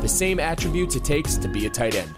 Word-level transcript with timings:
the 0.00 0.08
same 0.08 0.40
attributes 0.40 0.96
it 0.96 1.04
takes 1.04 1.36
to 1.36 1.48
be 1.48 1.66
a 1.66 1.70
tight 1.70 1.94
end. 1.94 2.10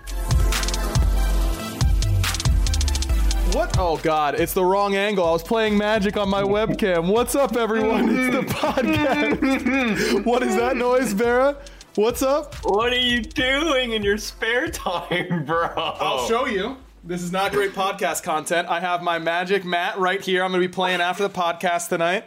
What? 3.55 3.77
Oh 3.79 3.99
God, 4.03 4.41
it's 4.41 4.55
the 4.55 4.65
wrong 4.65 4.97
angle. 4.97 5.27
I 5.27 5.33
was 5.33 5.43
playing 5.43 5.77
magic 5.77 6.17
on 6.17 6.31
my 6.31 6.43
webcam. 6.43 7.13
What's 7.13 7.35
up, 7.35 7.55
everyone? 7.57 8.09
It's 8.09 8.35
the 8.35 8.43
podcast. 8.55 10.25
what 10.25 10.43
is 10.43 10.57
that 10.57 10.77
noise, 10.77 11.13
Vera? 11.13 11.59
What's 11.95 12.23
up? 12.23 12.55
What 12.65 12.95
are 12.95 12.99
you 12.99 13.21
doing 13.21 13.93
in 13.93 14.03
your 14.03 14.17
spare 14.17 14.69
time, 14.69 15.45
bro? 15.45 15.69
I'll 15.77 16.27
show 16.27 16.47
you. 16.47 16.79
This 17.05 17.21
is 17.21 17.31
not 17.31 17.53
great 17.53 17.73
podcast 17.73 18.23
content. 18.23 18.69
I 18.69 18.81
have 18.81 19.03
my 19.03 19.19
magic 19.19 19.65
mat 19.65 19.99
right 19.99 20.21
here. 20.21 20.45
I'm 20.45 20.53
going 20.53 20.63
to 20.63 20.69
be 20.69 20.73
playing 20.73 21.03
after 21.03 21.25
the 21.27 21.35
podcast 21.35 21.89
tonight. 21.91 22.25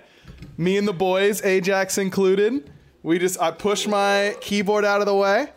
Me 0.57 0.77
and 0.77 0.87
the 0.87 0.93
boys, 0.93 1.43
Ajax 1.43 1.97
included. 1.97 2.69
We 3.05 3.19
just 3.19 3.39
I 3.39 3.51
push 3.51 3.85
my 3.85 4.35
keyboard 4.41 4.83
out 4.83 4.99
of 4.99 5.05
the 5.05 5.13
way, 5.13 5.49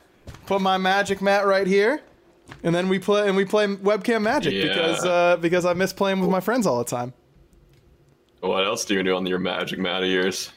put 0.45 0.61
my 0.61 0.77
magic 0.77 1.23
mat 1.23 1.47
right 1.47 1.67
here, 1.67 2.03
and 2.63 2.75
then 2.75 2.91
we 2.91 2.99
play 2.99 3.27
and 3.27 3.35
we 3.39 3.47
play 3.47 3.67
webcam 3.67 4.21
magic 4.21 4.53
Yeah. 4.53 4.65
because 4.65 5.03
uh, 5.07 5.39
because 5.39 5.65
I 5.65 5.73
miss 5.73 5.95
playing 5.95 6.21
with 6.21 6.29
my 6.29 6.41
friends 6.41 6.67
all 6.67 6.77
the 6.77 6.85
time. 6.85 7.15
What 8.41 8.67
else 8.67 8.85
do 8.85 8.93
you 8.93 9.03
do 9.03 9.17
on 9.17 9.25
your 9.25 9.39
magic 9.39 9.79
mat 9.79 10.03
of 10.03 10.11
yours? 10.11 10.53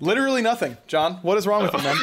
Literally 0.00 0.42
nothing, 0.42 0.76
John. 0.88 1.14
What 1.22 1.38
is 1.38 1.46
wrong 1.46 1.62
with 1.62 1.72
you, 1.72 1.82
man? 1.84 1.96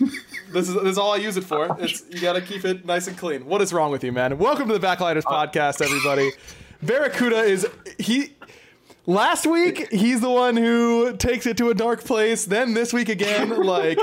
this 0.52 0.68
is 0.68 0.74
this 0.74 0.84
is 0.84 0.98
all 0.98 1.14
I 1.14 1.16
use 1.16 1.38
it 1.38 1.44
for. 1.44 1.74
It's 1.80 2.04
you 2.10 2.20
got 2.20 2.34
to 2.34 2.42
keep 2.42 2.62
it 2.66 2.84
nice 2.84 3.06
and 3.06 3.16
clean. 3.16 3.46
What 3.46 3.62
is 3.62 3.72
wrong 3.72 3.90
with 3.90 4.04
you, 4.04 4.12
man? 4.12 4.36
Welcome 4.36 4.68
to 4.68 4.78
the 4.78 4.86
Backlighters 4.86 5.22
podcast, 5.22 5.80
everybody. 5.80 6.30
Barracuda 6.82 7.38
is 7.38 7.66
he. 7.98 8.34
Last 9.06 9.46
week 9.46 9.90
he's 9.92 10.20
the 10.20 10.30
one 10.30 10.56
who 10.56 11.16
takes 11.16 11.46
it 11.46 11.56
to 11.58 11.70
a 11.70 11.74
dark 11.74 12.02
place. 12.04 12.44
Then 12.44 12.74
this 12.74 12.92
week 12.92 13.08
again, 13.08 13.50
like 13.62 13.98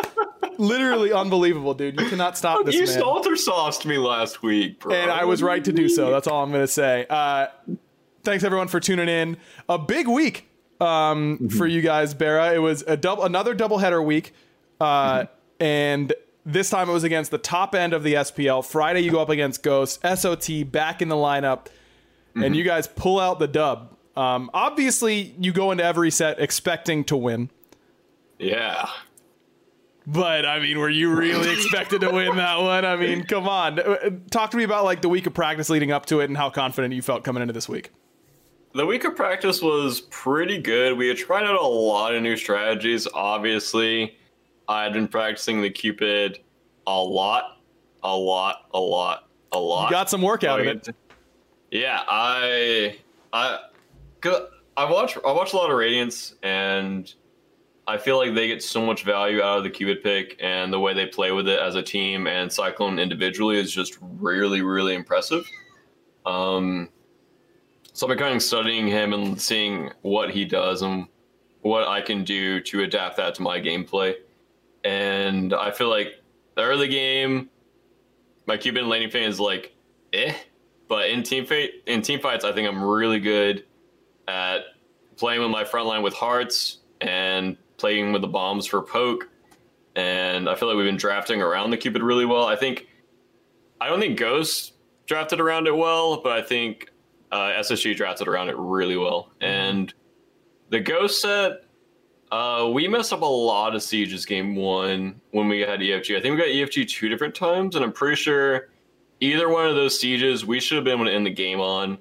literally 0.58 1.12
unbelievable, 1.12 1.74
dude. 1.74 2.00
You 2.00 2.10
cannot 2.10 2.38
stop 2.38 2.66
this 2.66 2.76
you 2.76 2.84
stalter 2.84 3.38
sauced 3.38 3.86
me 3.86 3.98
last 3.98 4.42
week, 4.42 4.80
bro. 4.80 4.94
and 4.94 5.12
I 5.12 5.26
was 5.26 5.44
right 5.44 5.64
to 5.64 5.74
do 5.74 5.90
so. 5.90 6.10
That's 6.10 6.28
all 6.28 6.44
I'm 6.44 6.52
going 6.52 6.64
to 6.64 6.68
say. 6.68 7.06
Uh, 7.10 7.48
thanks 8.24 8.44
everyone 8.44 8.68
for 8.70 8.80
tuning 8.80 9.10
in. 9.10 9.38
A 9.68 9.78
big 9.78 10.08
week 10.08 10.50
um, 10.80 11.50
for 11.50 11.68
you 11.68 11.82
guys, 11.82 12.14
Barra. 12.14 12.54
It 12.54 12.60
was 12.60 12.84
a 12.88 12.96
double, 12.98 13.24
another 13.24 13.56
doubleheader 13.56 14.04
week, 14.04 14.34
uh, 14.80 15.26
and 15.60 16.14
this 16.46 16.70
time 16.70 16.90
it 16.90 16.94
was 16.94 17.04
against 17.04 17.32
the 17.32 17.38
top 17.38 17.76
end 17.76 17.94
of 17.94 18.04
the 18.04 18.16
SPL. 18.16 18.66
Friday 18.66 19.02
you 19.02 19.12
go 19.12 19.22
up 19.22 19.30
against 19.30 19.64
Ghost, 19.64 20.02
SOT 20.04 20.72
back 20.72 21.02
in 21.02 21.10
the 21.10 21.16
lineup, 21.16 21.68
and 22.36 22.56
you 22.56 22.64
guys 22.64 22.88
pull 22.88 23.20
out 23.20 23.40
the 23.40 23.48
dub. 23.48 23.93
Um, 24.16 24.52
obviously, 24.54 25.36
you 25.40 25.52
go 25.52 25.72
into 25.72 25.84
every 25.84 26.12
set 26.12 26.40
expecting 26.40 27.04
to 27.06 27.18
win. 27.18 27.50
Yeah. 28.40 28.88
But 30.06 30.46
I 30.46 30.60
mean, 30.60 30.80
were 30.80 30.90
you 30.90 31.16
really 31.16 31.54
expected 31.54 32.02
to 32.02 32.12
win 32.12 32.36
that 32.36 32.60
one? 32.60 32.86
I 32.86 32.96
mean, 32.96 33.24
come 33.24 33.48
on. 33.48 33.80
Uh, 33.80 34.12
Talk 34.30 34.52
to 34.52 34.58
me 34.58 34.64
about 34.64 34.84
like 34.84 35.02
the 35.02 35.10
week 35.10 35.26
of 35.28 35.34
practice 35.34 35.70
leading 35.70 35.92
up 35.92 36.06
to 36.08 36.20
it 36.20 36.26
and 36.26 36.38
how 36.38 36.50
confident 36.50 36.94
you 36.94 37.02
felt 37.02 37.24
coming 37.24 37.42
into 37.42 37.54
this 37.54 37.70
week. 37.70 37.92
The 38.74 38.86
week 38.86 39.04
of 39.04 39.16
practice 39.16 39.62
was 39.62 40.02
pretty 40.02 40.58
good. 40.58 40.98
We 40.98 41.08
had 41.08 41.18
tried 41.18 41.44
out 41.44 41.56
a 41.56 41.66
lot 41.66 42.16
of 42.16 42.24
new 42.24 42.36
strategies. 42.36 43.08
Obviously, 43.14 44.18
I 44.68 44.84
had 44.84 44.94
been 44.94 45.08
practicing 45.08 45.62
the 45.62 45.70
Cupid 45.70 46.40
a 46.88 47.00
lot, 47.00 47.60
a 48.04 48.16
lot, 48.16 48.66
a 48.74 48.80
lot, 48.80 49.30
a 49.52 49.60
lot. 49.60 49.90
You 49.90 49.92
got 49.92 50.10
some 50.10 50.22
work 50.22 50.44
out 50.44 50.60
of 50.60 50.68
it. 50.68 50.90
Yeah, 51.72 52.04
I, 52.08 52.98
I, 53.32 53.60
I 54.26 54.90
watch 54.90 55.18
I 55.26 55.32
watch 55.32 55.54
a 55.54 55.58
lot 55.58 55.70
of 55.70 55.78
Radiance, 55.78 56.36
and 56.44 57.14
I 57.88 57.98
feel 57.98 58.18
like 58.18 58.34
they 58.34 58.48
get 58.48 58.64
so 58.64 58.86
much 58.86 59.04
value 59.04 59.42
out 59.42 59.58
of 59.58 59.64
the 59.64 59.70
Cupid 59.70 60.02
pick, 60.04 60.38
and 60.42 60.72
the 60.72 60.80
way 60.80 60.94
they 60.94 61.06
play 61.06 61.32
with 61.32 61.48
it 61.48 61.60
as 61.60 61.76
a 61.76 61.84
team 61.84 62.28
and 62.28 62.52
Cyclone 62.52 63.00
individually 63.00 63.60
is 63.60 63.72
just 63.72 63.98
really, 64.02 64.62
really 64.62 64.96
impressive. 64.96 65.44
Um, 66.26 66.90
so 67.92 68.08
I've 68.08 68.10
been 68.10 68.18
kind 68.18 68.36
of 68.36 68.42
studying 68.42 68.88
him 68.88 69.14
and 69.14 69.40
seeing 69.40 69.92
what 70.02 70.32
he 70.32 70.46
does 70.46 70.82
and 70.82 71.08
what 71.62 71.88
I 71.88 72.02
can 72.02 72.24
do 72.24 72.60
to 72.62 72.84
adapt 72.84 73.18
that 73.18 73.36
to 73.36 73.42
my 73.42 73.60
gameplay. 73.60 74.16
And 74.84 75.54
I 75.54 75.72
feel 75.72 75.90
like 75.90 76.22
the 76.56 76.64
early 76.64 76.88
game, 76.88 77.50
my 78.48 78.58
Cupid 78.58 78.86
laning 78.86 79.10
fan 79.10 79.30
is 79.30 79.40
like, 79.40 79.76
eh. 80.14 80.34
But 80.88 81.10
in 81.10 81.24
team 81.24 81.46
fight, 81.46 81.72
in 81.86 82.02
team 82.02 82.20
fights, 82.20 82.44
I 82.44 82.52
think 82.52 82.68
I'm 82.68 82.84
really 82.84 83.20
good 83.20 83.64
at 84.28 84.62
playing 85.18 85.42
with 85.42 85.52
my 85.52 85.64
front 85.64 85.88
line 85.88 86.04
with 86.04 86.14
hearts 86.14 86.80
and 87.02 87.58
playing 87.78 88.14
with 88.14 88.22
the 88.22 88.28
bombs 88.28 88.66
for 88.66 88.82
poke. 88.82 89.30
And 89.96 90.50
I 90.50 90.56
feel 90.56 90.68
like 90.68 90.78
we've 90.78 90.86
been 90.86 90.98
drafting 90.98 91.42
around 91.42 91.72
the 91.72 91.78
Cupid 91.78 92.02
really 92.02 92.26
well. 92.26 92.46
I 92.46 92.56
think 92.56 92.88
I 93.80 93.88
don't 93.88 94.00
think 94.00 94.18
Ghost 94.18 94.74
drafted 95.06 95.40
around 95.40 95.68
it 95.68 95.76
well, 95.76 96.22
but 96.22 96.32
I 96.32 96.42
think 96.42 96.90
uh, 97.32 97.52
SSG 97.60 97.96
drafted 97.96 98.28
around 98.28 98.50
it 98.50 98.56
really 98.58 98.98
well. 98.98 99.32
And 99.42 99.94
the 100.70 100.80
ghost 100.80 101.22
set. 101.22 101.66
Uh, 102.32 102.68
we 102.74 102.88
messed 102.88 103.14
up 103.14 103.22
a 103.22 103.26
lot 103.26 103.76
of 103.76 103.84
sieges 103.84 104.26
game 104.26 104.56
one 104.56 105.22
when 105.32 105.48
we 105.48 105.60
had 105.60 105.80
EFG. 105.82 106.18
I 106.18 106.22
think 106.22 106.36
we 106.36 106.38
got 106.38 106.48
EFG 106.48 106.90
two 106.90 107.08
different 107.08 107.36
times, 107.36 107.76
and 107.76 107.86
I'm 107.86 107.92
pretty 107.92 108.16
sure 108.16 108.70
either 109.20 109.50
one 109.50 109.68
of 109.68 109.76
those 109.76 110.00
sieges 110.00 110.44
we 110.44 110.60
should 110.60 110.78
have 110.78 110.84
been 110.84 110.96
able 110.96 111.06
to 111.06 111.14
end 111.14 111.28
the 111.28 111.32
game 111.32 111.60
on. 111.60 112.00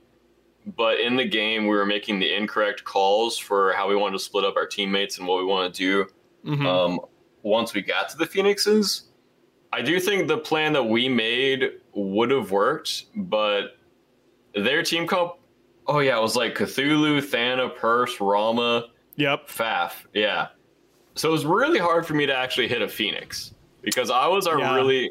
But 0.77 1.01
in 1.01 1.17
the 1.17 1.25
game, 1.25 1.65
we 1.65 1.71
were 1.77 1.87
making 1.87 2.21
the 2.21 2.33
incorrect 2.35 2.85
calls 2.85 3.37
for 3.37 3.73
how 3.73 3.89
we 3.89 3.97
wanted 3.97 4.19
to 4.19 4.25
split 4.25 4.45
up 4.45 4.57
our 4.57 4.67
teammates 4.67 5.19
and 5.19 5.27
what 5.27 5.39
we 5.39 5.45
want 5.45 5.75
to 5.75 5.79
do. 5.79 6.07
Mm-hmm. 6.49 6.67
Um, 6.67 7.01
once 7.43 7.75
we 7.75 7.83
got 7.83 8.09
to 8.11 8.17
the 8.17 8.27
Phoenixes, 8.27 9.09
I 9.73 9.83
do 9.83 9.99
think 9.99 10.29
the 10.29 10.39
plan 10.39 10.73
that 10.75 10.85
we 10.85 11.09
made 11.09 11.73
would 11.95 12.31
have 12.31 12.51
worked, 12.53 13.07
but 13.17 13.77
their 14.55 14.83
team 14.83 15.07
comp. 15.07 15.35
Oh 15.89 15.99
yeah, 15.99 16.17
it 16.17 16.23
was 16.23 16.37
like 16.37 16.55
Cthulhu, 16.55 17.25
Thana, 17.25 17.69
Purse, 17.71 18.21
Rama, 18.21 18.89
Yep. 19.17 19.49
Faf. 19.49 19.93
Yeah. 20.15 20.49
So 21.17 21.29
it 21.29 21.33
was 21.33 21.45
really 21.45 21.79
hard 21.79 22.07
for 22.07 22.15
me 22.15 22.25
to 22.27 22.35
actually 22.35 22.69
hit 22.69 22.83
a 22.83 22.89
Phoenix 22.89 23.53
because 23.83 24.11
I 24.11 24.27
was 24.29 24.47
a 24.47 24.57
Yeah. 24.59 24.75
really 24.77 25.11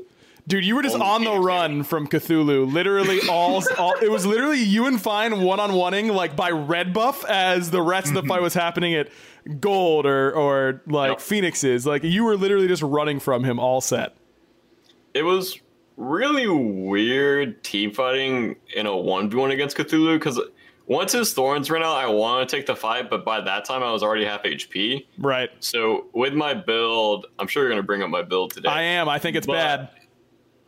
Dude, 0.52 0.66
you 0.66 0.76
were 0.76 0.84
just 0.84 0.98
on 0.98 1.24
the 1.24 1.32
run 1.32 1.84
from 1.84 2.08
Cthulhu. 2.08 2.70
Literally, 2.72 3.22
all, 3.30 3.64
all 3.78 3.94
it 4.02 4.12
was 4.12 4.26
literally 4.26 4.60
you 4.62 4.86
and 4.86 5.02
Fine 5.02 5.42
one 5.42 5.62
on 5.62 5.72
oneing 5.72 6.14
like 6.14 6.36
by 6.36 6.52
red 6.52 6.94
buff 6.94 7.24
as 7.24 7.72
the 7.72 7.82
rest 7.82 8.10
of 8.10 8.16
the 8.16 8.24
fight 8.24 8.42
mhm. 8.42 8.44
was 8.44 8.54
happening 8.54 8.94
at 8.94 9.08
gold 9.62 10.06
or 10.06 10.32
or 10.34 10.82
like 10.88 11.12
Yep. 11.12 11.22
phoenixes. 11.22 11.86
Like 11.86 12.04
you 12.04 12.26
were 12.26 12.36
literally 12.36 12.68
just 12.68 12.82
running 12.82 13.22
from 13.22 13.46
him 13.46 13.60
all 13.60 13.80
set. 13.80 14.16
it 15.14 15.24
was 15.24 15.58
really 15.96 16.48
weird 16.48 17.64
team 17.64 17.94
fighting 17.94 18.58
in 18.76 18.88
a 18.88 18.92
1v1 18.92 19.54
against 19.54 19.78
Cthulhu 19.78 20.16
because 20.20 20.40
once 20.88 21.14
his 21.14 21.34
thorns 21.34 21.70
ran 21.72 21.84
out, 21.84 21.96
I 21.96 22.08
wanted 22.08 22.50
to 22.50 22.56
take 22.58 22.66
the 22.66 22.76
fight, 22.76 23.10
but 23.10 23.24
by 23.24 23.40
that 23.40 23.64
time 23.64 23.84
I 23.84 23.92
was 23.92 24.04
already 24.04 24.26
half 24.26 24.44
HP. 24.44 25.06
Right. 25.18 25.50
So 25.60 26.08
with 26.14 26.34
my 26.34 26.54
build, 26.54 27.28
I'm 27.40 27.48
sure 27.48 27.64
you're 27.64 27.70
going 27.70 27.82
to 27.82 27.86
bring 27.86 28.04
up 28.04 28.10
my 28.10 28.24
build 28.24 28.52
today. 28.52 28.68
I 28.70 28.82
am. 28.82 29.08
I 29.08 29.18
think 29.18 29.38
it's 29.38 29.48
But- 29.48 29.54
bad. 29.54 29.90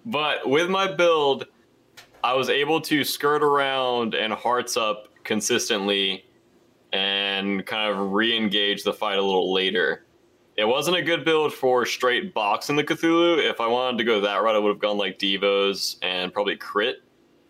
But 0.06 0.50
with 0.50 0.70
my 0.70 0.92
build, 0.92 1.46
I 2.24 2.34
was 2.34 2.50
able 2.50 2.82
to 2.82 3.04
skirt 3.04 3.44
around 3.44 4.16
and 4.16 4.34
hearts 4.34 4.78
up 4.78 5.10
consistently 5.24 6.26
and 6.92 7.66
kind 7.66 7.92
of 7.92 8.12
re 8.12 8.36
engage 8.36 8.84
the 8.84 8.94
fight 8.94 9.18
a 9.18 9.22
little 9.22 9.54
later. 9.54 10.06
It 10.56 10.66
wasn't 10.66 10.98
a 10.98 11.02
good 11.02 11.26
build 11.26 11.54
for 11.54 11.86
straight 11.86 12.34
boxing 12.34 12.76
the 12.76 12.84
Cthulhu. 12.84 13.38
If 13.40 13.60
I 13.60 13.68
wanted 13.68 13.98
to 13.98 14.04
go 14.04 14.22
that 14.22 14.36
route, 14.44 14.56
I 14.56 14.60
would 14.60 14.70
have 14.70 14.80
gone 14.80 14.98
like 14.98 15.18
Devos 15.18 15.98
and 16.04 16.32
probably 16.32 16.56
crit. 16.56 16.98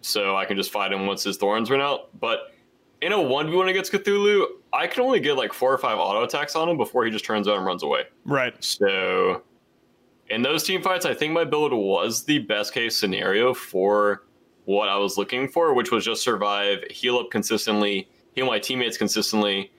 So 0.02 0.36
I 0.36 0.46
can 0.46 0.56
just 0.56 0.72
fight 0.72 0.94
him 0.94 1.06
once 1.06 1.24
his 1.24 1.38
thorns 1.38 1.70
run 1.70 1.82
out. 1.82 2.18
But 2.20 2.54
in 3.02 3.12
a 3.12 3.18
1v1 3.18 3.70
against 3.70 3.92
Cthulhu, 3.92 4.46
I 4.72 4.88
can 4.88 5.04
only 5.04 5.20
get 5.20 5.36
like 5.36 5.52
four 5.52 5.74
or 5.74 5.78
five 5.78 5.98
auto 5.98 6.24
attacks 6.24 6.56
on 6.56 6.70
him 6.70 6.78
before 6.78 7.04
he 7.06 7.12
just 7.12 7.26
turns 7.26 7.48
out 7.48 7.58
and 7.58 7.66
runs 7.66 7.84
away. 7.84 8.04
Right. 8.24 8.56
So, 8.64 9.44
in 10.34 10.42
those 10.42 10.64
team 10.64 10.82
fights, 10.82 11.06
I 11.06 11.14
think 11.14 11.32
my 11.34 11.44
build 11.44 11.74
was 11.74 12.24
the 12.24 12.40
best 12.40 12.74
case 12.74 12.96
scenario 12.96 13.54
for 13.54 14.24
what 14.66 14.90
I 14.90 14.98
was 14.98 15.18
looking 15.18 15.48
for, 15.48 15.74
which 15.74 15.92
was 15.92 16.04
just 16.04 16.24
survive, 16.24 16.84
heal 16.90 17.18
up 17.18 17.30
consistently, 17.30 18.10
heal 18.36 18.48
my 18.48 18.60
teammates 18.60 18.98
consistently, 18.98 19.72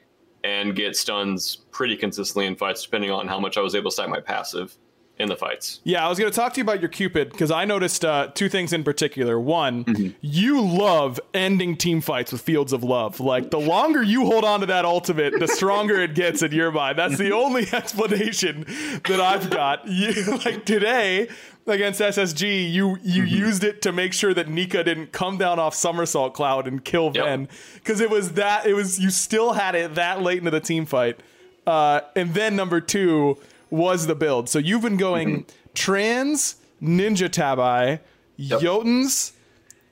and 0.44 0.76
get 0.76 0.96
stuns 0.96 1.56
pretty 1.70 1.96
consistently 1.96 2.46
in 2.46 2.54
fights, 2.54 2.82
depending 2.84 3.10
on 3.10 3.26
how 3.26 3.40
much 3.40 3.56
I 3.56 3.62
was 3.62 3.74
able 3.74 3.90
to 3.90 3.94
stack 3.94 4.08
my 4.08 4.20
passive 4.20 4.76
in 5.16 5.28
the 5.28 5.36
fights. 5.36 5.78
Yeah, 5.84 6.04
I 6.04 6.08
was 6.08 6.18
going 6.18 6.30
to 6.30 6.34
talk 6.36 6.54
to 6.54 6.58
you 6.58 6.62
about 6.64 6.80
your 6.80 6.88
Cupid 6.88 7.30
because 7.30 7.50
I 7.52 7.64
noticed 7.64 8.04
uh, 8.04 8.28
two 8.34 8.48
things 8.48 8.72
in 8.72 8.82
particular. 8.82 9.38
One, 9.38 9.84
Mm-hmm. 9.84 10.08
you 10.20 10.60
love 10.60 11.20
ending 11.32 11.76
team 11.76 12.00
fights 12.00 12.32
with 12.32 12.40
Fields 12.40 12.72
of 12.72 12.82
Love. 12.82 13.20
Like, 13.20 13.50
the 13.50 13.60
longer 13.60 14.02
you 14.02 14.26
hold 14.26 14.44
on 14.44 14.60
to 14.60 14.66
that 14.66 14.84
ultimate, 14.84 15.38
the 15.38 15.46
stronger 15.46 16.00
it 16.00 16.14
gets 16.16 16.42
in 16.42 16.50
your 16.50 16.72
mind. 16.72 16.98
That's 16.98 17.16
the 17.16 17.30
only 17.32 17.62
explanation 17.72 18.64
that 19.06 19.20
I've 19.20 19.50
got. 19.50 19.86
You, 19.86 20.12
like, 20.44 20.64
today 20.64 21.28
against 21.66 22.00
SSG, 22.00 22.70
you, 22.72 22.98
you 23.02 23.22
Mm-hmm. 23.22 23.26
used 23.36 23.62
it 23.64 23.82
to 23.82 23.92
make 23.92 24.12
sure 24.12 24.34
that 24.34 24.48
Nika 24.48 24.82
didn't 24.82 25.12
come 25.12 25.38
down 25.38 25.58
off 25.60 25.74
Somersault 25.76 26.34
Cloud 26.34 26.66
and 26.66 26.84
kill 26.84 27.12
Yep. 27.14 27.24
Ven 27.24 27.48
because 27.74 28.00
it 28.00 28.10
was 28.10 28.32
that, 28.32 28.66
it 28.66 28.74
was, 28.74 28.98
you 28.98 29.10
still 29.10 29.52
had 29.52 29.74
it 29.76 29.94
that 29.94 30.22
late 30.22 30.38
into 30.38 30.50
the 30.50 30.60
team 30.60 30.84
fight. 30.86 31.20
Uh, 31.66 32.00
and 32.16 32.34
then 32.34 32.56
number 32.56 32.80
two 32.80 33.38
was 33.74 34.06
the 34.06 34.14
build. 34.14 34.48
So 34.48 34.58
you've 34.58 34.82
been 34.82 34.96
going 34.96 35.46
trans, 35.74 36.56
ninja 36.80 37.30
tabi, 37.30 38.00
Jotuns, 38.38 39.32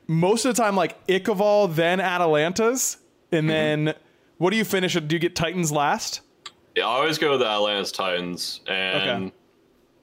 most 0.06 0.44
of 0.44 0.55
the 0.55 0.62
time 0.62 0.76
like 0.76 1.06
Ichaival, 1.06 1.75
then 1.75 2.00
Atalantas, 2.00 2.99
and 3.31 3.49
then 3.49 3.94
what 4.38 4.50
do 4.50 4.56
you 4.56 4.64
finish? 4.64 4.94
Do 4.94 5.14
you 5.14 5.19
get 5.19 5.34
Titans 5.34 5.73
last? 5.73 6.20
Yeah, 6.75 6.84
I 6.84 6.96
always 6.96 7.19
go 7.19 7.32
with 7.32 7.40
the 7.40 7.46
Atalanta's 7.46 7.93
Titans, 7.93 8.61
and 8.67 9.32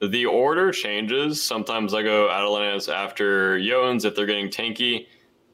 the 0.02 0.26
order 0.26 0.72
changes. 0.72 1.42
Sometimes 1.42 1.94
I 1.94 2.04
go 2.04 2.30
Atalanta's 2.30 2.90
after 2.90 3.60
Joans 3.60 4.06
if 4.06 4.16
they're 4.16 4.26
getting 4.26 4.50
tanky. 4.50 5.08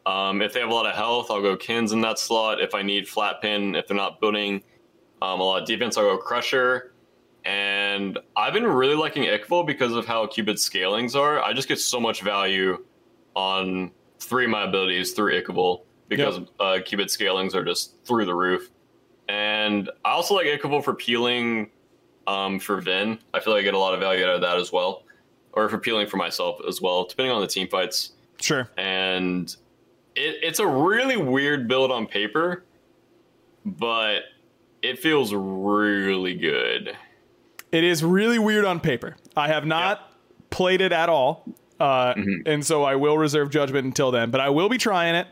Um, 0.05 0.41
if 0.41 0.53
they 0.53 0.59
have 0.59 0.69
a 0.69 0.73
lot 0.73 0.85
of 0.85 0.93
health, 0.93 1.31
I'll 1.31 1.41
go 1.41 1.57
Qin's 1.57 1.91
in 1.91 2.01
that 2.01 2.19
slot. 2.19 2.61
If 2.61 2.75
I 2.75 2.83
need 2.83 3.07
flat 3.07 3.41
pin, 3.41 3.75
if 3.75 3.87
they're 3.87 3.97
not 3.97 4.19
building 4.19 4.61
um, 5.21 5.39
a 5.39 5.43
lot 5.43 5.61
of 5.61 5.67
defense, 5.67 5.97
I'll 5.97 6.03
go 6.03 6.17
Crusher. 6.17 6.93
And 7.45 8.17
I've 8.35 8.53
been 8.53 8.65
really 8.65 8.95
liking 8.95 9.23
Ichaival 9.23 9.67
because 9.67 9.93
of 9.93 10.05
how 10.05 10.25
Cupid's 10.25 10.63
scalings 10.63 11.15
are. 11.15 11.41
I 11.41 11.53
just 11.53 11.67
get 11.67 11.79
so 11.79 11.99
much 11.99 12.21
value 12.21 12.83
on 13.35 13.91
three 14.19 14.45
of 14.45 14.49
my 14.49 14.63
abilities 14.63 15.13
through 15.13 15.39
Ichaival 15.39 15.81
because 16.07 16.39
Yep. 16.39 16.47
uh, 16.59 17.07
scalings 17.07 17.53
are 17.53 17.63
just 17.63 17.95
through 18.05 18.25
the 18.25 18.33
roof. 18.33 18.71
And 19.29 19.89
I 20.03 20.11
also 20.11 20.33
like 20.35 20.47
Ichaival 20.47 20.83
for 20.83 20.93
peeling 20.95 21.69
um, 22.27 22.59
for 22.59 22.81
Vin. 22.81 23.19
I 23.33 23.39
feel 23.39 23.53
like 23.53 23.61
I 23.61 23.63
get 23.63 23.73
a 23.75 23.79
lot 23.79 23.93
of 23.93 23.99
value 23.99 24.23
out 24.23 24.35
of 24.35 24.41
that 24.41 24.57
as 24.57 24.71
well. 24.71 25.03
Or 25.53 25.69
for 25.69 25.77
peeling 25.77 26.07
for 26.07 26.17
myself 26.17 26.59
as 26.67 26.81
well, 26.81 27.05
depending 27.05 27.31
on 27.31 27.41
the 27.41 27.47
team 27.47 27.67
fights. 27.67 28.11
Sure. 28.41 28.69
And 28.77 29.55
it, 30.15 30.37
it's 30.43 30.59
a 30.59 30.67
really 30.67 31.15
weird 31.15 31.67
build 31.67 31.91
on 31.91 32.07
paper, 32.07 32.65
but 33.65 34.23
it 34.81 34.99
feels 34.99 35.33
really 35.33 36.33
good. 36.35 36.97
It 37.75 37.83
is 37.83 38.03
really 38.03 38.39
weird 38.39 38.63
on 38.65 38.79
paper. 38.79 39.17
I 39.35 39.47
have 39.49 39.65
not 39.65 40.11
played 40.49 40.79
it 40.81 40.91
at 40.91 41.09
all, 41.09 41.45
uh, 41.79 42.13
and 42.45 42.65
so 42.65 42.83
I 42.83 42.95
will 42.95 43.17
reserve 43.17 43.49
judgment 43.49 43.85
until 43.85 44.11
then. 44.11 44.31
But 44.31 44.39
I 44.41 44.49
will 44.49 44.69
be 44.69 44.77
trying 44.77 45.15
it, 45.15 45.27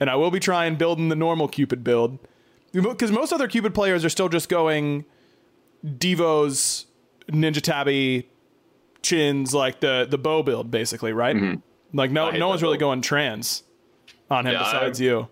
and 0.00 0.10
I 0.10 0.16
will 0.16 0.30
be 0.30 0.40
trying 0.40 0.76
building 0.76 1.08
the 1.08 1.16
normal 1.16 1.48
Cupid 1.48 1.82
build 1.84 2.18
because 2.72 3.10
most 3.10 3.32
other 3.32 3.48
Cupid 3.48 3.74
players 3.74 4.04
are 4.04 4.10
still 4.10 4.28
just 4.28 4.48
going 4.48 5.04
Devos, 5.86 6.84
Ninja 7.30 7.60
Tabi, 7.62 8.28
Qin's, 9.02 9.54
like 9.54 9.80
the 9.80 10.06
the 10.08 10.18
bow 10.18 10.42
build, 10.42 10.70
basically, 10.70 11.12
right? 11.12 11.36
Like 11.94 12.10
no 12.10 12.30
no 12.30 12.48
one's 12.48 12.62
really 12.62 12.74
build. 12.74 12.80
going 12.80 13.00
trans 13.00 13.62
on 14.30 14.46
him 14.46 14.52
Yeah, 14.52 14.60
I- 14.62 14.64
besides 14.64 15.00
you. 15.00 15.28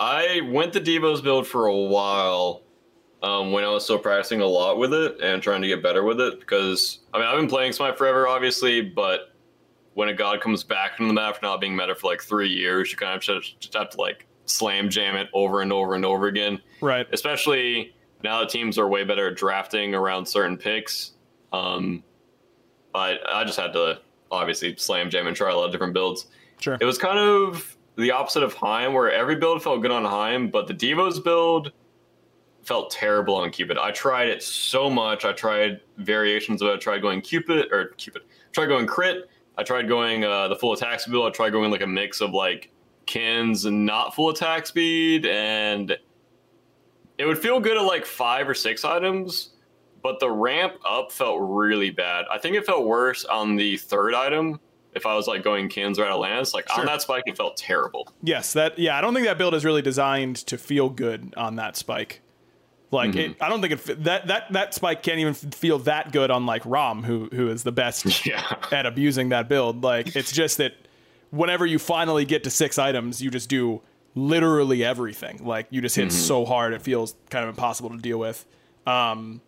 I 0.00 0.42
went 0.48 0.72
the 0.74 0.80
Devos 0.80 1.22
build 1.22 1.46
for 1.48 1.66
a 1.66 1.76
while 1.76 2.62
um, 3.22 3.52
when 3.52 3.64
I 3.64 3.68
was 3.68 3.84
still 3.84 3.98
practicing 3.98 4.40
a 4.40 4.46
lot 4.46 4.78
with 4.78 4.94
it 4.94 5.20
and 5.20 5.42
trying 5.42 5.62
to 5.62 5.68
get 5.68 5.82
better 5.82 6.04
with 6.04 6.20
it 6.20 6.40
because 6.40 7.00
I 7.12 7.18
mean 7.18 7.26
I've 7.26 7.36
been 7.36 7.48
playing 7.48 7.72
Smite 7.72 7.98
forever, 7.98 8.28
obviously, 8.28 8.80
but 8.80 9.34
when 9.94 10.08
a 10.08 10.14
god 10.14 10.40
comes 10.40 10.62
back 10.62 10.96
from 10.96 11.08
the 11.08 11.14
map 11.14 11.36
for 11.36 11.44
not 11.44 11.60
being 11.60 11.74
meta 11.74 11.94
for 11.94 12.06
like 12.06 12.22
three 12.22 12.48
years, 12.48 12.90
you 12.90 12.96
kind 12.96 13.14
of 13.14 13.20
just, 13.20 13.58
just 13.60 13.74
have 13.74 13.90
to 13.90 14.00
like 14.00 14.26
slam 14.46 14.88
jam 14.88 15.16
it 15.16 15.28
over 15.34 15.60
and 15.60 15.72
over 15.72 15.94
and 15.94 16.04
over 16.04 16.28
again. 16.28 16.60
Right. 16.80 17.06
Especially 17.12 17.94
now 18.22 18.40
that 18.40 18.48
teams 18.48 18.78
are 18.78 18.88
way 18.88 19.04
better 19.04 19.28
at 19.28 19.36
drafting 19.36 19.94
around 19.94 20.26
certain 20.26 20.56
picks. 20.56 21.12
Um, 21.52 22.04
but 22.92 23.20
I 23.28 23.44
just 23.44 23.58
had 23.58 23.72
to 23.72 24.00
obviously 24.30 24.76
slam 24.76 25.10
jam 25.10 25.26
and 25.26 25.36
try 25.36 25.50
a 25.50 25.56
lot 25.56 25.66
of 25.66 25.72
different 25.72 25.94
builds. 25.94 26.26
Sure. 26.60 26.76
It 26.80 26.84
was 26.84 26.98
kind 26.98 27.18
of 27.18 27.76
the 27.96 28.12
opposite 28.12 28.42
of 28.42 28.54
Heim, 28.54 28.92
where 28.92 29.10
every 29.10 29.36
build 29.36 29.62
felt 29.62 29.82
good 29.82 29.90
on 29.90 30.04
Heim, 30.04 30.50
but 30.50 30.68
the 30.68 30.74
Devos 30.74 31.22
build 31.22 31.72
felt 32.68 32.90
terrible 32.90 33.34
on 33.34 33.50
Cupid. 33.50 33.78
I 33.78 33.90
tried 33.90 34.28
it 34.28 34.42
so 34.42 34.90
much. 34.90 35.24
I 35.24 35.32
tried 35.32 35.80
variations 35.96 36.60
of 36.60 36.68
it. 36.68 36.74
I 36.74 36.76
tried 36.76 37.00
going 37.00 37.22
Cupid 37.22 37.72
or 37.72 37.86
Cupid. 37.96 38.22
I 38.28 38.52
tried 38.52 38.66
going 38.66 38.86
crit. 38.86 39.30
I 39.56 39.62
tried 39.62 39.88
going 39.88 40.22
uh, 40.22 40.48
the 40.48 40.54
full 40.54 40.74
attack 40.74 41.00
speed. 41.00 41.20
I 41.20 41.30
tried 41.30 41.50
going 41.50 41.70
like 41.70 41.80
a 41.80 41.86
mix 41.86 42.20
of 42.20 42.32
like 42.32 42.70
Qin's 43.06 43.64
and 43.64 43.86
not 43.86 44.14
full 44.14 44.28
attack 44.28 44.66
speed, 44.66 45.24
and 45.24 45.96
it 47.16 47.24
would 47.24 47.38
feel 47.38 47.58
good 47.58 47.78
at 47.78 47.82
like 47.82 48.04
five 48.04 48.46
or 48.46 48.54
six 48.54 48.84
items, 48.84 49.54
but 50.02 50.20
the 50.20 50.30
ramp 50.30 50.74
up 50.86 51.10
felt 51.10 51.38
really 51.40 51.90
bad. 51.90 52.26
I 52.30 52.38
think 52.38 52.54
it 52.54 52.66
felt 52.66 52.84
worse 52.84 53.24
on 53.24 53.56
the 53.56 53.78
third 53.78 54.14
item 54.14 54.60
if 54.94 55.06
I 55.06 55.14
was 55.14 55.26
like 55.26 55.42
going 55.42 55.70
Qin's 55.70 55.98
or 55.98 56.04
Atalanta's. 56.04 56.52
Like 56.52 56.68
Sure. 56.68 56.80
on 56.80 56.86
that 56.86 57.00
spike, 57.00 57.24
it 57.26 57.36
felt 57.36 57.56
terrible. 57.56 58.12
Yes, 58.22 58.52
that 58.52 58.78
yeah, 58.78 58.96
I 58.96 59.00
don't 59.00 59.14
think 59.14 59.26
that 59.26 59.38
build 59.38 59.54
is 59.54 59.64
really 59.64 59.82
designed 59.82 60.36
to 60.46 60.58
feel 60.58 60.90
good 60.90 61.32
on 61.36 61.56
that 61.56 61.74
spike. 61.74 62.20
Like 62.90 63.14
it, 63.16 63.36
I 63.40 63.48
don't 63.50 63.60
think 63.60 63.74
it 63.88 64.04
that 64.04 64.28
that 64.28 64.52
that 64.52 64.72
spike 64.74 65.02
can't 65.02 65.18
even 65.18 65.34
feel 65.34 65.78
that 65.80 66.10
good 66.10 66.30
on 66.30 66.46
like 66.46 66.62
Rom, 66.64 67.02
who 67.02 67.28
who 67.32 67.50
is 67.50 67.62
the 67.62 67.72
best 67.72 68.24
Yeah. 68.26 68.54
at 68.72 68.86
abusing 68.86 69.28
that 69.28 69.48
build. 69.48 69.82
Like 69.82 70.16
it's 70.16 70.32
just 70.32 70.56
that 70.56 70.72
whenever 71.30 71.66
you 71.66 71.78
finally 71.78 72.24
get 72.24 72.44
to 72.44 72.50
six 72.50 72.78
items, 72.78 73.20
you 73.20 73.30
just 73.30 73.50
do 73.50 73.82
literally 74.14 74.82
everything. 74.84 75.44
Like 75.44 75.66
you 75.70 75.80
just 75.82 75.96
hit 75.96 76.12
so 76.12 76.46
hard, 76.46 76.72
it 76.72 76.80
feels 76.80 77.14
kind 77.30 77.44
of 77.44 77.50
impossible 77.50 77.90
to 77.90 77.98
deal 77.98 78.18
with. 78.18 78.46
Um, 78.86 79.42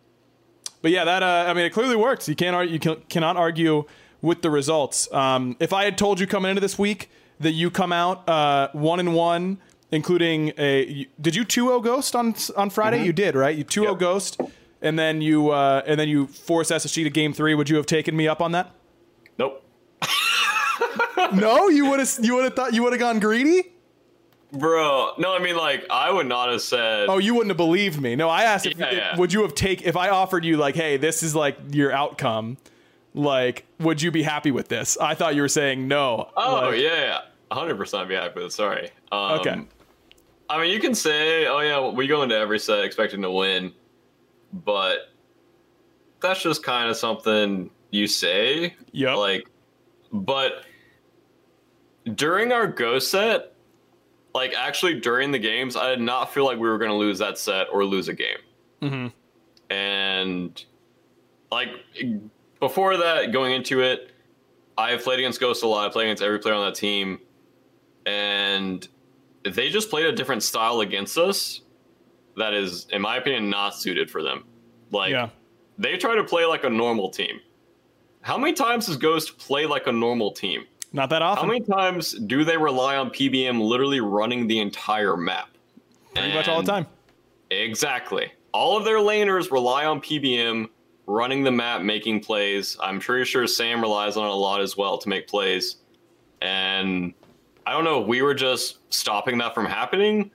but 0.83 0.91
yeah, 0.91 1.05
that 1.05 1.23
uh, 1.23 1.47
I 1.49 1.55
mean, 1.55 1.65
it 1.65 1.71
clearly 1.71 1.97
works. 1.97 2.29
You 2.29 2.35
can't 2.37 2.55
ar- 2.55 2.65
you 2.65 2.79
can, 2.79 2.97
cannot 3.09 3.37
argue 3.39 3.85
with 4.21 4.43
the 4.43 4.51
results. 4.51 5.11
Um, 5.15 5.57
if 5.61 5.73
I 5.73 5.85
had 5.85 5.97
told 5.97 6.21
you 6.21 6.27
coming 6.27 6.51
into 6.51 6.61
this 6.61 6.79
week 6.79 7.11
that 7.41 7.53
you 7.53 7.71
come 7.71 7.91
out 7.91 8.29
uh, 8.29 8.69
one 8.73 9.01
and 9.01 9.15
one, 9.15 9.59
including 9.93 10.53
a 10.59 11.07
did 11.21 11.35
you 11.35 11.45
2-0 11.45 11.83
Ghost 11.83 12.15
on 12.17 12.35
on 12.57 12.71
Friday? 12.71 13.05
You 13.05 13.13
did, 13.13 13.35
right? 13.35 13.57
You 13.57 13.65
2-0 13.65 13.85
Yep. 13.91 13.99
Ghost, 13.99 14.41
and 14.83 14.99
then 14.99 15.21
you 15.21 15.51
uh, 15.51 15.83
and 15.87 15.99
then 15.99 16.09
you 16.09 16.27
force 16.27 16.71
SSG 16.71 17.05
to 17.05 17.11
game 17.11 17.33
three. 17.33 17.55
Would 17.55 17.69
you 17.69 17.77
have 17.77 17.87
taken 17.87 18.17
me 18.17 18.29
up 18.29 18.41
on 18.41 18.53
that? 18.53 18.71
Nope. 19.39 19.65
no, 21.35 21.69
you 21.69 21.87
would 21.91 21.99
have. 21.99 22.11
You 22.23 22.35
would 22.37 22.45
have 22.45 22.55
thought 22.55 22.75
you 22.75 22.83
would 22.83 22.93
have 22.93 23.01
gone 23.01 23.19
greedy. 23.21 23.73
Bro, 24.53 25.13
no, 25.19 25.33
I 25.33 25.39
mean 25.39 25.57
like 25.57 25.87
I 25.91 26.11
would 26.11 26.27
not 26.27 26.51
have 26.51 26.61
said. 26.61 27.09
Oh, 27.09 27.19
you 27.19 27.35
wouldn't 27.35 27.51
have 27.51 27.57
believed 27.57 28.01
me. 28.01 28.17
No, 28.17 28.29
I 28.29 28.43
asked 28.43 28.67
if, 28.67 28.77
Yeah, 28.77 28.87
if- 28.87 28.97
yeah. 28.97 29.17
would 29.17 29.33
you 29.33 29.43
have 29.43 29.55
take 29.55 29.83
if 29.83 29.97
I 29.97 30.09
offered 30.09 30.45
you 30.45 30.57
like, 30.57 30.75
hey, 30.75 30.97
this 30.97 31.23
is 31.23 31.35
like 31.37 31.57
your 31.71 31.93
outcome. 31.93 32.57
Like, 33.15 33.65
would 33.81 34.03
you 34.03 34.11
be 34.11 34.23
happy 34.25 34.51
with 34.53 34.69
this? 34.69 34.97
I 35.01 35.15
thought 35.15 35.35
you 35.37 35.43
were 35.43 35.49
saying 35.49 35.87
no. 35.89 36.31
oh 36.37 36.69
Like, 36.71 36.81
yeah, 36.81 36.95
yeah, 36.95 37.21
hundred 37.53 37.77
percent 37.77 38.09
be 38.09 38.15
happy 38.15 38.35
with 38.37 38.45
it. 38.47 38.53
Sorry. 38.53 38.91
Um, 39.13 39.33
Okay. 39.41 39.61
I 40.51 40.61
mean, 40.61 40.73
you 40.73 40.81
can 40.81 40.97
say, 40.97 41.47
"Oh 41.47 41.61
yeah, 41.61 41.89
we 41.89 42.09
go 42.09 42.23
into 42.23 42.37
every 42.37 42.59
set 42.59 42.85
expecting 42.85 43.23
to 43.23 43.31
win," 43.31 43.73
but 44.53 45.13
that's 46.21 46.43
just 46.43 46.65
kind 46.65 46.91
of 46.91 46.97
something 46.97 47.71
you 47.91 48.09
say. 48.09 48.75
Yeah. 48.91 49.15
Like, 49.15 49.49
but 50.13 50.65
during 52.15 52.51
our 52.51 52.67
go 52.67 52.99
set, 52.99 53.55
like 54.35 54.53
actually 54.55 54.99
during 55.01 55.31
the 55.31 55.39
games, 55.39 55.77
I 55.77 55.89
did 55.91 56.01
not 56.01 56.35
feel 56.35 56.45
like 56.45 56.59
we 56.59 56.69
were 56.69 56.79
going 56.79 56.91
to 56.91 56.97
lose 56.97 57.21
that 57.21 57.39
set 57.39 57.69
or 57.73 57.85
lose 57.85 58.09
a 58.09 58.15
game. 58.15 58.39
Mm-hmm. 58.83 59.73
And 59.73 60.65
like 61.53 61.69
before 62.59 62.97
that, 62.97 63.33
going 63.33 63.53
into 63.53 63.83
it, 63.83 64.11
I 64.77 64.97
played 64.97 65.21
against 65.21 65.41
Ghost 65.41 65.63
a 65.63 65.69
lot. 65.69 65.87
I 65.87 65.93
played 65.93 66.07
against 66.07 66.25
every 66.25 66.41
player 66.41 66.55
on 66.55 66.65
that 66.67 66.75
team, 66.75 67.21
and 68.05 68.87
they 69.45 69.69
just 69.69 69.91
played 69.91 70.07
a 70.07 70.13
different 70.13 70.43
style 70.43 70.81
against 70.81 71.17
us 71.19 71.63
that 72.37 72.55
is, 72.55 72.87
in 72.91 73.03
my 73.03 73.17
opinion, 73.17 73.51
not 73.51 73.75
suited 73.75 74.11
for 74.11 74.23
them. 74.23 74.45
Like 74.91 75.11
yeah. 75.11 75.31
they 75.79 75.97
try 75.97 76.15
to 76.15 76.25
play 76.25 76.45
like 76.45 76.65
a 76.65 76.71
normal 76.71 77.11
team. 77.11 77.41
How 78.23 78.37
many 78.37 78.53
times 78.53 78.87
does 78.87 78.97
Ghost 78.97 79.39
play 79.39 79.67
like 79.67 79.87
a 79.87 79.93
normal 79.93 80.33
team? 80.33 80.65
Not 80.93 81.11
that 81.11 81.23
often. 81.23 81.45
How 81.45 81.49
many 81.49 81.65
times 81.65 82.13
do 82.13 82.45
they 82.45 82.57
rely 82.57 82.97
on 82.97 83.11
PBM 83.11 83.61
literally 83.61 84.01
running 84.01 84.47
the 84.47 84.59
entire 84.59 85.17
map? 85.17 85.49
Pretty 86.15 86.35
much 86.35 86.49
all 86.49 86.63
the 86.63 86.71
time. 86.71 86.87
Exactly. 87.51 88.33
All 88.53 88.77
of 88.77 88.85
their 88.85 88.99
laners 88.99 89.53
rely 89.53 89.85
on 89.85 90.01
PBM 90.01 90.69
running 91.07 91.45
the 91.45 91.53
map, 91.53 91.83
making 91.83 92.21
plays. 92.21 92.77
I'm 92.83 93.01
pretty 93.01 93.25
sure 93.25 93.47
Sam 93.47 93.81
relies 93.81 94.17
on 94.17 94.27
it 94.27 94.31
a 94.31 94.35
lot 94.35 94.61
as 94.61 94.77
well 94.77 94.99
to 94.99 95.09
make 95.09 95.29
plays. 95.29 95.77
And 96.43 97.15
I 97.71 97.75
don't 97.75 97.85
know 97.85 98.01
if 98.03 98.09
we 98.09 98.21
were 98.21 98.35
just 98.35 98.79
stopping 98.93 99.39
that 99.39 99.55
from 99.55 99.65
happening 99.65 100.33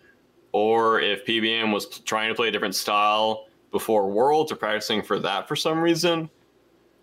or 0.54 1.02
if 1.02 1.26
PBM 1.26 1.74
was 1.74 2.00
trying 2.00 2.30
to 2.30 2.34
play 2.36 2.48
a 2.48 2.52
different 2.52 2.76
style 2.76 3.48
before 3.72 4.10
Worlds 4.10 4.54
or 4.54 4.56
practicing 4.56 5.02
for 5.02 5.20
that 5.20 5.46
for 5.46 5.58
some 5.58 5.82
reason. 5.82 6.30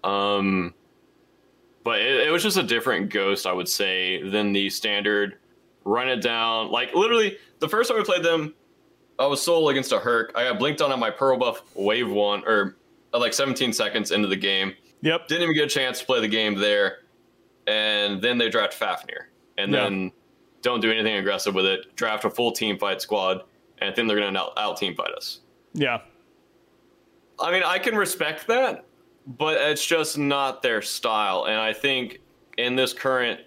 Um, 0.02 0.72
but 1.84 2.00
it, 2.00 2.28
it 2.28 2.30
was 2.30 2.42
just 2.42 2.56
a 2.56 2.62
different 2.62 3.10
ghost, 3.10 3.46
I 3.46 3.52
would 3.52 3.68
say, 3.68 4.22
than 4.26 4.54
the 4.54 4.70
standard 4.70 5.36
run 5.84 6.08
it 6.08 6.22
down. 6.22 6.70
Like 6.70 6.94
literally, 6.94 7.36
the 7.58 7.68
first 7.68 7.90
time 7.90 7.98
we 7.98 8.04
played 8.04 8.22
them, 8.22 8.54
I 9.18 9.26
was 9.26 9.42
solo 9.42 9.68
against 9.68 9.92
a 9.92 9.98
Herc. 9.98 10.32
I 10.34 10.44
got 10.44 10.58
blinked 10.58 10.80
on 10.80 10.90
at 10.92 10.98
my 10.98 11.10
Pearl 11.10 11.36
Buff 11.36 11.62
wave 11.74 12.10
one, 12.10 12.42
or 12.46 12.78
uh, 13.12 13.18
like 13.18 13.34
17 13.34 13.74
seconds 13.74 14.10
into 14.10 14.28
the 14.28 14.36
game. 14.36 14.72
Yep. 15.02 15.28
Didn't 15.28 15.42
even 15.42 15.54
get 15.54 15.64
a 15.66 15.68
chance 15.68 16.00
to 16.00 16.06
play 16.06 16.20
the 16.22 16.28
game 16.28 16.54
there. 16.58 17.00
And 17.66 18.22
then 18.22 18.38
they 18.38 18.48
draft 18.48 18.72
Fafnir. 18.72 19.28
And 19.58 19.72
Yeah. 19.72 19.84
then 19.84 20.12
don't 20.62 20.80
do 20.80 20.90
anything 20.90 21.16
aggressive 21.16 21.54
with 21.54 21.66
it. 21.66 21.94
Draft 21.96 22.24
a 22.24 22.30
full 22.30 22.52
team 22.52 22.78
fight 22.78 23.00
squad. 23.00 23.42
And 23.78 23.90
I 23.90 23.92
think 23.92 24.08
they're 24.08 24.18
going 24.18 24.32
to 24.32 24.40
out, 24.40 24.52
out 24.56 24.76
team 24.76 24.94
fight 24.94 25.12
us. 25.12 25.40
Yeah. 25.74 26.00
I 27.40 27.50
mean, 27.50 27.62
I 27.64 27.78
can 27.78 27.96
respect 27.96 28.46
that, 28.46 28.84
but 29.26 29.60
it's 29.60 29.84
just 29.84 30.16
not 30.16 30.62
their 30.62 30.80
style. 30.82 31.46
And 31.46 31.56
I 31.56 31.72
think 31.72 32.20
in 32.58 32.76
this 32.76 32.92
current 32.92 33.40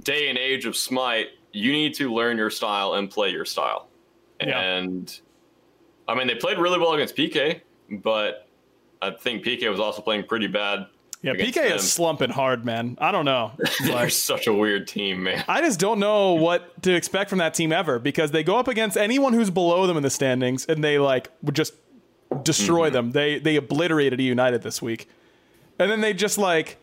day 0.00 0.28
and 0.28 0.36
age 0.36 0.66
of 0.66 0.76
Smite, 0.76 1.28
you 1.52 1.72
need 1.72 1.94
to 1.94 2.12
learn 2.12 2.36
your 2.36 2.50
style 2.50 2.94
and 2.94 3.10
play 3.10 3.30
your 3.30 3.44
style. 3.44 3.88
Yeah. 4.40 4.60
And 4.60 5.20
I 6.06 6.14
mean, 6.14 6.26
they 6.26 6.34
played 6.34 6.58
really 6.58 6.78
well 6.78 6.92
against 6.92 7.16
PK, 7.16 7.62
but 7.90 8.46
I 9.00 9.10
think 9.10 9.44
PK 9.44 9.70
was 9.70 9.80
also 9.80 10.02
playing 10.02 10.24
pretty 10.24 10.46
bad. 10.46 10.86
Yeah. 11.22 11.32
PK 11.34 11.54
them. 11.54 11.72
is 11.76 11.90
slumping 11.92 12.30
hard, 12.30 12.64
man. 12.64 12.96
I 13.00 13.10
don't 13.10 13.24
know. 13.24 13.52
They're 13.84 13.92
Like, 13.94 14.10
such 14.12 14.46
a 14.46 14.52
weird 14.52 14.86
team, 14.86 15.24
man. 15.24 15.44
I 15.48 15.60
just 15.60 15.80
don't 15.80 15.98
know 15.98 16.34
what 16.34 16.80
to 16.84 16.94
expect 16.94 17.28
from 17.28 17.40
that 17.40 17.54
team 17.54 17.72
ever 17.72 17.98
because 17.98 18.30
they 18.30 18.44
go 18.44 18.56
up 18.56 18.68
against 18.68 18.96
anyone 18.96 19.32
who's 19.32 19.50
below 19.50 19.86
them 19.86 19.96
in 19.96 20.02
the 20.04 20.10
standings 20.10 20.64
and 20.66 20.82
they 20.84 20.98
like 20.98 21.30
would 21.42 21.56
just 21.56 21.74
destroy 22.42 22.86
Mm-hmm. 22.88 22.94
them. 22.94 23.10
They 23.12 23.38
they 23.38 23.56
obliterated 23.56 24.20
United 24.20 24.62
this 24.62 24.80
week. 24.80 25.08
And 25.78 25.90
then 25.90 26.00
they 26.00 26.12
just 26.14 26.38
like 26.38 26.78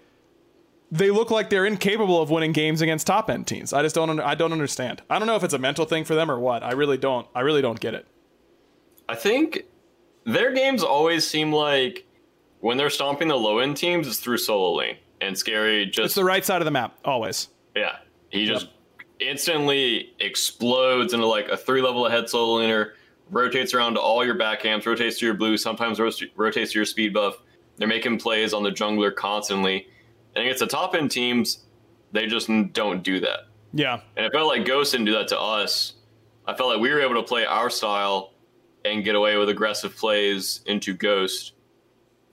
they 0.91 1.11
look 1.11 1.31
like 1.31 1.49
they're 1.49 1.65
incapable 1.65 2.21
of 2.21 2.29
winning 2.29 2.51
games 2.51 2.81
against 2.81 3.07
top 3.07 3.29
end 3.29 3.47
teams. 3.47 3.73
I 3.73 3.81
just 3.81 3.95
don't 3.95 4.09
under, 4.09 4.23
I 4.23 4.35
don't 4.35 4.51
understand. 4.51 5.01
I 5.09 5.17
don't 5.17 5.27
know 5.27 5.35
if 5.35 5.43
it's 5.43 5.53
a 5.53 5.57
mental 5.59 5.85
thing 5.85 6.03
for 6.03 6.13
them 6.15 6.29
or 6.29 6.39
what. 6.39 6.61
I 6.63 6.73
really 6.73 6.97
don't. 6.97 7.27
I 7.33 7.41
really 7.41 7.61
don't 7.61 7.79
get 7.79 7.93
it. 7.93 8.05
I 9.09 9.15
think 9.15 9.63
their 10.25 10.53
games 10.53 10.83
always 10.83 11.25
seem 11.27 11.51
like 11.53 12.04
when 12.65 12.77
they're 12.77 12.89
stomping 12.89 13.27
the 13.27 13.35
low 13.35 13.59
end 13.59 13.77
teams, 13.77 14.07
it's 14.07 14.17
through 14.17 14.39
solo 14.39 14.73
lane. 14.73 14.97
And 15.21 15.37
Scary 15.37 15.85
just 15.85 16.05
It's 16.07 16.15
the 16.15 16.23
right 16.23 16.43
side 16.43 16.61
of 16.61 16.65
the 16.65 16.71
map 16.71 16.97
always. 17.05 17.49
Yeah, 17.75 17.97
he 18.29 18.47
just 18.47 18.69
instantly 19.19 20.15
explodes 20.19 21.13
into 21.13 21.27
like 21.27 21.47
a 21.47 21.57
three 21.57 21.83
level 21.83 22.07
ahead 22.07 22.27
solo 22.27 22.59
laner, 22.59 22.93
rotates 23.29 23.75
around 23.75 23.93
to 23.93 23.99
all 24.01 24.25
your 24.25 24.33
backhands, 24.33 24.83
rotates 24.87 25.19
to 25.19 25.27
your 25.27 25.35
blue, 25.35 25.57
sometimes 25.57 25.99
rotates 25.99 26.71
to 26.71 26.79
your 26.79 26.85
speed 26.85 27.13
buff. 27.13 27.35
They're 27.77 27.87
making 27.87 28.17
plays 28.17 28.51
on 28.51 28.63
the 28.63 28.71
jungler 28.71 29.13
constantly. 29.13 29.87
And 30.35 30.43
against 30.43 30.59
the 30.59 30.67
top 30.67 30.95
end 30.95 31.11
teams, 31.11 31.65
they 32.13 32.25
just 32.25 32.49
don't 32.73 33.03
do 33.03 33.19
that. 33.19 33.41
Yeah. 33.73 34.01
And 34.17 34.25
it 34.25 34.31
felt 34.33 34.47
like 34.47 34.65
Ghost 34.65 34.91
didn't 34.91 35.05
do 35.05 35.13
that 35.13 35.27
to 35.27 35.39
us. 35.39 35.93
I 36.47 36.55
felt 36.55 36.71
like 36.71 36.81
we 36.81 36.89
were 36.89 37.01
able 37.01 37.15
to 37.15 37.23
play 37.23 37.45
our 37.45 37.69
style 37.69 38.33
and 38.83 39.03
get 39.03 39.13
away 39.13 39.37
with 39.37 39.49
aggressive 39.49 39.95
plays 39.95 40.61
into 40.65 40.95
Ghost. 40.95 41.51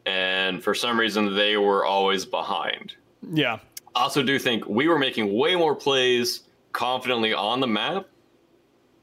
And 0.07 0.63
for 0.63 0.75
some 0.75 0.99
reason, 0.99 1.35
they 1.35 1.57
were 1.57 1.85
always 1.85 2.25
behind. 2.25 2.95
Yeah. 3.33 3.59
I 3.95 4.03
also 4.03 4.23
do 4.23 4.39
think 4.39 4.67
we 4.67 4.89
were 4.89 4.99
making 4.99 5.33
way 5.37 5.55
more 5.55 5.75
plays 5.75 6.45
confidently 6.73 7.33
on 7.35 7.61
the 7.61 7.67
map, 7.67 8.07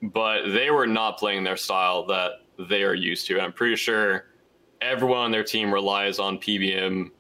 but 0.02 0.52
they 0.52 0.72
were 0.72 0.88
not 0.88 1.18
playing 1.18 1.44
their 1.44 1.58
style 1.58 2.06
that 2.08 2.42
they 2.68 2.84
are 2.84 2.96
used 2.96 3.28
to. 3.28 3.34
And 3.36 3.44
I'm 3.44 3.54
pretty 3.54 3.76
sure 3.76 4.26
everyone 4.82 5.20
on 5.20 5.32
their 5.32 5.44
team 5.44 5.72
relies 5.74 6.20
on 6.20 6.38
PBM 6.38 7.12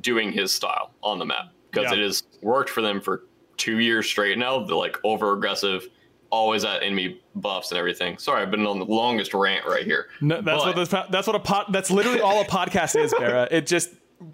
doing 0.00 0.32
his 0.32 0.52
style 0.52 0.90
on 1.02 1.18
the 1.18 1.24
map 1.24 1.52
because 1.70 1.90
Yeah. 1.92 1.98
it 1.98 2.02
has 2.02 2.24
worked 2.42 2.70
for 2.70 2.82
them 2.82 3.00
for 3.00 3.24
two 3.56 3.78
years 3.78 4.06
straight 4.06 4.36
now. 4.36 4.64
They're 4.64 4.74
like 4.76 4.96
over 5.04 5.32
aggressive, 5.32 5.88
always 6.34 6.64
at 6.64 6.82
enemy 6.82 7.20
buffs 7.36 7.70
and 7.70 7.78
everything. 7.78 8.18
Sorry, 8.18 8.42
I've 8.42 8.50
been 8.50 8.66
on 8.66 8.78
the 8.78 8.84
longest 8.84 9.32
rant 9.34 9.64
right 9.66 9.84
here. 9.84 10.08
No, 10.20 10.40
that's 10.40 10.64
But- 10.64 10.66
what 10.66 10.76
this, 10.76 10.88
that's 11.10 11.26
what 11.26 11.36
a 11.36 11.40
pod, 11.40 11.66
that's 11.70 11.90
literally 11.90 12.20
all 12.20 12.40
a 12.40 12.44
podcast 12.44 13.00
is, 13.00 13.14
Barra. 13.18 13.48
It 13.54 13.66
just 13.66 13.90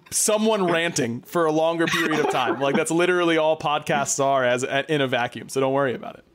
someone 0.09 0.65
ranting 0.71 1.21
for 1.21 1.45
a 1.45 1.51
longer 1.51 1.85
period 1.85 2.19
of 2.19 2.29
time. 2.31 2.59
Like 2.59 2.75
that's 2.75 2.91
literally 2.91 3.37
all 3.37 3.57
podcasts 3.57 4.23
are 4.23 4.43
as 4.43 4.63
in 4.89 5.01
a 5.01 5.07
vacuum. 5.07 5.49
So 5.49 5.59
don't 5.59 5.73
worry 5.73 5.93
about 5.93 6.15
it. 6.17 6.25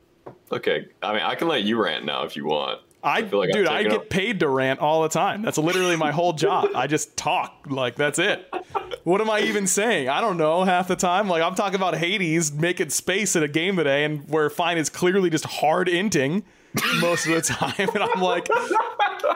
Okay, 0.51 0.87
I 1.03 1.13
mean, 1.13 1.23
I 1.23 1.35
can 1.35 1.47
let 1.47 1.63
you 1.63 1.81
rant 1.81 2.05
now 2.05 2.23
if 2.23 2.35
you 2.35 2.45
want. 2.45 2.79
I, 3.03 3.23
feel 3.23 3.39
like 3.39 3.51
dude, 3.51 3.67
I 3.67 3.83
get 3.83 3.91
up- 3.93 4.09
paid 4.09 4.39
to 4.41 4.49
rant 4.49 4.79
all 4.79 5.03
the 5.03 5.09
time. 5.09 5.41
That's 5.41 5.57
literally 5.57 5.95
my 5.95 6.11
whole 6.11 6.33
job. 6.33 6.69
I 6.75 6.87
just 6.87 7.15
talk. 7.17 7.65
Like 7.69 7.95
that's 7.95 8.19
it. 8.19 8.47
What 9.07 9.21
am 9.21 9.29
I 9.29 9.39
even 9.39 9.67
saying? 9.67 10.09
I 10.09 10.19
don't 10.19 10.35
know 10.35 10.65
half 10.65 10.89
the 10.89 10.97
time. 10.97 11.29
Like 11.29 11.41
I'm 11.41 11.55
talking 11.55 11.77
about 11.77 11.95
Hades 11.95 12.51
making 12.51 12.89
space 12.89 13.37
in 13.37 13.43
a 13.43 13.47
game 13.47 13.77
today, 13.77 14.03
and 14.03 14.27
where 14.29 14.49
Fine 14.49 14.77
is 14.77 14.89
clearly 14.89 15.29
just 15.29 15.45
hard 15.45 15.87
inting 15.87 16.43
most 16.99 17.25
of 17.25 17.33
the 17.33 17.41
time, 17.41 17.87
and 17.95 18.03
I'm 18.03 18.21
like, 18.21 18.49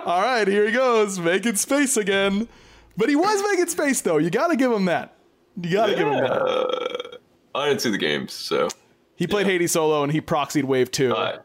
all 0.05 0.21
right, 0.21 0.45
here 0.45 0.65
he 0.65 0.73
goes 0.73 1.19
making 1.19 1.55
space 1.55 1.95
again. 1.95 2.49
But 2.97 3.07
he 3.07 3.15
was 3.15 3.41
making 3.49 3.67
space 3.67 4.01
though. 4.01 4.17
You 4.17 4.29
got 4.29 4.49
to 4.49 4.57
give 4.57 4.73
him 4.73 4.83
that. 4.85 5.15
You 5.61 5.71
got 5.71 5.85
to 5.85 5.95
give 5.95 6.05
him 6.05 6.17
that. 6.17 7.19
I 7.55 7.69
didn't 7.69 7.79
see 7.79 7.91
the 7.91 7.97
games, 7.97 8.33
so. 8.33 8.67
He 9.15 9.25
played 9.25 9.45
Hades 9.45 9.71
solo 9.71 10.03
and 10.03 10.11
he 10.11 10.19
proxied 10.19 10.65
wave 10.65 10.91
two, 10.91 11.15
Uh, 11.15 11.37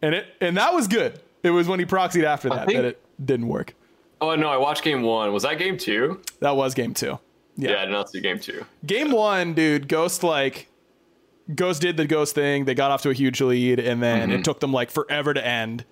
and 0.00 0.14
it 0.14 0.28
and 0.40 0.56
that 0.56 0.72
was 0.72 0.88
good. 0.88 1.20
It 1.42 1.50
was 1.50 1.68
when 1.68 1.78
he 1.78 1.84
proxied 1.84 2.24
after 2.24 2.48
that 2.48 2.68
think- 2.68 2.78
that 2.78 2.86
it 2.86 3.02
didn't 3.22 3.48
work. 3.48 3.74
oh 4.22 4.34
no, 4.34 4.48
I 4.48 4.56
watched 4.56 4.82
game 4.82 5.02
one. 5.02 5.30
Was 5.34 5.42
that 5.42 5.58
game 5.58 5.76
two? 5.76 6.22
That 6.40 6.56
was 6.56 6.72
game 6.72 6.94
two. 6.94 7.18
Yeah, 7.62 7.82
I 7.82 7.84
did 7.84 7.92
not 7.92 8.10
see 8.10 8.20
game 8.20 8.38
two. 8.38 8.64
Game 8.86 9.10
one, 9.12 9.54
dude, 9.54 9.88
Ghost 9.88 10.22
like 10.22 10.68
Ghost 11.54 11.82
did 11.82 11.96
the 11.96 12.06
Ghost 12.06 12.34
thing. 12.34 12.64
They 12.64 12.74
got 12.74 12.90
off 12.90 13.02
to 13.02 13.10
a 13.10 13.14
huge 13.14 13.40
lead, 13.40 13.78
and 13.80 14.02
then 14.02 14.28
Mm-hmm. 14.30 14.38
it 14.40 14.44
took 14.44 14.60
them 14.60 14.72
like 14.72 14.90
forever 14.90 15.34
to 15.34 15.44
end. 15.46 15.84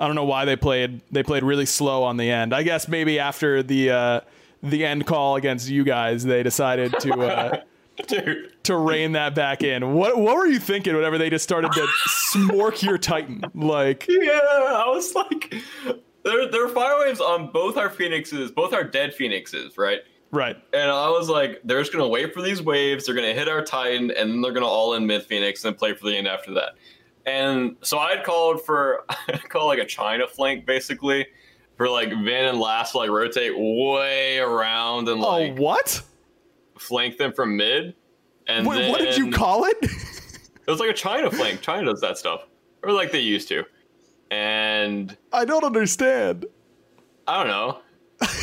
I 0.00 0.06
don't 0.06 0.16
know 0.16 0.24
why 0.24 0.44
they 0.44 0.56
played. 0.56 1.00
They 1.10 1.22
played 1.22 1.42
really 1.44 1.66
slow 1.66 2.02
on 2.02 2.16
the 2.16 2.30
end. 2.30 2.52
I 2.54 2.62
guess 2.62 2.88
maybe 2.88 3.18
after 3.18 3.62
the 3.62 3.90
uh, 3.90 4.20
the 4.62 4.84
end 4.84 5.06
call 5.06 5.36
against 5.36 5.68
you 5.68 5.84
guys, 5.84 6.24
they 6.24 6.42
decided 6.42 6.94
to 7.00 7.12
uh, 7.20 7.60
to 8.64 8.76
rein 8.76 9.12
that 9.12 9.34
back 9.34 9.62
in. 9.62 9.94
What 9.94 10.18
what 10.18 10.36
were 10.36 10.46
you 10.46 10.58
thinking 10.58 10.94
whenever 10.96 11.16
they 11.18 11.30
just 11.30 11.44
started 11.44 11.70
to 11.72 11.86
smork 12.32 12.82
your 12.82 12.98
Titan? 12.98 13.44
Like, 13.54 14.06
yeah, 14.08 14.32
I 14.32 14.84
was 14.88 15.14
like, 15.14 15.54
there, 16.24 16.50
there 16.50 16.64
are 16.64 16.68
fire 16.68 16.98
waves 17.06 17.20
on 17.20 17.52
both 17.52 17.76
our 17.76 17.90
phoenixes, 17.90 18.50
both 18.50 18.72
our 18.72 18.84
dead 18.84 19.14
phoenixes, 19.14 19.78
right? 19.78 20.00
Right? 20.34 20.56
And 20.72 20.90
I 20.90 21.08
was 21.08 21.28
like, 21.28 21.60
they're 21.64 21.80
just 21.80 21.92
gonna 21.92 22.08
wait 22.08 22.34
for 22.34 22.42
these 22.42 22.62
waves. 22.62 23.06
They're 23.06 23.14
gonna 23.14 23.34
hit 23.34 23.48
our 23.48 23.64
Titan, 23.64 24.10
and 24.10 24.30
then 24.30 24.40
they're 24.40 24.52
gonna 24.52 24.66
all 24.66 24.94
in 24.94 25.06
mid 25.06 25.22
Phoenix 25.24 25.64
and 25.64 25.76
play 25.76 25.94
for 25.94 26.06
the 26.06 26.16
end 26.16 26.28
after 26.28 26.52
that. 26.54 26.72
And 27.26 27.76
so 27.82 27.98
I 27.98 28.14
had 28.16 28.24
called 28.24 28.62
for, 28.62 29.04
I 29.08 29.38
called 29.48 29.68
like 29.68 29.78
a 29.78 29.86
China 29.86 30.26
flank 30.26 30.66
basically, 30.66 31.26
for 31.76 31.88
like 31.88 32.10
Vin 32.10 32.46
and 32.46 32.60
Last 32.60 32.92
to 32.92 32.98
like 32.98 33.10
rotate 33.10 33.52
way 33.56 34.38
around 34.38 35.08
and 35.08 35.20
like. 35.20 35.28
Oh, 35.28 35.52
like 35.52 35.58
what? 35.58 36.02
flank 36.78 37.16
them 37.16 37.32
from 37.32 37.56
mid. 37.56 37.94
And 38.46 38.66
What, 38.66 38.78
then 38.78 38.90
what 38.90 39.00
did 39.00 39.16
you 39.16 39.30
call 39.30 39.64
it? 39.64 39.78
It 39.82 40.70
was 40.70 40.80
like 40.80 40.90
a 40.90 40.94
China 40.94 41.30
flank. 41.30 41.60
China 41.60 41.86
does 41.86 42.00
that 42.00 42.18
stuff, 42.18 42.46
or 42.82 42.92
like 42.92 43.12
they 43.12 43.20
used 43.20 43.48
to. 43.48 43.64
And 44.30 45.16
I 45.32 45.44
don't 45.44 45.64
understand. 45.64 46.46
I 47.26 47.38
don't 47.38 47.48
know. 47.48 47.78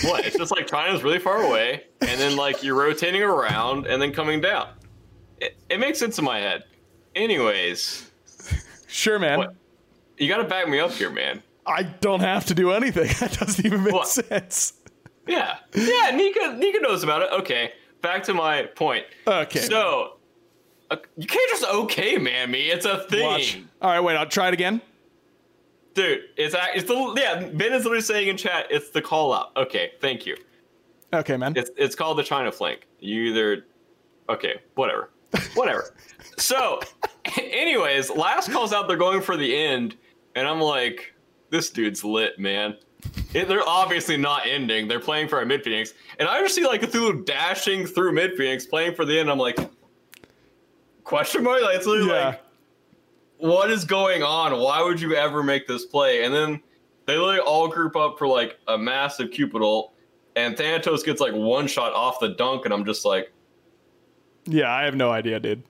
What? 0.04 0.26
It's 0.26 0.38
just 0.38 0.52
like 0.52 0.68
China's 0.68 1.04
really 1.04 1.20
far 1.20 1.44
away, 1.44 1.84
and 2.02 2.20
then 2.20 2.36
like 2.36 2.64
you're 2.64 2.76
rotating 2.76 3.22
around 3.22 3.86
and 3.88 4.02
then 4.02 4.12
coming 4.14 4.42
down. 4.42 4.70
It, 5.40 5.56
it 5.70 5.80
makes 5.80 6.00
sense 6.00 6.18
in 6.20 6.26
my 6.26 6.40
head. 6.40 6.64
Anyways, 7.16 8.10
Sure, 8.88 9.20
man. 9.20 9.38
What? 9.40 9.56
you 10.18 10.28
got 10.28 10.38
to 10.38 10.44
back 10.44 10.68
me 10.68 10.80
up 10.80 10.92
here, 10.92 11.10
man. 11.10 11.42
I 11.66 11.84
don't 11.84 12.20
have 12.20 12.46
to 12.48 12.54
do 12.54 12.72
anything. 12.72 13.08
That 13.20 13.38
doesn't 13.40 13.66
even 13.66 13.84
make 13.84 13.94
What? 13.94 14.08
sense. 14.08 14.74
Yeah, 15.28 15.58
yeah. 15.74 16.12
Nika, 16.14 16.56
Nika 16.58 16.80
knows 16.80 17.04
about 17.04 17.22
it. 17.22 17.30
Okay, 17.32 17.72
back 18.02 18.24
to 18.24 18.34
my 18.34 18.64
point. 18.64 19.06
Okay. 19.28 19.60
So 19.60 20.18
uh, 20.90 20.98
you 21.16 21.28
can't 21.28 21.50
just 21.52 21.64
okay 21.74 22.18
man 22.18 22.50
me. 22.52 22.70
It's 22.70 22.86
a 22.86 23.04
thing, 23.04 23.24
Watch. 23.26 23.62
All 23.82 23.92
right, 23.92 24.00
wait. 24.00 24.18
I'll 24.18 24.26
try 24.28 24.48
it 24.50 24.54
again. 24.54 24.82
Dude. 25.94 26.22
It's 26.38 26.56
it's 26.76 26.88
the 26.88 27.14
yeah. 27.18 27.48
Ben 27.54 27.74
is 27.74 27.84
literally 27.84 28.02
saying 28.02 28.28
in 28.28 28.38
chat, 28.38 28.68
it's 28.70 28.90
the 28.90 29.02
call 29.02 29.34
out. 29.34 29.52
Okay, 29.58 29.92
thank 30.02 30.26
you. 30.26 30.36
Okay, 31.14 31.38
man. 31.38 31.54
It's 31.56 31.70
it's 31.78 31.96
called 31.96 32.18
the 32.18 32.24
China 32.24 32.52
flank. 32.52 32.88
You 33.00 33.24
either 33.24 33.66
okay, 34.30 34.62
whatever, 34.76 35.10
whatever. 35.56 35.94
so, 36.38 36.80
anyways, 37.38 38.10
last 38.10 38.52
calls 38.52 38.72
out. 38.74 38.88
They're 38.88 38.98
going 38.98 39.22
for 39.22 39.36
the 39.38 39.56
end, 39.56 39.98
and 40.36 40.48
I'm 40.48 40.62
like, 40.62 41.14
this 41.50 41.70
dude's 41.70 42.04
lit, 42.04 42.40
man. 42.40 42.78
It- 43.34 43.48
they're 43.48 43.68
obviously 43.68 44.16
not 44.18 44.46
ending. 44.46 44.88
They're 44.88 45.00
playing 45.00 45.28
for 45.28 45.42
a 45.42 45.46
mid 45.46 45.64
Phoenix, 45.64 45.94
and 46.20 46.30
I 46.30 46.40
just 46.42 46.56
see 46.56 46.66
like 46.66 46.82
Cthulhu 46.82 47.26
dashing 47.26 47.86
through 47.86 48.14
mid 48.14 48.38
Phoenix, 48.38 48.66
playing 48.66 48.96
for 48.96 49.04
the 49.06 49.20
end. 49.20 49.30
I'm 49.30 49.38
like, 49.40 49.58
question 51.04 51.44
mark? 51.44 51.62
Like, 51.62 51.76
it's 51.78 51.86
literally 51.86 52.10
Yeah. 52.12 52.26
like, 52.28 52.42
what 53.42 53.70
is 53.72 53.84
going 53.86 54.24
on? 54.24 54.58
Why 54.60 54.82
would 54.82 55.00
you 55.02 55.16
ever 55.16 55.44
make 55.44 55.68
this 55.68 55.86
play? 55.86 56.24
And 56.24 56.34
then 56.34 56.62
they 57.06 57.18
literally 57.18 57.40
all 57.40 57.68
group 57.68 57.96
up 57.96 58.18
for 58.18 58.28
like 58.28 58.58
a 58.68 58.78
massive 58.78 59.32
Cupid 59.32 59.62
ult, 59.62 59.94
and 60.36 60.56
Thanatos 60.58 61.04
gets 61.04 61.20
like 61.20 61.34
one 61.34 61.68
shot 61.68 61.94
off 61.94 62.20
the 62.20 62.30
dunk, 62.30 62.66
and 62.66 62.74
I'm 62.74 62.86
just 62.86 63.04
like, 63.06 63.32
Yeah, 64.46 64.72
I 64.74 64.84
have 64.86 64.96
no 64.96 65.12
idea, 65.12 65.40
dude. 65.40 65.64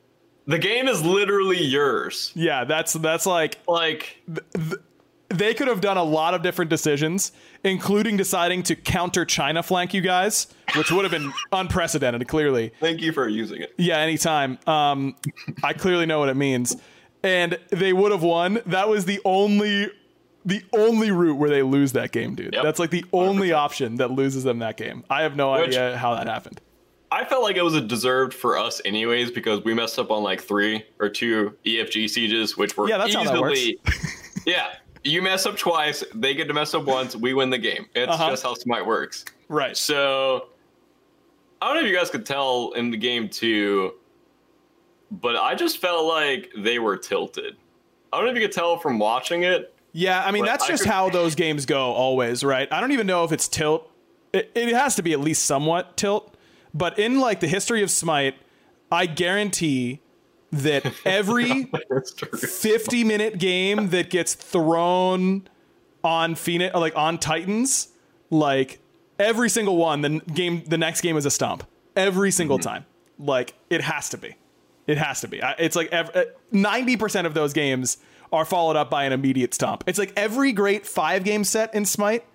the 0.47 0.59
game 0.59 0.87
is 0.87 1.03
literally 1.03 1.61
yours. 1.63 2.31
Yeah, 2.35 2.63
that's 2.65 2.93
that's 2.93 3.25
like 3.25 3.57
Like, 3.67 4.21
they 5.29 5.53
could 5.53 5.67
have 5.69 5.79
done 5.81 5.95
a 5.97 6.03
lot 6.03 6.33
of 6.33 6.41
different 6.41 6.69
decisions, 6.69 7.31
including 7.63 8.17
deciding 8.17 8.63
to 8.63 8.75
counter 8.75 9.23
China 9.23 9.63
flank 9.63 9.93
you 9.93 10.01
guys, 10.01 10.47
which 10.75 10.91
would 10.91 11.05
have 11.05 11.11
been 11.11 11.31
unprecedented. 11.53 12.27
Clearly, 12.27 12.73
thank 12.81 13.01
you 13.01 13.13
for 13.13 13.29
using 13.29 13.61
it. 13.61 13.73
yeah, 13.77 13.97
anytime. 13.99 14.59
Um, 14.67 15.15
I 15.63 15.71
clearly 15.73 16.05
know 16.05 16.19
what 16.19 16.27
it 16.29 16.35
means, 16.35 16.75
and 17.23 17.57
they 17.69 17.93
would 17.93 18.11
have 18.11 18.23
won. 18.23 18.59
That 18.65 18.89
was 18.89 19.05
the 19.05 19.19
only. 19.25 19.89
The 20.43 20.63
only 20.73 21.11
route 21.11 21.37
where 21.37 21.51
they 21.51 21.61
lose 21.61 21.91
that 21.91 22.11
game, 22.11 22.33
dude. 22.33 22.55
Yep. 22.55 22.63
That's 22.63 22.79
like 22.79 22.89
the 22.89 23.05
only 23.13 23.51
option 23.51 23.97
that 23.97 24.09
loses 24.09 24.43
them 24.43 24.57
that 24.57 24.75
game. 24.75 25.03
I 25.07 25.21
have 25.21 25.35
no 25.35 25.51
Which- 25.51 25.67
idea 25.67 25.95
how 25.95 26.15
that 26.15 26.25
happened. 26.25 26.59
I 27.11 27.25
felt 27.25 27.43
like 27.43 27.57
it 27.57 27.61
was 27.61 27.75
a 27.75 27.81
deserved 27.81 28.33
for 28.33 28.57
us 28.57 28.81
anyways 28.83 29.29
because 29.29 29.63
we 29.63 29.75
messed 29.75 29.99
up 29.99 30.09
on 30.09 30.23
like 30.23 30.41
three 30.41 30.83
or 30.99 31.09
two 31.09 31.55
EFG 31.63 32.09
sieges, 32.09 32.57
which 32.57 32.75
were 32.75 32.89
Yeah, 32.89 32.97
that's 32.97 33.13
how 33.13 33.23
that 33.23 33.51
easily. 33.51 33.79
yeah, 34.47 34.73
you 35.03 35.21
mess 35.21 35.45
up 35.45 35.57
twice, 35.57 36.03
they 36.15 36.33
get 36.33 36.47
to 36.47 36.55
mess 36.55 36.73
up 36.73 36.85
once, 36.85 37.15
we 37.15 37.35
win 37.35 37.51
the 37.51 37.59
game. 37.59 37.85
It's 37.93 38.11
Uh-huh. 38.11 38.31
just 38.31 38.41
how 38.41 38.55
Smite 38.55 38.85
works. 38.87 39.25
Right. 39.47 39.77
So 39.77 40.47
I 41.61 41.67
don't 41.67 41.75
know 41.75 41.81
if 41.81 41.87
you 41.91 41.95
guys 41.95 42.09
could 42.09 42.25
tell 42.25 42.71
in 42.71 42.89
the 42.89 42.97
game 42.97 43.29
too, 43.29 43.93
but 45.11 45.35
I 45.35 45.55
just 45.55 45.79
felt 45.79 46.05
like 46.05 46.51
they 46.57 46.79
were 46.79 46.97
tilted. 46.97 47.57
I 48.11 48.17
don't 48.17 48.25
know 48.25 48.31
if 48.31 48.37
you 48.37 48.47
could 48.47 48.53
tell 48.53 48.77
from 48.77 48.97
watching 48.97 49.43
it. 49.43 49.73
Yeah, 49.91 50.23
I 50.23 50.31
mean 50.31 50.45
that's 50.45 50.63
I 50.63 50.67
just 50.69 50.83
could- 50.83 50.91
how 50.91 51.09
those 51.09 51.35
games 51.35 51.65
go 51.65 51.91
always, 51.91 52.43
right? 52.43 52.71
I 52.71 52.79
don't 52.79 52.93
even 52.93 53.07
know 53.07 53.25
if 53.25 53.31
it's 53.31 53.47
tilt. 53.47 53.89
It, 54.31 54.49
it 54.55 54.69
has 54.69 54.95
to 54.95 55.03
be 55.03 55.11
at 55.11 55.19
least 55.19 55.45
somewhat 55.45 55.97
tilt. 55.97 56.35
But 56.73 56.97
in 56.97 57.19
like 57.19 57.41
the 57.41 57.47
history 57.47 57.83
of 57.83 57.91
Smite, 57.91 58.35
I 58.89 59.05
guarantee 59.05 59.99
that 60.51 60.93
every 61.05 61.69
50 62.37 63.03
minute 63.03 63.37
game 63.37 63.89
that 63.89 64.09
gets 64.09 64.33
thrown 64.33 65.47
on 66.03 66.35
Phoenix, 66.35 66.73
like 66.73 66.95
on 66.95 67.17
Titans, 67.17 67.89
like 68.29 68.79
every 69.19 69.49
single 69.49 69.75
one, 69.75 70.01
the 70.01 70.19
game, 70.33 70.63
the 70.65 70.77
next 70.77 71.01
game 71.01 71.17
is 71.17 71.25
a 71.25 71.31
stomp. 71.31 71.65
Every 71.95 72.31
single 72.31 72.57
mm-hmm. 72.57 72.69
time, 72.69 72.85
like 73.19 73.53
it 73.69 73.81
has 73.81 74.07
to 74.09 74.17
be. 74.17 74.35
It 74.91 74.97
has 74.97 75.21
to 75.21 75.27
be. 75.27 75.39
It's 75.57 75.75
like 75.75 75.93
ninety 76.51 76.97
percent 76.97 77.25
of 77.27 77.33
those 77.33 77.53
games 77.53 77.97
are 78.31 78.45
followed 78.45 78.75
up 78.75 78.89
by 78.89 79.03
an 79.05 79.13
immediate 79.13 79.53
stomp. 79.53 79.83
It's 79.87 79.99
like 79.99 80.13
every 80.15 80.51
great 80.51 80.85
five 80.85 81.23
game 81.23 81.43
set 81.43 81.73
in 81.73 81.85
Smite 81.85 82.25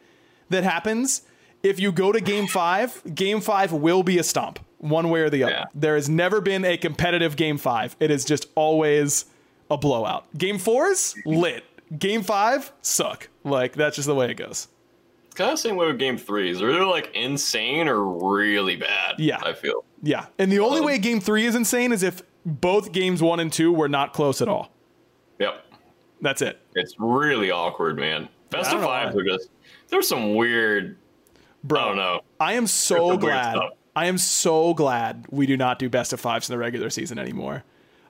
that 0.50 0.64
happens. 0.64 1.22
If 1.62 1.80
you 1.80 1.90
go 1.90 2.12
to 2.12 2.20
game 2.20 2.46
five, 2.46 3.02
game 3.14 3.40
five 3.40 3.72
will 3.72 4.02
be 4.02 4.18
a 4.18 4.22
stomp, 4.22 4.60
one 4.78 5.10
way 5.10 5.20
or 5.20 5.30
the 5.30 5.42
other. 5.42 5.52
Yeah. 5.52 5.64
There 5.74 5.94
has 5.96 6.08
never 6.08 6.40
been 6.40 6.64
a 6.64 6.76
competitive 6.76 7.34
game 7.36 7.58
five. 7.58 7.96
It 7.98 8.10
is 8.10 8.24
just 8.24 8.46
always 8.54 9.24
a 9.70 9.76
blowout. 9.76 10.26
Game 10.38 10.58
fours, 10.58 11.14
lit. 11.24 11.64
Game 11.98 12.22
five, 12.22 12.72
suck. 12.82 13.28
Like 13.42 13.72
that's 13.74 13.96
just 13.96 14.06
the 14.06 14.14
way 14.14 14.30
it 14.30 14.34
goes. 14.36 14.68
It's 15.26 15.34
kind 15.34 15.50
of 15.50 15.56
the 15.56 15.62
same 15.62 15.76
way 15.76 15.86
with 15.86 15.98
game 15.98 16.18
threes. 16.18 16.58
They're 16.60 16.70
either 16.70 16.84
like 16.84 17.10
insane 17.14 17.88
or 17.88 18.04
really 18.36 18.76
bad. 18.76 19.16
Yeah. 19.18 19.40
I 19.42 19.52
feel. 19.54 19.84
Yeah. 20.02 20.26
And 20.38 20.52
the 20.52 20.60
only 20.60 20.80
Um, 20.80 20.84
way 20.84 20.98
game 20.98 21.20
three 21.20 21.46
is 21.46 21.54
insane 21.54 21.90
is 21.92 22.02
if 22.02 22.22
both 22.46 22.92
games 22.92 23.20
one 23.20 23.40
and 23.40 23.52
two 23.52 23.72
were 23.72 23.88
not 23.88 24.12
close 24.12 24.40
at 24.40 24.48
all. 24.48 24.70
Yep. 25.38 25.64
That's 26.22 26.40
it. 26.40 26.60
It's 26.74 26.94
really 26.98 27.50
awkward, 27.50 27.98
man. 27.98 28.28
Best 28.48 28.72
of 28.72 28.82
fives 28.82 29.14
are 29.16 29.24
just 29.24 29.50
there's 29.88 30.08
some 30.08 30.34
weird. 30.34 30.96
Bro, 31.64 31.80
I 31.80 31.84
don't 31.88 31.96
know. 31.96 32.20
I 32.38 32.52
am 32.54 32.66
so 32.66 33.18
glad. 33.18 33.58
I 33.94 34.06
am 34.06 34.18
so 34.18 34.72
glad 34.72 35.26
we 35.30 35.46
do 35.46 35.56
not 35.56 35.78
do 35.78 35.88
best 35.88 36.12
of 36.12 36.20
fives 36.20 36.48
in 36.48 36.54
the 36.54 36.58
regular 36.58 36.90
season 36.90 37.18
anymore. 37.18 37.64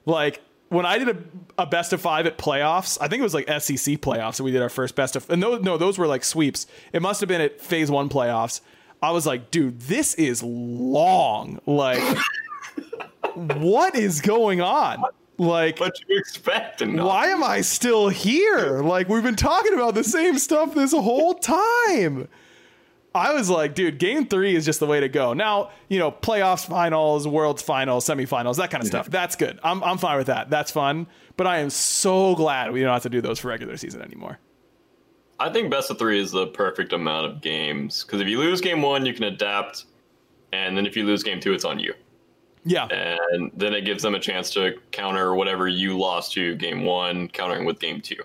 Like 0.05 0.41
when 0.69 0.85
I 0.85 0.97
did 0.99 1.09
a, 1.09 1.17
a 1.63 1.65
best 1.65 1.91
of 1.93 2.01
five 2.01 2.25
at 2.25 2.37
playoffs, 2.37 2.97
I 3.01 3.07
think 3.07 3.21
it 3.21 3.23
was 3.23 3.33
like 3.33 3.47
SEC 3.47 3.95
playoffs, 3.97 4.39
and 4.39 4.45
we 4.45 4.51
did 4.51 4.61
our 4.61 4.69
first 4.69 4.95
best 4.95 5.15
of. 5.15 5.29
And 5.29 5.41
those, 5.41 5.61
no, 5.63 5.77
those 5.77 5.97
were 5.97 6.07
like 6.07 6.23
sweeps. 6.23 6.67
It 6.93 7.01
must 7.01 7.19
have 7.21 7.27
been 7.27 7.41
at 7.41 7.59
Phase 7.61 7.89
One 7.89 8.09
playoffs. 8.09 8.61
I 9.01 9.11
was 9.11 9.25
like, 9.25 9.51
dude, 9.51 9.79
this 9.81 10.13
is 10.15 10.43
long. 10.43 11.59
Like, 11.65 12.01
what 13.37 13.95
is 13.95 14.21
going 14.21 14.61
on? 14.61 15.03
Like, 15.37 15.79
What 15.79 15.99
you 16.07 16.17
expect 16.17 16.81
why 16.81 17.27
am 17.27 17.43
I 17.43 17.61
still 17.61 18.09
here? 18.09 18.81
Like 18.81 19.07
we've 19.07 19.23
been 19.23 19.35
talking 19.35 19.73
about 19.73 19.93
the 19.93 20.03
same 20.03 20.39
stuff 20.39 20.73
this 20.73 20.91
whole 20.91 21.35
time. 21.35 22.27
I 23.13 23.33
was 23.33 23.49
like, 23.49 23.73
dude, 23.73 23.99
game 23.99 24.27
three 24.27 24.55
is 24.55 24.65
just 24.65 24.79
the 24.79 24.85
way 24.85 24.99
to 24.99 25.09
go. 25.09 25.33
Now, 25.33 25.71
you 25.89 25.97
know, 25.97 26.11
playoffs, 26.11 26.67
finals, 26.67 27.27
world's 27.27 27.61
finals, 27.61 28.05
semifinals, 28.05 28.57
that 28.57 28.69
kind 28.69 28.83
of 28.83 28.87
stuff. 28.87 29.09
That's 29.09 29.35
good. 29.35 29.59
I'm, 29.63 29.83
I'm 29.83 29.97
fine 29.97 30.17
with 30.17 30.27
that. 30.27 30.49
That's 30.49 30.71
fun. 30.71 31.07
But 31.35 31.47
I 31.47 31.59
am 31.59 31.69
so 31.69 32.35
glad 32.35 32.71
we 32.71 32.81
don't 32.81 32.93
have 32.93 33.03
to 33.03 33.09
do 33.09 33.21
those 33.21 33.39
for 33.39 33.47
regular 33.47 33.77
season 33.77 34.01
anymore. 34.01 34.39
I 35.39 35.49
think 35.49 35.69
best 35.69 35.91
of 35.91 35.99
three 35.99 36.19
is 36.19 36.31
the 36.31 36.47
perfect 36.47 36.93
amount 36.93 37.27
of 37.27 37.41
games 37.41 38.03
because 38.03 38.21
if 38.21 38.27
you 38.27 38.39
lose 38.39 38.59
game 38.61 38.81
one, 38.81 39.05
you 39.05 39.13
can 39.13 39.25
adapt, 39.25 39.85
and 40.51 40.75
then 40.75 40.85
if 40.87 40.97
you 40.97 41.05
lose 41.05 41.21
game 41.21 41.39
two, 41.39 41.53
it's 41.53 41.65
on 41.65 41.77
you, 41.79 41.93
Yeah. 42.67 42.87
and 42.89 43.49
then 43.55 43.73
it 43.73 43.85
gives 43.85 44.03
them 44.03 44.13
a 44.15 44.19
chance 44.19 44.49
to 44.51 44.73
counter 44.91 45.33
whatever 45.35 45.67
you 45.67 45.97
lost 45.97 46.33
to 46.33 46.55
game 46.55 46.83
one, 46.83 47.27
countering 47.29 47.65
with 47.65 47.79
game 47.79 48.01
two. 48.01 48.17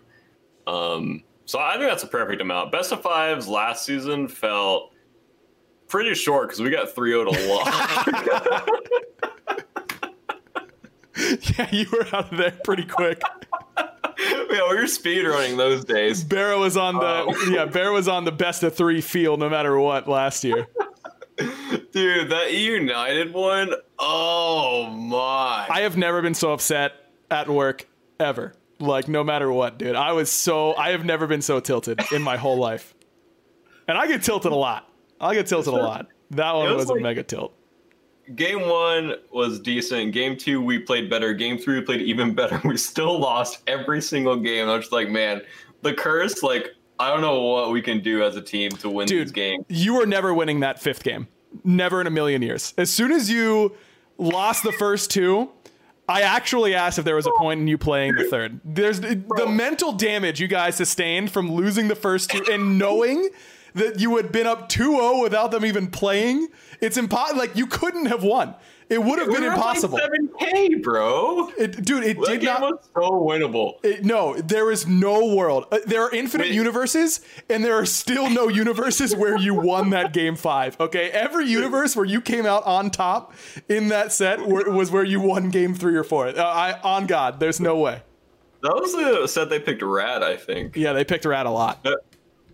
Um, 0.66 1.22
so 1.44 1.59
I 1.59 1.74
think 1.76 1.85
that's 1.88 2.02
a 2.02 2.09
perfect 2.09 2.40
amount. 2.42 2.72
Best 2.72 2.92
of 2.92 3.02
fives 3.02 3.46
last 3.48 3.85
season 3.85 4.28
felt 4.28 4.92
pretty 5.88 6.14
short 6.14 6.48
because 6.48 6.61
we 6.61 6.70
got 6.70 6.90
3 6.94 7.11
0 7.11 7.24
to 7.24 7.48
loss. 7.48 8.09
yeah, 11.59 11.68
you 11.70 11.87
were 11.92 12.07
out 12.12 12.33
of 12.33 12.38
there 12.38 12.55
pretty 12.64 12.85
quick. 12.85 13.20
yeah, 13.78 14.68
we 14.70 14.76
were 14.76 14.87
speed 14.87 15.24
running 15.26 15.57
those 15.57 15.85
days. 15.85 16.24
Barra 16.24 16.59
was 16.59 16.76
on 16.76 16.94
the 16.94 17.02
Oh. 17.28 17.50
yeah, 17.50 17.66
Barra 17.66 17.92
was 17.92 18.09
on 18.09 18.24
the 18.24 18.33
best 18.33 18.62
of 18.62 18.74
three 18.74 19.00
field 19.00 19.40
no 19.40 19.48
matter 19.50 19.78
what 19.78 20.09
last 20.09 20.42
year. 20.44 20.66
Dude, 21.92 22.31
that 22.31 22.52
United 22.55 23.33
one, 23.35 23.72
oh 23.98 24.88
my. 24.90 25.66
I 25.68 25.81
have 25.83 25.96
never 25.96 26.22
been 26.22 26.35
so 26.35 26.52
upset 26.52 26.92
at 27.31 27.48
work 27.48 27.87
ever. 28.18 28.55
Like 28.78 29.09
no 29.09 29.22
matter 29.22 29.52
what, 29.52 29.78
dude. 29.78 29.94
I 29.94 30.12
was 30.12 30.31
so 30.31 30.74
I 30.74 30.90
have 30.90 31.05
never 31.05 31.26
been 31.26 31.42
so 31.42 31.61
tilted 31.61 32.00
in 32.12 32.22
my 32.22 32.37
whole 32.37 32.57
life. 32.57 32.94
And 33.87 33.96
I 33.98 34.07
get 34.07 34.22
tilted 34.22 34.52
a 34.52 34.57
lot. 34.57 34.88
I 35.20 35.35
get 35.35 35.46
tilted 35.46 35.72
a 35.72 35.76
lot. 35.76 36.09
That 36.31 36.52
one 36.55 36.68
It 36.68 36.74
was, 36.74 36.87
was 36.87 36.98
a 36.98 37.00
mega 37.00 37.22
tilt. 37.22 37.55
Game 38.35 38.62
one 38.68 39.14
was 39.33 39.61
decent. 39.61 40.12
Game 40.12 40.37
two, 40.37 40.61
we 40.62 40.78
played 40.78 41.11
better. 41.11 41.35
Game 41.35 41.59
three, 41.59 41.78
we 41.81 41.85
played 41.85 42.00
even 42.02 42.35
better. 42.35 42.61
We 42.68 42.76
still 42.76 43.18
lost 43.18 43.61
every 43.66 44.00
single 44.00 44.37
game. 44.37 44.68
I 44.68 44.74
was 44.76 44.85
just 44.85 44.92
like, 44.92 45.11
man, 45.11 45.42
the 45.83 45.92
curse, 45.92 46.42
like, 46.42 46.70
I 46.98 47.09
don't 47.11 47.20
know 47.20 47.42
what 47.42 47.70
we 47.72 47.83
can 47.83 48.00
do 48.00 48.22
as 48.22 48.37
a 48.37 48.40
team 48.40 48.70
to 48.70 48.88
win 48.88 49.07
Dude, 49.09 49.26
these 49.26 49.33
games. 49.33 49.64
you 49.68 49.94
were 49.94 50.07
never 50.07 50.33
winning 50.33 50.61
that 50.61 50.81
fifth 50.81 51.02
game. 51.02 51.26
Never 51.64 52.00
in 52.00 52.06
a 52.06 52.10
million 52.10 52.42
years. 52.42 52.74
As 52.76 52.90
soon 52.90 53.12
as 53.12 53.30
you 53.30 53.76
lost 54.18 54.62
the 54.62 54.72
first 54.72 55.10
two, 55.10 55.50
I 56.08 56.22
actually 56.22 56.74
asked 56.74 56.98
if 56.98 57.04
there 57.04 57.16
was 57.16 57.26
a 57.26 57.32
point 57.38 57.60
in 57.60 57.68
you 57.68 57.78
playing 57.78 58.16
the 58.16 58.24
third. 58.24 58.60
There's 58.64 59.00
the 59.00 59.46
mental 59.48 59.92
damage 59.92 60.40
you 60.40 60.48
guys 60.48 60.76
sustained 60.76 61.30
from 61.30 61.52
losing 61.52 61.88
the 61.88 61.94
first 61.94 62.30
two 62.30 62.44
and 62.50 62.78
knowing 62.78 63.30
that 63.74 64.00
you 64.00 64.16
had 64.16 64.32
been 64.32 64.46
up 64.46 64.68
2-0 64.68 65.22
without 65.22 65.50
them 65.50 65.64
even 65.64 65.86
playing. 65.86 66.48
It's 66.80 66.96
impossible. 66.96 67.38
Like 67.38 67.56
you 67.56 67.66
couldn't 67.66 68.06
have 68.06 68.22
won. 68.22 68.54
It 68.88 69.02
would 69.02 69.18
have 69.18 69.28
been 69.30 69.40
We 69.42 69.46
impossible. 69.48 69.98
Like 69.98 70.10
7K, 70.52 70.82
bro. 70.82 71.48
It, 71.58 71.84
dude, 71.84 72.04
it 72.04 72.18
That 72.18 72.26
did 72.26 72.40
game 72.40 72.48
not. 72.48 72.60
was 72.60 72.88
so 72.94 73.10
winnable. 73.12 73.82
It- 73.84 74.04
no, 74.04 74.34
there 74.34 74.70
is 74.70 74.86
no 74.86 75.34
world. 75.34 75.66
Uh, 75.72 75.78
there 75.86 76.02
are 76.02 76.10
infinite 76.12 76.48
Wait. 76.48 76.54
universes, 76.54 77.20
and 77.48 77.64
there 77.64 77.74
are 77.76 77.86
still 77.86 78.28
no 78.28 78.48
universes 78.64 79.14
where 79.16 79.36
you 79.38 79.54
won 79.54 79.90
that 79.90 80.12
game 80.12 80.36
five. 80.36 80.78
Okay, 80.80 81.10
every 81.10 81.46
universe 81.46 81.96
where 81.96 82.04
you 82.04 82.20
came 82.20 82.44
out 82.46 82.64
on 82.66 82.90
top 82.90 83.32
in 83.68 83.88
that 83.88 84.12
set 84.12 84.40
were, 84.46 84.70
was 84.70 84.90
where 84.90 85.04
you 85.04 85.20
won 85.20 85.50
game 85.50 85.74
three 85.74 85.96
or 85.96 86.04
four. 86.04 86.28
Uh, 86.28 86.34
I 86.42 86.80
on 86.82 87.06
God, 87.06 87.40
there's 87.40 87.60
no 87.60 87.78
way. 87.78 88.02
That 88.62 88.74
was 88.76 88.92
the 88.92 89.26
set 89.26 89.48
they 89.50 89.58
picked 89.58 89.82
Rad, 89.82 90.22
I 90.22 90.36
think. 90.36 90.76
Yeah, 90.76 90.92
they 90.92 91.04
picked 91.04 91.26
out 91.26 91.46
a 91.46 91.50
lot. 91.50 91.80
Uh, 91.84 91.96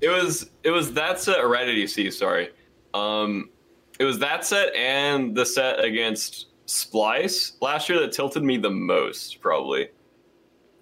It 0.00 0.08
was 0.08 0.48
it 0.62 0.70
was 0.70 0.92
that 0.94 1.20
set 1.20 1.38
or 1.40 1.48
Red 1.48 1.68
EDC, 1.68 2.12
sorry. 2.12 2.50
Um 2.94 3.50
it 3.98 4.04
was 4.04 4.18
that 4.20 4.44
set 4.44 4.74
and 4.74 5.34
the 5.36 5.44
set 5.46 5.82
against 5.84 6.46
Splyce 6.66 7.52
last 7.60 7.88
year 7.88 7.98
that 8.00 8.12
tilted 8.12 8.42
me 8.42 8.56
the 8.58 8.70
most, 8.70 9.40
probably. 9.40 9.88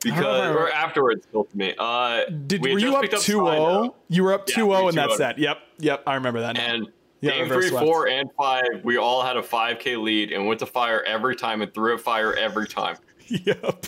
Because 0.02 0.54
or 0.54 0.70
afterwards 0.70 1.26
tilted 1.32 1.54
me. 1.56 1.74
Uh 1.78 2.24
Did 2.46 2.60
we 2.62 2.72
were 2.74 2.78
you 2.78 2.94
up 2.94 3.02
picked 3.02 3.14
2-0? 3.14 3.94
You 4.08 4.24
were 4.24 4.34
up 4.34 4.48
Yeah, 4.48 4.56
2-0 4.56 4.82
we 4.82 4.88
in 4.90 4.94
that 4.96 5.12
set. 5.12 5.38
Yep, 5.38 5.58
yep, 5.78 6.02
I 6.06 6.14
remember 6.14 6.40
that. 6.40 6.54
now. 6.56 6.60
And 6.60 6.88
Yeah, 7.20 7.30
game 7.32 7.48
three, 7.48 7.68
swept. 7.68 7.84
four, 7.84 8.08
and 8.08 8.28
five, 8.36 8.64
we 8.84 8.98
all 8.98 9.22
had 9.22 9.36
a 9.36 9.42
5K 9.42 10.00
lead 10.00 10.32
and 10.32 10.46
went 10.46 10.60
to 10.60 10.66
fire 10.66 11.02
every 11.04 11.34
time 11.34 11.62
and 11.62 11.72
threw 11.72 11.94
at 11.94 12.00
fire 12.00 12.34
every 12.34 12.66
time. 12.68 12.96
yep, 13.26 13.86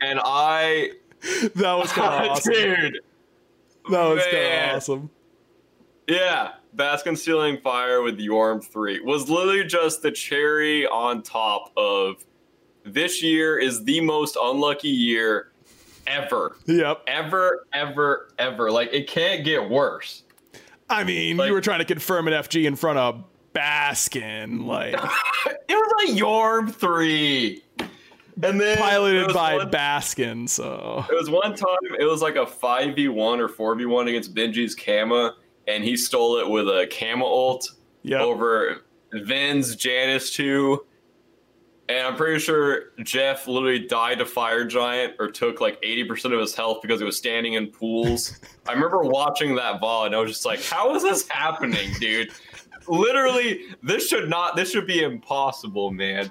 And 0.00 0.20
I, 0.24 0.92
that 1.56 1.74
was 1.74 1.92
kind 1.92 2.24
of 2.24 2.30
awesome. 2.36 2.52
dude, 2.52 2.98
That 3.90 4.04
was 4.06 4.22
kind 4.24 4.36
of 4.70 4.76
awesome. 4.76 5.10
Yeah, 6.06 6.52
Baskin 6.76 7.16
stealing 7.18 7.58
fire 7.60 8.02
with 8.02 8.18
Yorm 8.18 8.64
3 8.64 9.00
was 9.00 9.28
literally 9.28 9.64
just 9.64 10.02
the 10.02 10.10
cherry 10.10 10.86
on 10.86 11.22
top 11.22 11.70
of 11.76 12.24
this 12.84 13.22
year 13.22 13.58
is 13.58 13.84
the 13.84 14.00
most 14.00 14.36
unlucky 14.40 14.88
year 14.88 15.52
ever. 16.06 16.56
Yep. 16.66 17.02
Ever, 17.06 17.66
ever, 17.72 18.30
ever. 18.38 18.70
Like, 18.70 18.92
it 18.92 19.06
can't 19.06 19.44
get 19.44 19.68
worse. 19.68 20.22
I 20.88 21.04
mean, 21.04 21.36
Like- 21.36 21.48
you 21.48 21.52
were 21.52 21.60
trying 21.60 21.78
to 21.80 21.84
confirm 21.84 22.26
an 22.28 22.34
FG 22.34 22.64
in 22.66 22.76
front 22.76 22.98
of 22.98 23.24
Baskin, 23.54 24.64
like. 24.66 24.94
It 25.68 25.74
was 25.74 26.10
a 26.10 26.20
Yorm 26.20 26.72
3. 26.74 27.62
And 28.42 28.60
then 28.60 28.76
piloted 28.78 29.32
by 29.32 29.56
one- 29.56 29.70
Baskin. 29.70 30.48
So 30.48 31.04
It 31.10 31.14
was 31.14 31.30
one 31.30 31.54
time, 31.54 31.94
it 31.98 32.04
was 32.04 32.20
like 32.22 32.36
a 32.36 32.44
5v1 32.46 33.38
or 33.38 33.48
4v1 33.48 34.08
against 34.08 34.34
Benji's 34.34 34.74
Kama, 34.74 35.36
and 35.68 35.84
he 35.84 35.96
stole 35.96 36.38
it 36.38 36.48
with 36.48 36.66
a 36.68 36.86
camel 36.90 37.26
ult. 37.28 37.70
yeah, 38.02 38.20
over 38.20 38.82
Vin's 39.12 39.76
Janus 39.76 40.32
2. 40.34 40.84
And 41.88 42.06
I'm 42.06 42.16
pretty 42.16 42.38
sure 42.38 42.92
Jeff 43.02 43.46
literally 43.48 43.80
died 43.86 44.18
to 44.20 44.24
Fire 44.24 44.64
Giant 44.64 45.14
or 45.18 45.30
took 45.30 45.60
like 45.60 45.82
80% 45.82 46.32
of 46.32 46.40
his 46.40 46.54
health 46.54 46.78
because 46.80 47.00
he 47.00 47.04
was 47.04 47.16
standing 47.16 47.54
in 47.54 47.66
pools. 47.66 48.38
I 48.68 48.72
remember 48.72 49.02
watching 49.02 49.56
that 49.56 49.80
VOD 49.80 50.06
and 50.06 50.14
I 50.14 50.18
was 50.20 50.30
just 50.30 50.46
like, 50.46 50.62
how 50.62 50.94
is 50.94 51.02
this 51.02 51.28
happening, 51.28 51.92
dude? 52.00 52.30
literally, 52.88 53.60
this 53.82 54.08
should 54.08 54.30
not, 54.30 54.56
this 54.56 54.70
should 54.70 54.86
be 54.86 55.02
impossible, 55.02 55.90
man. 55.90 56.30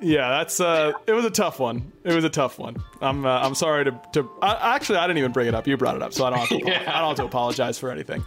yeah. 0.00 0.30
That's 0.30 0.60
uh, 0.60 0.92
it 1.06 1.12
was 1.12 1.24
a 1.24 1.30
tough 1.30 1.58
one. 1.60 1.92
It 2.04 2.14
was 2.14 2.24
a 2.24 2.30
tough 2.30 2.58
one. 2.58 2.76
I'm 3.02 3.26
uh, 3.26 3.40
I'm 3.40 3.54
sorry 3.54 3.84
to 3.84 4.00
to. 4.14 4.30
I, 4.40 4.74
actually, 4.76 4.98
I 4.98 5.06
didn't 5.06 5.18
even 5.18 5.32
bring 5.32 5.48
it 5.48 5.54
up. 5.54 5.66
You 5.66 5.76
brought 5.76 5.96
it 5.96 6.02
up, 6.02 6.12
so 6.14 6.24
I 6.24 6.30
don't 6.30 6.38
have 6.38 6.48
to. 6.48 6.58
Yeah. 6.66 6.82
I 6.86 7.00
don't 7.00 7.08
have 7.08 7.16
to 7.18 7.24
apologize 7.24 7.78
for 7.78 7.90
anything. 7.90 8.24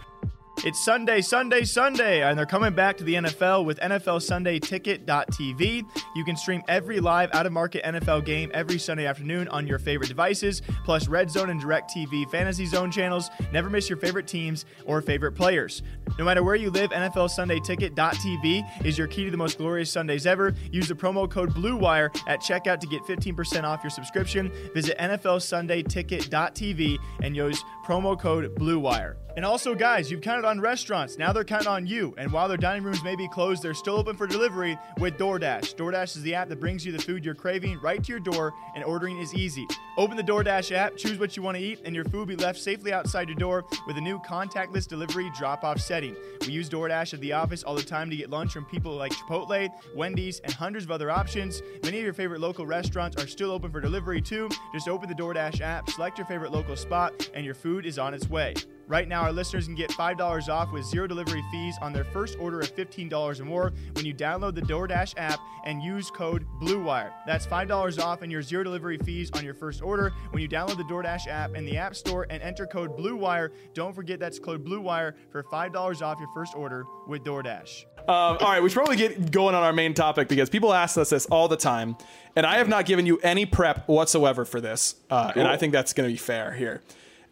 It's 0.64 0.82
Sunday, 0.84 1.20
Sunday, 1.20 1.64
Sunday, 1.64 2.22
and 2.22 2.36
they're 2.36 2.46
coming 2.46 2.74
back 2.74 2.96
to 2.96 3.04
the 3.04 3.14
NFL 3.14 3.64
with 3.64 3.78
NFL 3.78 4.22
Sunday 4.22 4.58
Ticket.tv. 4.58 5.84
You 6.16 6.24
can 6.24 6.36
stream 6.36 6.62
every 6.66 6.98
live 6.98 7.30
out 7.32 7.46
of 7.46 7.52
market 7.52 7.84
NFL 7.84 8.24
game 8.24 8.50
every 8.54 8.78
Sunday 8.78 9.06
afternoon 9.06 9.46
on 9.48 9.66
your 9.66 9.78
favorite 9.78 10.08
devices, 10.08 10.62
plus 10.84 11.06
Red 11.08 11.30
Zone 11.30 11.50
and 11.50 11.60
Direct 11.60 11.90
TV 11.94 12.28
Fantasy 12.30 12.66
Zone 12.66 12.90
channels. 12.90 13.30
Never 13.52 13.70
miss 13.70 13.88
your 13.88 13.98
favorite 13.98 14.26
teams 14.26 14.64
or 14.86 15.00
favorite 15.02 15.32
players. 15.32 15.82
No 16.18 16.24
matter 16.24 16.42
where 16.42 16.56
you 16.56 16.70
live, 16.70 16.90
NFL 16.90 17.30
Sunday 17.30 17.60
Ticket.tv 17.60 18.84
is 18.84 18.98
your 18.98 19.06
key 19.06 19.24
to 19.26 19.30
the 19.30 19.36
most 19.36 19.58
glorious 19.58 19.90
Sundays 19.90 20.26
ever. 20.26 20.54
Use 20.72 20.88
the 20.88 20.94
promo 20.94 21.30
code 21.30 21.54
BLUEWIRE 21.54 22.10
at 22.26 22.40
checkout 22.40 22.80
to 22.80 22.86
get 22.86 23.02
15% 23.02 23.62
off 23.64 23.84
your 23.84 23.90
subscription. 23.90 24.50
Visit 24.74 24.96
NFL 24.98 25.42
Sunday 25.42 25.82
NFLSundayTicket.tv 25.82 26.98
and 27.22 27.36
use 27.36 27.62
promo 27.84 28.18
code 28.18 28.54
BLUEWIRE. 28.56 29.16
And 29.36 29.44
also, 29.44 29.74
guys, 29.74 30.10
you've 30.10 30.22
counted 30.22 30.45
on 30.46 30.60
restaurants. 30.60 31.18
Now 31.18 31.32
they're 31.32 31.44
counting 31.44 31.68
on 31.68 31.86
you. 31.86 32.14
And 32.16 32.32
while 32.32 32.48
their 32.48 32.56
dining 32.56 32.82
rooms 32.82 33.02
may 33.02 33.16
be 33.16 33.28
closed, 33.28 33.62
they're 33.62 33.74
still 33.74 33.96
open 33.96 34.16
for 34.16 34.26
delivery 34.26 34.78
with 34.98 35.18
DoorDash. 35.18 35.74
DoorDash 35.74 36.16
is 36.16 36.22
the 36.22 36.34
app 36.34 36.48
that 36.48 36.60
brings 36.60 36.86
you 36.86 36.92
the 36.92 36.98
food 36.98 37.24
you're 37.24 37.34
craving 37.34 37.78
right 37.80 38.02
to 38.02 38.12
your 38.12 38.20
door, 38.20 38.54
and 38.74 38.84
ordering 38.84 39.18
is 39.18 39.34
easy. 39.34 39.66
Open 39.98 40.16
the 40.16 40.22
DoorDash 40.22 40.72
app, 40.72 40.96
choose 40.96 41.18
what 41.18 41.36
you 41.36 41.42
want 41.42 41.56
to 41.56 41.62
eat, 41.62 41.80
and 41.84 41.94
your 41.94 42.04
food 42.04 42.14
will 42.14 42.26
be 42.26 42.36
left 42.36 42.58
safely 42.58 42.92
outside 42.92 43.28
your 43.28 43.36
door 43.36 43.64
with 43.86 43.96
a 43.96 44.00
new 44.00 44.18
contactless 44.20 44.86
delivery 44.86 45.30
drop 45.36 45.64
off 45.64 45.80
setting. 45.80 46.16
We 46.46 46.52
use 46.52 46.68
DoorDash 46.68 47.14
at 47.14 47.20
the 47.20 47.32
office 47.32 47.62
all 47.62 47.74
the 47.74 47.82
time 47.82 48.08
to 48.10 48.16
get 48.16 48.30
lunch 48.30 48.52
from 48.52 48.64
people 48.66 48.92
like 48.92 49.12
Chipotle, 49.12 49.70
Wendy's, 49.94 50.40
and 50.40 50.52
hundreds 50.52 50.84
of 50.84 50.90
other 50.90 51.10
options. 51.10 51.62
Many 51.82 51.98
of 51.98 52.04
your 52.04 52.14
favorite 52.14 52.40
local 52.40 52.66
restaurants 52.66 53.22
are 53.22 53.26
still 53.26 53.50
open 53.50 53.70
for 53.70 53.80
delivery 53.80 54.20
too. 54.20 54.48
Just 54.72 54.88
open 54.88 55.08
the 55.08 55.14
DoorDash 55.14 55.60
app, 55.60 55.90
select 55.90 56.18
your 56.18 56.26
favorite 56.26 56.52
local 56.52 56.76
spot, 56.76 57.28
and 57.34 57.44
your 57.44 57.54
food 57.54 57.86
is 57.86 57.98
on 57.98 58.14
its 58.14 58.28
way. 58.28 58.54
Right 58.88 59.08
now, 59.08 59.22
our 59.22 59.32
listeners 59.32 59.66
can 59.66 59.74
get 59.74 59.90
$5 59.90 60.48
off 60.48 60.72
with 60.72 60.84
zero 60.84 61.08
delivery 61.08 61.42
fees 61.50 61.76
on 61.82 61.92
their 61.92 62.04
first 62.04 62.38
order 62.38 62.60
of 62.60 62.72
$15 62.74 63.40
or 63.40 63.44
more 63.44 63.72
when 63.94 64.06
you 64.06 64.14
download 64.14 64.54
the 64.54 64.60
DoorDash 64.60 65.14
app 65.16 65.40
and 65.64 65.82
use 65.82 66.08
code 66.08 66.46
BLUEWIRE. 66.60 67.12
That's 67.26 67.44
$5 67.46 68.00
off 68.00 68.22
and 68.22 68.30
your 68.30 68.42
zero 68.42 68.62
delivery 68.62 68.98
fees 68.98 69.32
on 69.32 69.44
your 69.44 69.54
first 69.54 69.82
order 69.82 70.12
when 70.30 70.40
you 70.40 70.48
download 70.48 70.76
the 70.76 70.84
DoorDash 70.84 71.26
app 71.26 71.56
in 71.56 71.64
the 71.64 71.76
App 71.76 71.96
Store 71.96 72.28
and 72.30 72.40
enter 72.40 72.64
code 72.64 72.96
BLUEWIRE. 72.96 73.50
Don't 73.74 73.92
forget 73.92 74.20
that's 74.20 74.38
code 74.38 74.64
BLUEWIRE 74.64 75.14
for 75.32 75.42
$5 75.42 76.02
off 76.02 76.20
your 76.20 76.28
first 76.32 76.54
order 76.54 76.84
with 77.08 77.24
DoorDash. 77.24 77.86
Um, 77.98 78.06
all 78.08 78.38
right, 78.38 78.62
we 78.62 78.68
should 78.68 78.76
probably 78.76 78.96
get 78.96 79.32
going 79.32 79.56
on 79.56 79.64
our 79.64 79.72
main 79.72 79.94
topic 79.94 80.28
because 80.28 80.48
people 80.48 80.72
ask 80.72 80.96
us 80.96 81.10
this 81.10 81.26
all 81.26 81.48
the 81.48 81.56
time, 81.56 81.96
and 82.36 82.46
I 82.46 82.58
have 82.58 82.68
not 82.68 82.86
given 82.86 83.04
you 83.04 83.18
any 83.18 83.46
prep 83.46 83.88
whatsoever 83.88 84.44
for 84.44 84.60
this, 84.60 84.94
uh, 85.10 85.32
and 85.34 85.48
I 85.48 85.56
think 85.56 85.72
that's 85.72 85.92
going 85.92 86.08
to 86.08 86.12
be 86.12 86.16
fair 86.16 86.52
here. 86.52 86.82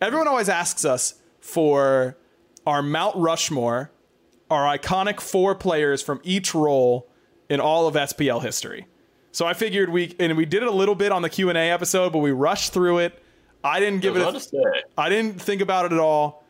Everyone 0.01 0.27
always 0.27 0.49
asks 0.49 0.85
us 0.85 1.15
for 1.45 2.17
our 2.67 2.83
Mount 2.83 3.15
Rushmore, 3.17 3.91
our 4.51 4.77
iconic 4.77 5.21
four 5.21 5.55
players 5.55 6.01
from 6.01 6.19
each 6.25 6.55
role 6.55 7.07
in 7.51 7.61
all 7.61 7.87
of 7.87 7.95
SPL 7.95 8.43
history. 8.43 8.87
So 9.31 9.45
I 9.47 9.53
figured 9.53 9.91
we 9.91 10.17
and 10.19 10.39
we 10.39 10.47
did 10.47 10.63
it 10.63 10.69
a 10.69 10.73
little 10.73 10.95
bit 10.95 11.13
on 11.13 11.21
the 11.21 11.29
Q 11.29 11.51
and 11.51 11.59
A 11.59 11.71
episode, 11.71 12.15
but 12.15 12.21
we 12.21 12.31
rushed 12.31 12.73
through 12.73 12.99
it. 13.01 13.23
I 13.63 13.79
didn't 13.79 14.01
give 14.01 14.17
I 14.17 14.21
it. 14.21 14.23
A, 14.23 14.29
about 14.29 14.41
to 14.41 14.49
say. 14.49 14.83
I 14.97 15.11
didn't 15.11 15.41
think 15.41 15.61
about 15.61 15.85
it 15.85 15.93
at 15.93 15.99
all. 15.99 16.45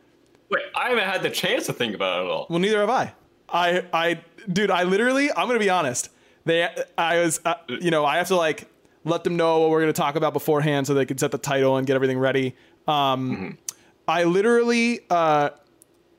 Wait, 0.48 0.62
I 0.76 0.90
haven't 0.90 1.04
had 1.04 1.22
the 1.22 1.30
chance 1.30 1.66
to 1.66 1.72
think 1.72 1.94
about 1.94 2.20
it 2.20 2.26
at 2.26 2.30
all. 2.30 2.46
Well, 2.48 2.60
neither 2.60 2.78
have 2.78 2.90
I. 2.90 3.14
I, 3.48 3.84
I, 3.92 4.24
dude, 4.50 4.70
I 4.70 4.84
literally, 4.84 5.30
I'm 5.32 5.48
gonna 5.48 5.58
be 5.58 5.70
honest. 5.70 6.08
They, 6.44 6.68
I 6.96 7.18
was, 7.18 7.40
uh, 7.44 7.54
you 7.68 7.90
know, 7.90 8.04
I 8.04 8.18
have 8.18 8.28
to 8.28 8.36
like 8.36 8.68
let 9.04 9.24
them 9.24 9.36
know 9.36 9.58
what 9.58 9.70
we're 9.70 9.80
gonna 9.80 9.92
talk 9.92 10.14
about 10.14 10.32
beforehand 10.32 10.86
so 10.86 10.94
they 10.94 11.04
can 11.04 11.18
set 11.18 11.32
the 11.32 11.38
title 11.38 11.76
and 11.76 11.86
get 11.86 11.96
everything 11.96 12.18
ready. 12.18 12.54
Um, 12.86 13.58
I 14.06 14.24
literally, 14.24 15.00
uh, 15.10 15.50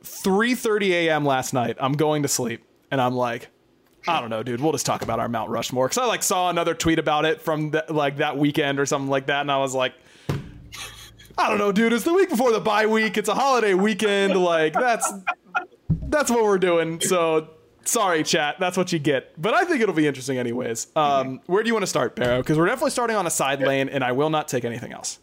3:30 0.04 0.92
a.m. 0.92 1.26
last 1.26 1.54
night. 1.54 1.78
I'm 1.80 1.94
going 1.94 2.24
to 2.24 2.28
sleep, 2.28 2.64
and 2.92 3.02
I'm 3.02 3.16
like, 3.16 3.50
I 4.08 4.22
don't 4.22 4.30
know, 4.30 4.44
dude. 4.44 4.62
We'll 4.62 4.72
just 4.72 4.86
talk 4.86 5.02
about 5.02 5.20
our 5.20 5.28
Mount 5.28 5.50
Rushmore 5.50 5.88
because 5.88 5.98
I 5.98 6.06
like 6.06 6.24
saw 6.24 6.50
another 6.50 6.74
tweet 6.74 7.00
about 7.00 7.26
it 7.26 7.42
from 7.42 7.72
the, 7.72 7.86
like 7.90 8.18
that 8.18 8.38
weekend 8.38 8.80
or 8.80 8.86
something 8.86 9.10
like 9.10 9.28
that, 9.28 9.42
and 9.42 9.52
I 9.52 9.58
was 9.58 9.74
like, 9.74 9.94
I 11.38 11.50
don't 11.50 11.58
know, 11.58 11.72
dude. 11.72 11.92
It's 11.92 12.04
the 12.04 12.14
week 12.14 12.30
before 12.30 12.52
the 12.52 12.60
bye 12.60 12.86
week. 12.86 13.18
It's 13.18 13.30
a 13.30 13.34
holiday 13.36 13.74
weekend. 13.74 14.36
Like 14.36 14.74
that's 14.74 15.12
that's 15.90 16.30
what 16.30 16.44
we're 16.44 16.60
doing. 16.60 17.02
So 17.02 17.50
sorry, 17.84 18.24
chat. 18.24 18.58
That's 18.60 18.78
what 18.78 18.92
you 18.92 19.00
get. 19.00 19.40
But 19.42 19.54
I 19.54 19.66
think 19.66 19.82
it'll 19.82 19.96
be 19.96 20.08
interesting 20.08 20.38
anyways. 20.38 20.88
Um, 20.96 21.42
where 21.48 21.64
do 21.64 21.68
you 21.68 21.74
want 21.74 21.84
to 21.84 21.88
start, 21.88 22.16
Barrow? 22.16 22.38
Because 22.38 22.58
we're 22.58 22.68
definitely 22.68 22.92
starting 22.92 23.16
on 23.16 23.26
a 23.26 23.32
side 23.32 23.62
lane, 23.62 23.90
and 23.90 24.04
I 24.04 24.12
will 24.12 24.30
not 24.30 24.48
take 24.48 24.66
anything 24.66 24.94
else. 24.94 25.20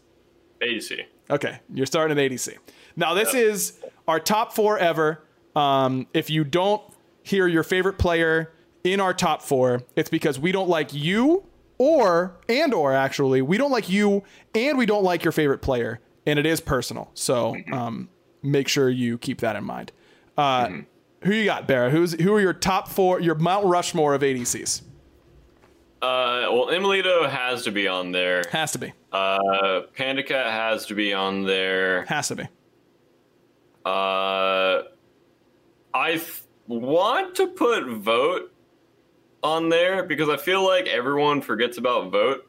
ADC. 0.61 1.05
Okay, 1.33 1.59
you're 1.73 1.87
starting 1.87 2.18
at 2.18 2.31
ADC. 2.31 2.59
Now 2.95 3.14
this 3.14 3.33
is 3.33 3.79
our 4.07 4.21
top 4.21 4.55
four 4.55 4.79
ever. 4.79 5.25
Um, 5.57 6.07
if 6.12 6.29
you 6.29 6.45
don't 6.45 6.83
hear 7.23 7.47
your 7.47 7.62
favorite 7.62 7.99
player 7.99 8.53
in 8.85 9.01
our 9.01 9.14
top 9.14 9.40
four, 9.40 9.83
it's 9.97 10.11
because 10.11 10.38
we 10.38 10.53
don't 10.53 10.68
like 10.68 10.92
you, 10.92 11.45
or 11.79 12.37
and 12.51 12.75
or 12.75 12.92
actually 12.92 13.40
we 13.40 13.57
don't 13.57 13.71
like 13.71 13.88
you, 13.88 14.23
and 14.55 14.77
we 14.77 14.85
don't 14.85 15.05
like 15.05 15.25
your 15.25 15.33
favorite 15.33 15.62
player, 15.62 16.01
and 16.27 16.38
it 16.38 16.45
is 16.45 16.61
personal. 16.61 17.11
So 17.14 17.57
um, 17.73 18.11
make 18.42 18.68
sure 18.68 18.90
you 18.90 19.16
keep 19.16 19.40
that 19.40 19.57
in 19.57 19.64
mind. 19.64 19.90
Uh, 20.37 20.68
Who 21.23 21.33
you 21.33 21.47
got, 21.47 21.66
Barra? 21.66 21.88
Who's 21.90 22.12
who 22.21 22.35
are 22.35 22.40
your 22.40 22.53
top 22.53 22.88
four? 22.88 23.21
Your 23.21 23.37
Mount 23.37 23.64
Rushmore 23.66 24.14
of 24.14 24.21
ADCs 24.21 24.83
Uh, 26.03 26.49
well, 26.51 26.67
Emilitoo 26.67 27.31
has 27.31 27.62
to 27.62 27.71
be 27.71 27.87
on 27.87 28.11
there. 28.11 28.43
has 28.51 28.73
to 28.73 28.79
be, 28.79 28.93
Uh, 29.12 29.83
Panda 29.97 30.25
Cat 30.25 30.47
has 30.51 30.85
to 30.87 30.95
be 30.97 31.12
on 31.15 31.45
there. 31.45 32.05
has 32.07 32.27
to 32.29 32.35
be. 32.37 32.43
Uh, 33.85 34.83
I 35.95 36.12
th- 36.12 36.43
want 36.67 37.35
to 37.37 37.47
put 37.49 37.87
vote 37.88 38.53
on 39.45 39.69
there 39.69 40.03
because 40.05 40.29
I 40.29 40.37
feel 40.37 40.65
like 40.67 40.87
everyone 40.88 41.41
forgets 41.41 41.79
about 41.79 42.11
vote. 42.11 42.49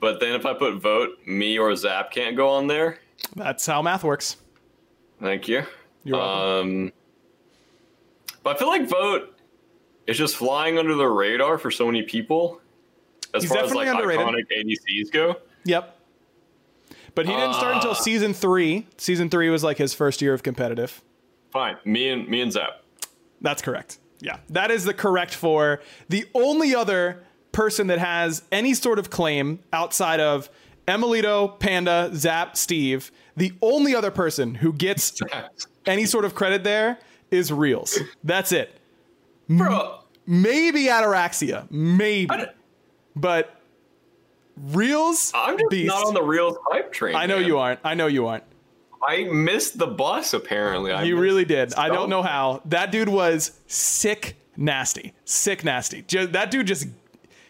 But 0.00 0.20
then 0.20 0.34
if 0.34 0.46
I 0.46 0.54
put 0.54 0.74
vote, 0.76 1.18
me 1.26 1.58
or 1.58 1.74
Zap 1.76 2.10
can't 2.10 2.36
go 2.36 2.48
on 2.48 2.66
there. 2.66 2.98
That's 3.36 3.64
how 3.66 3.80
math 3.82 4.02
works. 4.04 4.36
Thank 5.20 5.46
you. 5.48 5.62
You're 6.02 6.18
welcome. 6.18 6.68
Um, 6.86 6.92
but 8.42 8.56
I 8.56 8.58
feel 8.58 8.68
like 8.68 8.88
vote 8.88 9.33
is 10.06 10.18
just 10.18 10.36
flying 10.36 10.78
under 10.78 10.94
the 10.94 11.06
radar 11.06 11.58
for 11.58 11.70
so 11.70 11.86
many 11.86 12.02
people 12.02 12.60
as 13.34 13.42
He's 13.42 13.52
far 13.52 13.64
as 13.64 13.74
like 13.74 13.88
underrated. 13.88 14.26
iconic 14.26 14.44
ADCs 14.56 15.10
go. 15.12 15.36
Yep. 15.64 15.98
But 17.14 17.26
he 17.26 17.32
didn't 17.32 17.54
start 17.54 17.76
until 17.76 17.92
uh. 17.92 17.94
season 17.94 18.34
three. 18.34 18.86
Season 18.96 19.30
three 19.30 19.48
was 19.50 19.62
like 19.62 19.78
his 19.78 19.94
first 19.94 20.20
year 20.20 20.34
of 20.34 20.42
competitive. 20.42 21.02
Fine, 21.52 21.76
me 21.84 22.08
and 22.08 22.28
me 22.28 22.40
and 22.40 22.52
Zap. 22.52 22.82
That's 23.40 23.62
correct. 23.62 23.98
Yeah. 24.20 24.38
That 24.50 24.70
is 24.70 24.84
the 24.84 24.94
correct 24.94 25.34
for 25.34 25.80
the 26.08 26.26
only 26.34 26.74
other 26.74 27.22
person 27.52 27.86
that 27.86 27.98
has 27.98 28.42
any 28.50 28.74
sort 28.74 28.98
of 28.98 29.10
claim 29.10 29.60
outside 29.72 30.18
of 30.18 30.48
Emilitoo, 30.88 31.58
Panda, 31.58 32.10
Zap, 32.14 32.56
Steve. 32.56 33.12
The 33.36 33.52
only 33.62 33.94
other 33.94 34.10
person 34.10 34.56
who 34.56 34.72
gets 34.72 35.20
any 35.86 36.06
sort 36.06 36.24
of 36.24 36.34
credit 36.34 36.64
there 36.64 36.98
is 37.30 37.52
Reels. 37.52 37.98
That's 38.22 38.50
it. 38.52 38.80
Bro, 39.48 40.00
Maybe 40.26 40.84
Ataraxia. 40.84 41.70
Maybe. 41.70 42.34
But 43.14 43.60
Reels. 44.56 45.32
I'm 45.34 45.58
just 45.58 45.70
beast. 45.70 45.88
not 45.88 46.06
on 46.06 46.14
the 46.14 46.22
real 46.22 46.56
hype 46.70 46.92
train. 46.92 47.14
I 47.16 47.26
know 47.26 47.38
man. 47.38 47.46
you 47.46 47.58
aren't. 47.58 47.80
I 47.84 47.94
know 47.94 48.06
you 48.06 48.26
aren't. 48.26 48.44
I 49.06 49.24
missed 49.24 49.78
the 49.78 49.86
bus. 49.86 50.32
Apparently, 50.32 50.92
I 50.92 51.02
You 51.02 51.18
really 51.18 51.44
did. 51.44 51.74
I 51.74 51.88
don't 51.88 52.08
know 52.08 52.22
how. 52.22 52.62
That 52.66 52.90
dude 52.92 53.08
was 53.08 53.58
sick, 53.66 54.36
nasty, 54.56 55.12
sick, 55.24 55.64
nasty. 55.64 56.02
Ju- 56.02 56.28
that 56.28 56.50
dude 56.50 56.66
just, 56.66 56.86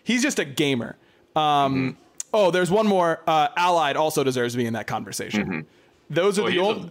he's 0.02 0.22
just 0.22 0.38
a 0.38 0.44
gamer. 0.44 0.96
Um, 1.36 1.96
Oh, 2.36 2.50
there's 2.50 2.68
one 2.68 2.88
more. 2.88 3.20
Uh, 3.28 3.46
Allied 3.56 3.96
also 3.96 4.24
deserves 4.24 4.54
to 4.54 4.58
be 4.58 4.66
in 4.66 4.72
that 4.72 4.88
conversation. 4.88 5.66
Those 6.10 6.36
are 6.36 6.42
Well, 6.42 6.50
the 6.50 6.58
old. 6.58 6.76
only. 6.78 6.90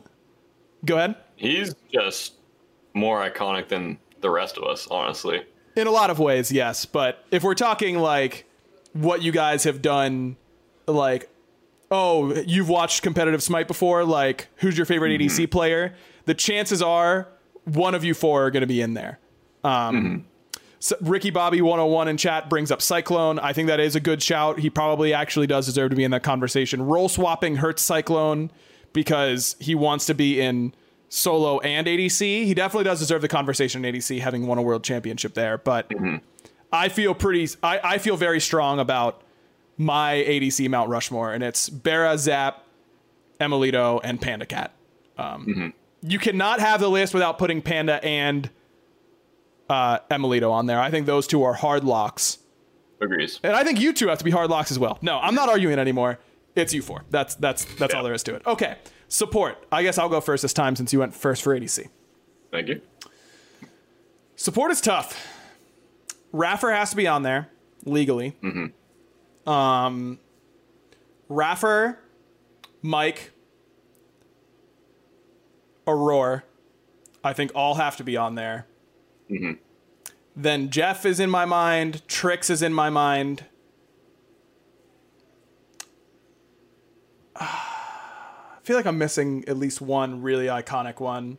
Go 0.86 0.96
ahead. 0.98 1.16
He's 1.36 1.76
just 1.94 2.36
more 2.94 3.30
iconic 3.30 3.68
than 3.68 3.98
the 4.24 4.32
rest 4.32 4.58
of 4.58 4.64
us, 4.64 4.88
honestly. 4.90 5.44
In 5.76 5.86
a 5.86 5.92
lot 5.92 6.10
of 6.10 6.18
ways, 6.18 6.52
yes. 6.52 6.86
But 6.86 7.24
if 7.30 7.44
we're 7.44 7.54
talking 7.54 8.00
like 8.00 8.46
what 8.94 9.22
you 9.22 9.32
guys 9.32 9.66
have 9.66 9.84
done, 9.84 10.38
like, 10.88 11.30
oh, 11.92 12.34
you've 12.48 12.70
watched 12.70 13.04
competitive 13.04 13.44
Smite 13.44 13.68
before, 13.68 14.04
like, 14.04 14.48
who's 14.58 14.76
your 14.76 14.88
favorite 14.88 15.20
ADC 15.20 15.52
player? 15.52 15.94
The 16.26 16.34
chances 16.34 16.82
are 16.82 17.28
one 17.66 17.94
of 17.94 18.04
you 18.04 18.16
four 18.16 18.46
are 18.46 18.52
going 18.52 18.62
to 18.62 18.68
be 18.68 18.82
in 18.82 18.96
there. 18.96 19.20
Um, 19.64 20.26
so 20.80 20.98
Ricky 21.00 21.30
Bobby 21.30 21.62
101 21.62 22.08
in 22.08 22.18
chat 22.18 22.50
brings 22.50 22.72
up 22.72 22.82
Cyclone. 22.82 23.40
I 23.40 23.54
think 23.54 23.68
that 23.68 23.80
is 23.80 23.96
a 23.96 24.00
good 24.00 24.22
shout. 24.22 24.60
He 24.60 24.70
probably 24.70 25.14
actually 25.14 25.48
does 25.48 25.66
deserve 25.66 25.92
to 25.92 25.96
be 25.96 26.04
in 26.04 26.12
that 26.12 26.24
conversation. 26.24 26.82
Role 26.82 27.08
swapping 27.08 27.58
hurts 27.58 27.82
Cyclone 27.82 28.52
because 28.92 29.56
he 29.60 29.76
wants 29.76 30.06
to 30.08 30.14
be 30.14 30.42
in 30.42 30.74
solo 31.16 31.60
and 31.60 31.86
ADC. 31.86 32.20
He 32.46 32.54
definitely 32.54 32.86
does 32.86 33.00
deserve 33.00 33.22
the 33.22 33.28
conversation 33.28 33.86
in 33.86 33.94
ADC, 33.94 34.20
having 34.20 34.48
won 34.48 34.58
a 34.58 34.62
world 34.64 34.84
championship 34.84 35.34
there. 35.36 35.58
But 35.60 35.92
I 36.72 36.90
feel 36.90 37.14
pretty. 37.14 37.50
I, 37.62 37.80
I 37.84 37.98
feel 38.00 38.18
very 38.18 38.40
strong 38.40 38.80
about 38.80 39.22
my 39.78 40.16
ADC 40.28 40.68
Mount 40.70 40.90
Rushmore, 40.90 41.34
and 41.34 41.44
it's 41.44 41.70
Barra, 41.70 42.18
Zap, 42.18 42.64
Emilitoo, 43.40 44.02
and 44.04 44.20
Panda 44.22 44.46
Cat. 44.46 44.72
Um, 45.18 45.74
You 46.02 46.20
cannot 46.20 46.60
have 46.60 46.80
the 46.80 46.90
list 46.90 47.14
without 47.14 47.38
putting 47.38 47.62
Panda 47.62 48.04
and 48.04 48.50
uh, 49.70 50.00
Emilitoo 50.12 50.52
on 50.52 50.66
there. 50.66 50.80
I 50.80 50.90
think 50.92 51.06
those 51.06 51.28
two 51.28 51.44
are 51.44 51.54
hard 51.54 51.84
locks, 51.84 52.40
Agrees. 53.02 53.40
and 53.44 53.54
I 53.56 53.64
think 53.64 53.80
you 53.80 53.94
two 53.94 54.08
have 54.08 54.18
to 54.18 54.24
be 54.26 54.32
hard 54.32 54.50
locks 54.50 54.72
as 54.72 54.80
well. 54.80 54.98
No, 55.02 55.20
I'm 55.20 55.36
not 55.36 55.50
arguing 55.50 55.80
anymore. 55.80 56.20
It's 56.56 56.74
you 56.74 56.82
four. 56.82 57.04
That's 57.10 57.36
that's 57.36 57.66
that's 57.76 57.94
all 57.94 58.04
there 58.04 58.14
is 58.14 58.22
to 58.24 58.36
it. 58.36 58.42
Okay, 58.46 58.76
support. 59.14 59.64
I 59.72 59.84
guess 59.84 59.98
I'll 59.98 60.10
go 60.10 60.20
first 60.20 60.42
this 60.42 60.54
time 60.54 60.76
since 60.76 60.92
you 60.92 61.00
went 61.00 61.14
first 61.14 61.44
for 61.44 61.58
ADC. 61.58 61.88
Thank 62.52 62.68
you. 62.68 62.82
Support 64.36 64.72
is 64.72 64.82
tough. 64.82 65.28
Raffer 66.32 66.72
has 66.72 66.90
to 66.90 66.96
be 66.96 67.06
on 67.08 67.22
there 67.22 67.50
legally. 67.86 68.36
Um, 69.46 70.20
Raffer, 71.30 72.00
Mike, 72.82 73.32
Aurora, 75.86 76.44
I 77.24 77.34
think 77.34 77.52
all 77.54 77.76
have 77.76 77.98
to 77.98 78.04
be 78.04 78.18
on 78.18 78.36
there. 78.36 78.66
Then 80.36 80.70
Jeff 80.72 81.06
is 81.06 81.20
in 81.20 81.30
my 81.30 81.46
mind. 81.46 82.02
Trix 82.08 82.50
is 82.50 82.62
in 82.64 82.74
my 82.74 82.90
mind. 82.90 83.46
Feel 88.64 88.76
like 88.76 88.86
I'm 88.86 88.98
missing 88.98 89.44
at 89.48 89.58
least 89.58 89.82
one 89.82 90.22
really 90.22 90.46
iconic 90.48 91.00
one. 91.00 91.38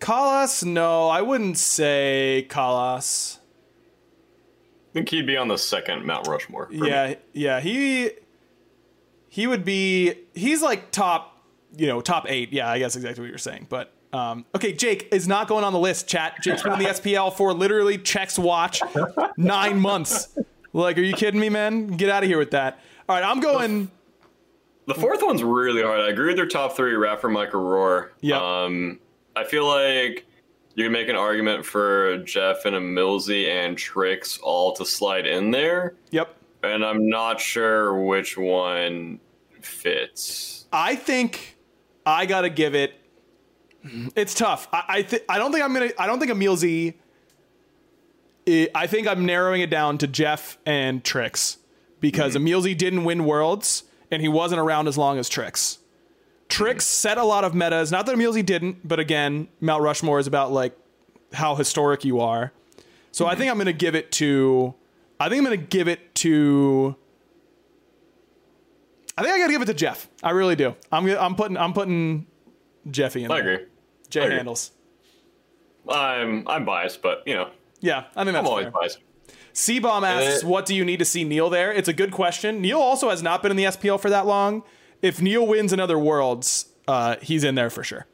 Kalas, 0.00 0.64
no, 0.64 1.08
I 1.08 1.22
wouldn't 1.22 1.58
say 1.58 2.46
Kalas. 2.48 3.38
I 3.38 4.92
think 4.92 5.08
he'd 5.08 5.26
be 5.26 5.36
on 5.36 5.48
the 5.48 5.58
second 5.58 6.06
Mount 6.06 6.26
Rushmore. 6.28 6.66
for 6.66 6.72
me. 6.72 6.88
Yeah, 6.88 7.14
yeah, 7.32 7.60
he 7.60 8.10
he 9.28 9.46
would 9.46 9.64
be 9.64 10.14
he's 10.34 10.62
like 10.62 10.90
top, 10.90 11.44
you 11.76 11.86
know, 11.86 12.00
top 12.00 12.26
8. 12.28 12.52
Yeah, 12.52 12.70
I 12.70 12.78
guess 12.78 12.96
exactly 12.96 13.22
what 13.22 13.28
you're 13.28 13.38
saying. 13.38 13.66
But 13.68 13.92
um 14.12 14.46
okay, 14.54 14.72
Jake 14.72 15.08
is 15.12 15.26
not 15.28 15.48
going 15.48 15.64
on 15.64 15.72
the 15.72 15.78
list, 15.78 16.08
chat. 16.08 16.34
Jake's 16.42 16.62
been 16.62 16.74
in 16.74 16.78
the 16.78 16.84
SPL 16.88 17.36
for 17.36 17.52
literally 17.52 17.98
checks 17.98 18.38
watch 18.38 18.80
9 19.36 19.80
months. 19.80 20.36
Like, 20.72 20.96
are 20.98 21.02
you 21.02 21.14
kidding 21.14 21.40
me, 21.40 21.48
man? 21.48 21.88
Get 21.88 22.08
out 22.10 22.22
of 22.22 22.28
here 22.28 22.38
with 22.38 22.52
that. 22.52 22.78
All 23.08 23.16
right, 23.16 23.24
I'm 23.24 23.40
going 23.40 23.90
The 24.88 24.94
fourth 24.94 25.20
one's 25.22 25.44
really 25.44 25.82
hard. 25.82 26.00
I 26.00 26.08
agree 26.08 26.28
with 26.28 26.36
their 26.36 26.46
top 26.46 26.74
three, 26.74 26.94
Raffer, 26.94 27.28
Mike, 27.28 27.54
or 27.54 27.60
Roar. 27.60 28.12
Yep. 28.22 28.40
Um, 28.40 28.98
I 29.36 29.44
feel 29.44 29.66
like 29.66 30.26
you 30.74 30.84
can 30.84 30.92
make 30.92 31.08
an 31.08 31.14
argument 31.16 31.64
for 31.66 32.18
Jeff 32.24 32.64
and 32.64 32.74
a 32.74 32.80
Millsy 32.80 33.48
and 33.48 33.76
Trix 33.76 34.38
all 34.42 34.72
to 34.72 34.84
slide 34.86 35.26
in 35.26 35.50
there, 35.50 35.94
Yep. 36.10 36.34
and 36.62 36.84
I'm 36.84 37.08
not 37.08 37.38
sure 37.40 38.02
which 38.02 38.38
one 38.38 39.20
fits. 39.60 40.66
I 40.72 40.96
think 40.96 41.56
I 42.06 42.24
gotta 42.26 42.48
give 42.50 42.74
it. 42.74 42.94
It's 44.16 44.34
tough. 44.34 44.68
I 44.72 44.84
I, 44.88 45.02
th- 45.02 45.22
I 45.28 45.36
don't 45.38 45.52
think 45.52 45.64
I'm 45.64 45.72
gonna. 45.74 45.90
I 45.98 46.06
don't 46.06 46.18
think 46.18 46.30
Emil 46.30 46.56
Z. 46.56 46.94
I 48.74 48.86
think 48.86 49.06
I'm 49.06 49.26
narrowing 49.26 49.60
it 49.60 49.68
down 49.68 49.98
to 49.98 50.06
Jeff 50.06 50.56
and 50.64 51.04
Trix 51.04 51.58
because 52.00 52.34
Emil 52.34 52.62
Z 52.62 52.74
didn't 52.74 53.04
win 53.04 53.24
worlds 53.26 53.84
and 54.10 54.22
he 54.22 54.28
wasn't 54.28 54.60
around 54.60 54.88
as 54.88 54.96
long 54.98 55.18
as 55.18 55.28
Trix. 55.28 55.78
Trix 56.48 56.84
set 56.86 57.18
a 57.18 57.24
lot 57.24 57.44
of 57.44 57.54
metas. 57.54 57.92
Not 57.92 58.06
that 58.06 58.12
Emil 58.14 58.32
Z 58.32 58.42
didn't, 58.42 58.86
but 58.86 58.98
again, 58.98 59.48
Mount 59.60 59.82
Rushmore 59.82 60.18
is 60.18 60.26
about 60.26 60.50
like 60.52 60.76
how 61.32 61.54
historic 61.56 62.04
you 62.04 62.20
are. 62.20 62.52
So 63.12 63.26
I 63.26 63.34
think 63.34 63.50
I'm 63.50 63.58
gonna 63.58 63.72
give 63.72 63.94
it 63.94 64.10
to. 64.12 64.74
I 65.20 65.28
think 65.28 65.38
I'm 65.40 65.44
gonna 65.44 65.56
give 65.56 65.88
it 65.88 66.14
to. 66.16 66.96
I 69.16 69.22
think 69.22 69.34
I 69.34 69.38
gotta 69.38 69.52
give 69.52 69.62
it 69.62 69.66
to 69.66 69.74
Jeff. 69.74 70.08
I 70.22 70.30
really 70.30 70.56
do. 70.56 70.74
I'm 70.92 71.06
I'm 71.10 71.34
putting 71.34 71.56
I'm 71.56 71.72
putting 71.72 72.26
Jeffy 72.90 73.24
in 73.24 73.30
I 73.32 73.40
there. 73.40 73.52
agree. 73.54 73.66
Jay 74.10 74.20
I 74.20 74.24
agree. 74.24 74.36
handles. 74.36 74.70
I'm 75.88 76.46
I'm 76.48 76.64
biased, 76.64 77.02
but 77.02 77.22
you 77.26 77.34
know, 77.34 77.50
Yeah, 77.80 78.04
I 78.14 78.24
think 78.24 78.36
I'm 78.36 78.46
always 78.46 78.64
fair. 78.64 78.70
biased. 78.70 78.98
C-Bomb 79.58 80.04
asks, 80.04 80.44
what 80.44 80.66
do 80.66 80.74
you 80.74 80.84
need 80.84 81.00
to 81.00 81.04
see 81.04 81.24
Neil 81.24 81.50
there? 81.50 81.72
It's 81.72 81.88
a 81.88 81.92
good 81.92 82.12
question. 82.12 82.60
Neil 82.60 82.78
also 82.78 83.10
has 83.10 83.24
not 83.24 83.42
been 83.42 83.50
in 83.50 83.56
the 83.56 83.64
SPL 83.64 84.00
for 84.00 84.08
that 84.08 84.24
long. 84.24 84.62
If 85.02 85.20
Neil 85.20 85.44
wins 85.44 85.72
another 85.72 85.98
Worlds, 85.98 86.66
uh, 86.86 87.16
he's 87.20 87.42
in 87.42 87.56
there 87.56 87.68
for 87.68 87.82
sure. 87.82 88.06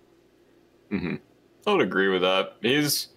I 0.90 1.18
would 1.66 1.82
agree 1.82 2.08
with 2.08 2.22
that. 2.22 2.56
He's. 2.62 3.08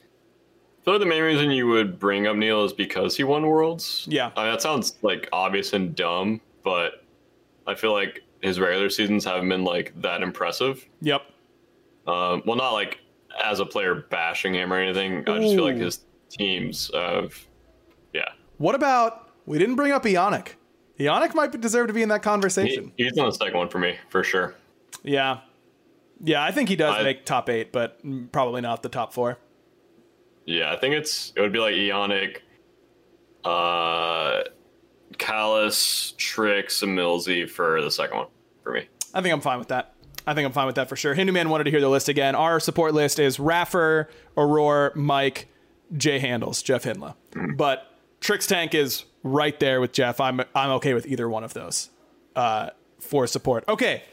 I 0.82 0.84
feel 0.84 1.00
the 1.00 1.06
main 1.06 1.24
reason 1.24 1.52
you 1.52 1.68
would 1.68 2.00
bring 2.00 2.28
up 2.28 2.36
Neil 2.36 2.66
is 2.66 2.74
because 2.74 3.16
he 3.16 3.24
won 3.24 3.48
Worlds. 3.48 4.06
Yeah. 4.10 4.32
I 4.36 4.44
mean, 4.44 4.52
that 4.52 4.62
sounds 4.62 4.96
like 5.04 5.30
obvious 5.32 5.72
and 5.72 5.96
dumb, 5.96 6.42
but 6.66 7.06
I 7.66 7.76
feel 7.76 7.94
like 7.94 8.24
his 8.42 8.60
regular 8.60 8.90
seasons 8.90 9.24
haven't 9.24 9.48
been 9.48 9.63
like 9.63 9.94
that 10.02 10.22
impressive. 10.22 10.86
Yep. 11.00 11.22
Um, 12.08 12.44
well, 12.46 12.58
not 12.58 12.74
like 12.74 13.00
as 13.42 13.62
a 13.62 13.66
player 13.66 13.96
bashing 13.96 14.54
him 14.54 14.74
or 14.74 14.78
anything. 14.82 15.20
I 15.30 15.40
just 15.40 15.56
feel 15.56 15.63
like 15.63 15.78
his 15.78 16.02
teams 16.30 16.90
of, 16.90 17.34
yeah, 17.34 17.47
What 18.58 18.76
about, 18.76 19.30
we 19.46 19.58
didn't 19.60 19.76
bring 19.76 19.91
up 19.91 20.06
Ionic. 20.06 20.58
Ionic 21.00 21.36
might 21.36 21.60
deserve 21.60 21.88
to 21.88 21.93
be 21.93 22.02
in 22.02 22.10
that 22.10 22.22
he, 22.22 22.24
conversation. 22.24 22.91
he's 22.98 23.17
on 23.17 23.26
the 23.28 23.32
second 23.32 23.58
one 23.58 23.70
for 23.70 23.80
me 23.80 23.98
for 24.10 24.24
sure. 24.24 24.56
Yeah. 25.04 25.41
Yeah, 26.24 26.43
I 26.43 26.52
think 26.52 26.70
he 26.70 26.76
does 26.76 26.96
I- 26.96 27.04
make 27.04 27.26
top 27.26 27.50
eight, 27.50 27.72
but 27.72 28.00
probably 28.32 28.62
not 28.62 28.82
the 28.84 28.89
top 28.89 29.13
four. 29.13 29.38
Yeah, 30.46 30.72
I 30.72 30.78
think 30.78 30.96
it's 30.96 31.34
it 31.36 31.41
would 31.41 31.52
be 31.52 31.60
like 31.60 31.76
Ionic, 31.76 32.41
uh, 33.43 34.43
Callus, 35.17 36.13
Trix, 36.17 36.82
and 36.84 36.98
Millsy 36.98 37.50
for 37.50 37.82
the 37.82 37.91
second 37.91 38.17
one 38.17 38.28
for 38.63 38.72
me. 38.72 38.88
I 39.13 39.22
think 39.22 39.34
I'm 39.34 39.41
fine 39.41 39.60
with 39.60 39.67
that. 39.70 39.93
I 40.26 40.34
think 40.34 40.46
I'm 40.46 40.52
fine 40.54 40.65
with 40.65 40.76
that 40.76 40.89
for 40.89 40.96
sure. 40.96 41.13
Hindu 41.13 41.34
Man 41.34 41.50
wanted 41.50 41.65
to 41.65 41.72
hear 41.72 41.82
the 41.82 41.89
list 41.89 42.10
again. 42.10 42.34
Our 42.36 42.60
support 42.60 42.93
list 42.93 43.20
is 43.20 43.39
Raffer, 43.39 44.10
Aurora, 44.38 44.91
Mike, 44.96 45.48
Jay 45.96 46.20
Handles, 46.20 46.62
Jeff 46.62 46.84
Hindla. 46.84 47.15
But 47.56 47.87
Trix 48.19 48.47
Tank 48.47 48.73
is 48.73 49.06
right 49.23 49.60
there 49.60 49.80
with 49.82 49.91
Jeff. 49.91 50.19
I'm 50.19 50.41
I'm 50.56 50.71
okay 50.71 50.93
with 50.93 51.08
either 51.08 51.30
one 51.30 51.43
of 51.43 51.53
those 51.53 51.89
uh, 52.36 52.71
for 52.99 53.27
support. 53.27 53.63
Okay, 53.67 54.03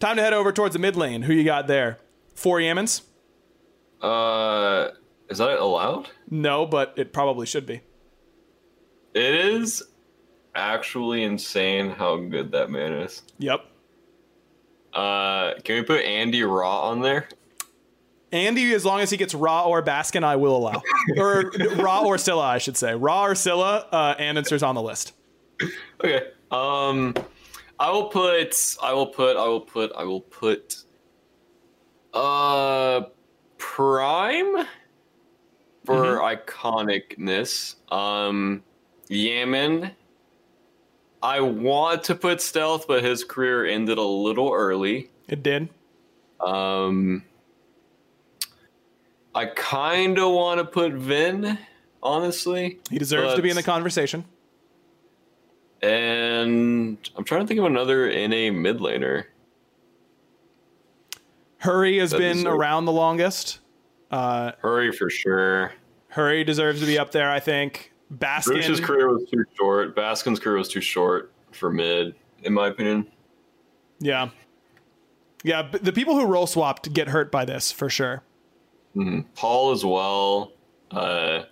time 0.00 0.16
to 0.16 0.22
head 0.22 0.32
over 0.32 0.52
towards 0.52 0.72
the 0.74 0.78
mid 0.78 0.96
lane. 0.96 1.22
Who 1.22 1.32
you 1.32 1.44
got 1.44 1.66
there? 1.66 1.98
Four 2.34 2.58
Yamens? 2.58 3.02
Uh, 4.00 4.88
is 5.28 5.38
that 5.38 5.58
allowed? 5.58 6.10
No, 6.30 6.66
but 6.66 6.94
it 6.96 7.12
probably 7.12 7.46
should 7.46 7.66
be. 7.66 7.82
It 9.14 9.34
is 9.34 9.82
actually 10.54 11.22
insane 11.22 11.90
how 11.90 12.16
good 12.16 12.52
that 12.52 12.70
man 12.70 12.92
is. 12.92 13.22
Yep. 13.38 13.64
Uh, 14.92 15.54
can 15.64 15.76
we 15.76 15.82
put 15.82 16.00
Andy 16.02 16.42
Ra 16.42 16.88
on 16.90 17.00
there? 17.00 17.28
Andy, 18.32 18.72
as 18.72 18.84
long 18.84 19.00
as 19.00 19.10
he 19.10 19.16
gets 19.16 19.34
Ra 19.34 19.64
or 19.64 19.82
Baskin, 19.82 20.24
I 20.24 20.36
will 20.36 20.56
allow. 20.56 20.82
or 21.16 21.52
Ra 21.76 22.00
or 22.02 22.16
Scylla, 22.18 22.44
I 22.46 22.58
should 22.58 22.76
say. 22.76 22.94
Ra 22.94 23.26
or 23.26 23.34
Scylla, 23.34 23.86
uh, 23.92 24.14
Answer's 24.18 24.62
on 24.62 24.74
the 24.74 24.82
list. 24.82 25.12
Okay. 26.02 26.28
Um, 26.50 27.14
I 27.78 27.90
will 27.90 28.06
put. 28.06 28.76
I 28.82 28.92
will 28.92 29.06
put. 29.06 29.36
I 29.36 29.46
will 29.46 29.60
put. 29.60 29.92
I 29.92 30.04
will 30.04 30.20
put. 30.20 30.76
Uh, 32.14 33.02
Prime 33.58 34.66
for 35.84 36.18
iconicness. 36.18 37.76
Um, 37.92 38.62
Yaman. 39.08 39.92
I 41.22 41.40
want 41.40 42.02
to 42.04 42.16
put 42.16 42.40
Stealth, 42.40 42.88
but 42.88 43.04
his 43.04 43.22
career 43.22 43.64
ended 43.64 43.98
a 43.98 44.02
little 44.02 44.52
early. 44.52 45.08
It 45.28 45.42
did. 45.44 45.68
Um, 46.40 47.22
I 49.34 49.46
kind 49.46 50.18
of 50.18 50.32
want 50.32 50.58
to 50.58 50.64
put 50.64 50.92
Vin, 50.92 51.58
honestly. 52.02 52.78
He 52.90 52.98
deserves 52.98 53.34
to 53.34 53.42
be 53.42 53.50
in 53.50 53.56
the 53.56 53.62
conversation. 53.62 54.24
And 55.82 56.98
I'm 57.16 57.24
trying 57.24 57.40
to 57.40 57.46
think 57.46 57.58
of 57.58 57.66
another 57.66 58.06
NA 58.06 58.52
mid 58.52 58.78
laner. 58.78 59.24
Hurry 61.58 61.98
has 61.98 62.10
That 62.10 62.18
been 62.18 62.46
around 62.46 62.84
the 62.84 62.92
longest. 62.92 63.60
Uh, 64.10 64.52
Hurry 64.60 64.92
for 64.92 65.08
sure. 65.08 65.72
Hurry 66.08 66.44
deserves 66.44 66.80
to 66.80 66.86
be 66.86 66.98
up 66.98 67.12
there, 67.12 67.30
I 67.30 67.40
think. 67.40 67.92
Bruce's 68.10 68.80
career 68.80 69.08
was 69.08 69.28
too 69.30 69.44
short. 69.56 69.96
Baskin's 69.96 70.38
career 70.38 70.58
was 70.58 70.68
too 70.68 70.82
short 70.82 71.32
for 71.52 71.70
mid, 71.70 72.14
in 72.42 72.52
my 72.52 72.68
opinion. 72.68 73.06
Yeah. 73.98 74.28
Yeah, 75.44 75.62
the 75.62 75.92
people 75.92 76.14
who 76.14 76.26
roll 76.26 76.46
swapped 76.46 76.92
get 76.92 77.08
hurt 77.08 77.32
by 77.32 77.44
this 77.44 77.72
for 77.72 77.88
sure. 77.88 78.22
Paul 79.34 79.72
as 79.72 79.84
well. 79.84 80.52
Uh, 80.90 81.44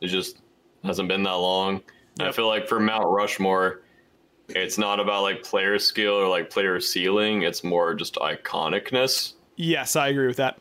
it 0.00 0.08
just 0.08 0.38
hasn't 0.84 1.08
been 1.08 1.22
that 1.22 1.32
long. 1.32 1.82
I 2.20 2.32
feel 2.32 2.48
like 2.48 2.66
for 2.66 2.80
Mount 2.80 3.06
Rushmore, 3.06 3.82
it's 4.48 4.78
not 4.78 4.98
about 4.98 5.22
like 5.22 5.42
player 5.42 5.78
skill 5.78 6.14
or 6.14 6.26
like 6.26 6.50
player 6.50 6.80
ceiling. 6.80 7.42
It's 7.42 7.62
more 7.62 7.94
just 7.94 8.14
iconicness. 8.16 9.34
Yes, 9.56 9.94
I 9.96 10.08
agree 10.08 10.26
with 10.26 10.38
that. 10.38 10.58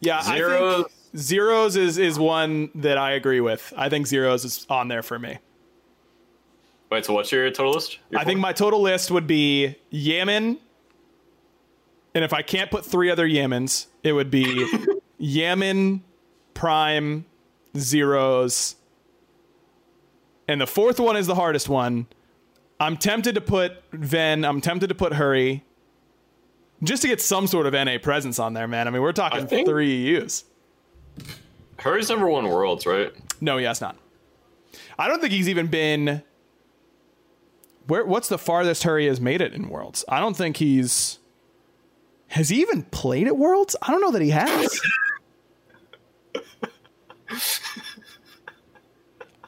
Yeah, 0.00 0.18
I 0.18 0.36
Zeros. 0.36 0.76
think 0.76 0.92
Zeros 1.16 1.76
is 1.76 1.98
is 1.98 2.18
one 2.18 2.70
that 2.76 2.98
I 2.98 3.12
agree 3.12 3.40
with. 3.40 3.72
I 3.76 3.88
think 3.88 4.06
Zeros 4.06 4.44
is 4.44 4.66
on 4.68 4.88
there 4.88 5.02
for 5.02 5.18
me. 5.18 5.38
Wait, 6.90 7.04
so 7.04 7.14
what's 7.14 7.32
your 7.32 7.50
total 7.50 7.72
list? 7.72 7.98
Your 8.10 8.20
I 8.20 8.24
think 8.24 8.38
my 8.38 8.52
total 8.52 8.80
list 8.80 9.10
would 9.10 9.26
be 9.26 9.74
Yemen, 9.90 10.58
and 12.14 12.24
if 12.24 12.32
I 12.32 12.42
can't 12.42 12.70
put 12.70 12.84
three 12.86 13.10
other 13.10 13.28
Yemens, 13.28 13.86
it 14.06 14.12
would 14.12 14.30
be 14.30 14.66
Yemen, 15.18 16.02
Prime, 16.54 17.26
Zeros, 17.76 18.76
and 20.48 20.60
the 20.60 20.66
fourth 20.66 21.00
one 21.00 21.16
is 21.16 21.26
the 21.26 21.34
hardest 21.34 21.68
one. 21.68 22.06
I'm 22.78 22.96
tempted 22.96 23.34
to 23.34 23.40
put 23.40 23.82
Ven. 23.92 24.44
I'm 24.44 24.60
tempted 24.60 24.88
to 24.88 24.94
put 24.94 25.14
Hurry, 25.14 25.64
just 26.82 27.02
to 27.02 27.08
get 27.08 27.20
some 27.20 27.46
sort 27.46 27.66
of 27.66 27.72
NA 27.72 27.98
presence 28.00 28.38
on 28.38 28.52
there, 28.52 28.68
man. 28.68 28.86
I 28.86 28.90
mean, 28.90 29.02
we're 29.02 29.12
talking 29.12 29.46
three 29.46 29.96
U's. 29.96 30.44
Hurry's 31.78 32.08
number 32.08 32.28
one 32.28 32.48
worlds, 32.48 32.86
right? 32.86 33.12
No, 33.40 33.56
he 33.56 33.64
has 33.64 33.80
not. 33.80 33.96
I 34.98 35.08
don't 35.08 35.20
think 35.20 35.32
he's 35.32 35.48
even 35.48 35.66
been. 35.66 36.22
Where? 37.86 38.04
What's 38.04 38.28
the 38.28 38.38
farthest 38.38 38.82
Hurry 38.82 39.06
has 39.06 39.20
made 39.20 39.40
it 39.40 39.52
in 39.52 39.68
Worlds? 39.68 40.04
I 40.08 40.20
don't 40.20 40.36
think 40.36 40.58
he's. 40.58 41.18
Has 42.28 42.48
he 42.48 42.60
even 42.60 42.82
played 42.84 43.26
at 43.26 43.36
Worlds? 43.36 43.76
I 43.80 43.90
don't 43.90 44.00
know 44.00 44.10
that 44.10 44.22
he 44.22 44.30
has. 44.30 44.80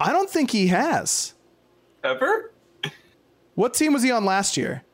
I 0.00 0.12
don't 0.12 0.30
think 0.30 0.50
he 0.50 0.68
has. 0.68 1.34
Ever? 2.04 2.52
What 3.54 3.74
team 3.74 3.92
was 3.92 4.02
he 4.02 4.10
on 4.12 4.24
last 4.24 4.56
year? 4.56 4.84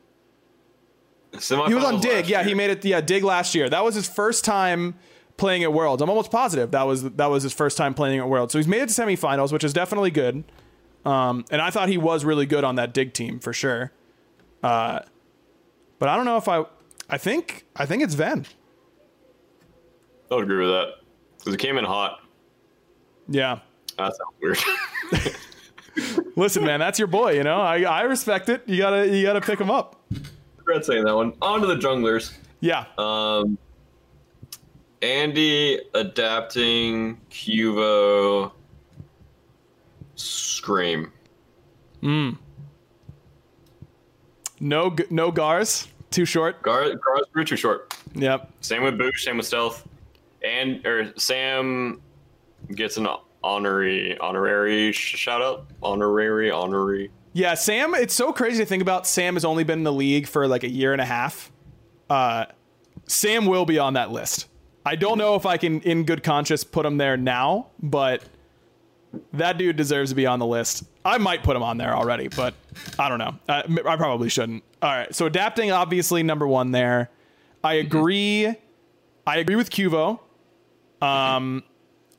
He 1.32 1.74
was 1.74 1.84
on 1.84 2.00
Dig. 2.00 2.26
Yeah, 2.28 2.40
year. 2.40 2.48
he 2.48 2.54
made 2.54 2.70
it. 2.70 2.84
Yeah, 2.84 3.00
Dig 3.00 3.24
last 3.24 3.54
year. 3.54 3.68
That 3.68 3.84
was 3.84 3.94
his 3.94 4.08
first 4.08 4.44
time 4.44 4.94
playing 5.36 5.64
at 5.64 5.72
Worlds. 5.72 6.00
I'm 6.00 6.08
almost 6.08 6.30
positive 6.30 6.70
that 6.70 6.84
was 6.84 7.02
that 7.02 7.26
was 7.26 7.42
his 7.42 7.52
first 7.52 7.76
time 7.76 7.92
playing 7.92 8.20
at 8.20 8.28
Worlds. 8.28 8.52
So 8.52 8.58
he's 8.58 8.68
made 8.68 8.82
it 8.82 8.88
to 8.88 9.02
semifinals, 9.02 9.52
which 9.52 9.64
is 9.64 9.72
definitely 9.72 10.10
good. 10.10 10.44
Um, 11.04 11.44
and 11.50 11.60
I 11.60 11.70
thought 11.70 11.88
he 11.88 11.98
was 11.98 12.24
really 12.24 12.46
good 12.46 12.64
on 12.64 12.76
that 12.76 12.94
Dig 12.94 13.12
team 13.12 13.40
for 13.40 13.52
sure. 13.52 13.92
Uh, 14.62 15.00
but 15.98 16.08
I 16.08 16.16
don't 16.16 16.24
know 16.24 16.36
if 16.36 16.48
I. 16.48 16.64
I 17.08 17.18
think 17.18 17.64
I 17.76 17.86
think 17.86 18.02
it's 18.02 18.14
Ven. 18.14 18.46
I 20.30 20.34
would 20.34 20.44
agree 20.44 20.64
with 20.64 20.70
that 20.70 20.94
because 21.38 21.54
it 21.54 21.58
came 21.58 21.76
in 21.78 21.84
hot. 21.84 22.20
Yeah. 23.28 23.60
That 23.98 24.14
sounds 24.16 24.34
weird. 24.40 24.58
Listen, 26.36 26.64
man, 26.64 26.80
that's 26.80 26.98
your 26.98 27.08
boy. 27.08 27.34
You 27.34 27.44
know, 27.44 27.60
I 27.60 27.82
I 27.82 28.02
respect 28.02 28.48
it. 28.48 28.62
You 28.66 28.78
gotta 28.78 29.06
you 29.06 29.22
gotta 29.22 29.40
pick 29.40 29.60
him 29.60 29.70
up. 29.70 30.02
Regret 30.58 30.84
saying 30.84 31.04
that 31.04 31.14
one. 31.14 31.34
On 31.42 31.60
to 31.60 31.66
the 31.66 31.76
junglers. 31.76 32.36
Yeah. 32.60 32.86
Um, 32.98 33.58
Andy 35.02 35.80
adapting 35.94 37.20
Cuvo 37.30 38.52
Scream. 40.16 41.12
No 44.60 44.96
no 45.10 45.30
Gars. 45.30 45.88
Too 46.14 46.24
short. 46.24 46.62
Gar 46.62 46.94
Gar's 46.94 47.48
too 47.48 47.56
short. 47.56 47.92
Yep. 48.14 48.48
Same 48.60 48.84
with 48.84 48.94
Boosh, 48.94 49.18
same 49.18 49.36
with 49.36 49.46
Stealth. 49.46 49.84
And 50.44 50.86
or 50.86 51.12
Sam 51.16 52.00
gets 52.72 52.98
an 52.98 53.08
honorary 53.42 54.16
honorary 54.18 54.92
sh- 54.92 55.16
shout 55.16 55.42
out. 55.42 55.66
Honorary, 55.82 56.52
honorary. 56.52 57.10
Yeah, 57.32 57.54
Sam, 57.54 57.96
it's 57.96 58.14
so 58.14 58.32
crazy 58.32 58.58
to 58.62 58.64
think 58.64 58.80
about. 58.80 59.08
Sam 59.08 59.34
has 59.34 59.44
only 59.44 59.64
been 59.64 59.80
in 59.80 59.84
the 59.84 59.92
league 59.92 60.28
for 60.28 60.46
like 60.46 60.62
a 60.62 60.68
year 60.68 60.92
and 60.92 61.00
a 61.00 61.04
half. 61.04 61.50
Uh, 62.08 62.44
Sam 63.08 63.46
will 63.46 63.64
be 63.64 63.80
on 63.80 63.94
that 63.94 64.12
list. 64.12 64.46
I 64.86 64.94
don't 64.94 65.18
know 65.18 65.34
if 65.34 65.46
I 65.46 65.56
can, 65.56 65.80
in 65.80 66.04
good 66.04 66.22
conscience, 66.22 66.62
put 66.62 66.86
him 66.86 66.96
there 66.96 67.16
now, 67.16 67.70
but 67.82 68.22
that 69.32 69.58
dude 69.58 69.76
deserves 69.76 70.10
to 70.10 70.16
be 70.16 70.26
on 70.26 70.38
the 70.38 70.46
list. 70.46 70.84
I 71.04 71.18
might 71.18 71.42
put 71.42 71.56
him 71.56 71.62
on 71.62 71.76
there 71.76 71.94
already, 71.94 72.28
but 72.28 72.54
I 72.98 73.08
don't 73.08 73.18
know. 73.18 73.34
Uh, 73.48 73.62
I 73.86 73.96
probably 73.96 74.28
shouldn't. 74.28 74.62
All 74.82 74.90
right, 74.90 75.14
so 75.14 75.26
adapting, 75.26 75.70
obviously 75.70 76.22
number 76.22 76.46
one 76.46 76.70
there. 76.70 77.10
I 77.62 77.74
agree. 77.74 78.54
I 79.26 79.38
agree 79.38 79.56
with 79.56 79.70
Cuvo. 79.70 80.20
Um, 81.00 81.62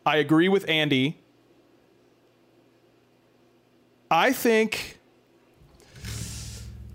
I 0.06 0.18
agree 0.18 0.50
with 0.50 0.68
Andy. 0.70 1.20
I 4.10 4.32
think 4.34 5.00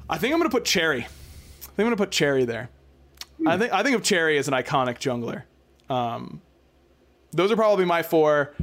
I 0.09 0.19
think 0.19 0.33
I'm 0.33 0.41
gonna 0.41 0.51
put 0.51 0.65
Cherry. 0.65 1.03
I 1.03 1.07
think 1.07 1.79
I'm 1.79 1.87
gonna 1.87 1.97
put 1.97 2.11
Cherry 2.11 2.45
there. 2.45 2.71
I 3.47 3.57
think 3.57 3.73
I 3.73 3.83
think 3.83 3.97
of 3.97 4.03
Cherry 4.03 4.39
as 4.39 4.49
an 4.49 4.55
iconic 4.55 4.99
jungler. 4.99 5.45
Um, 5.93 6.41
those 7.33 7.51
are 7.51 7.57
probably 7.57 7.85
my 7.85 8.03
four. 8.03 8.55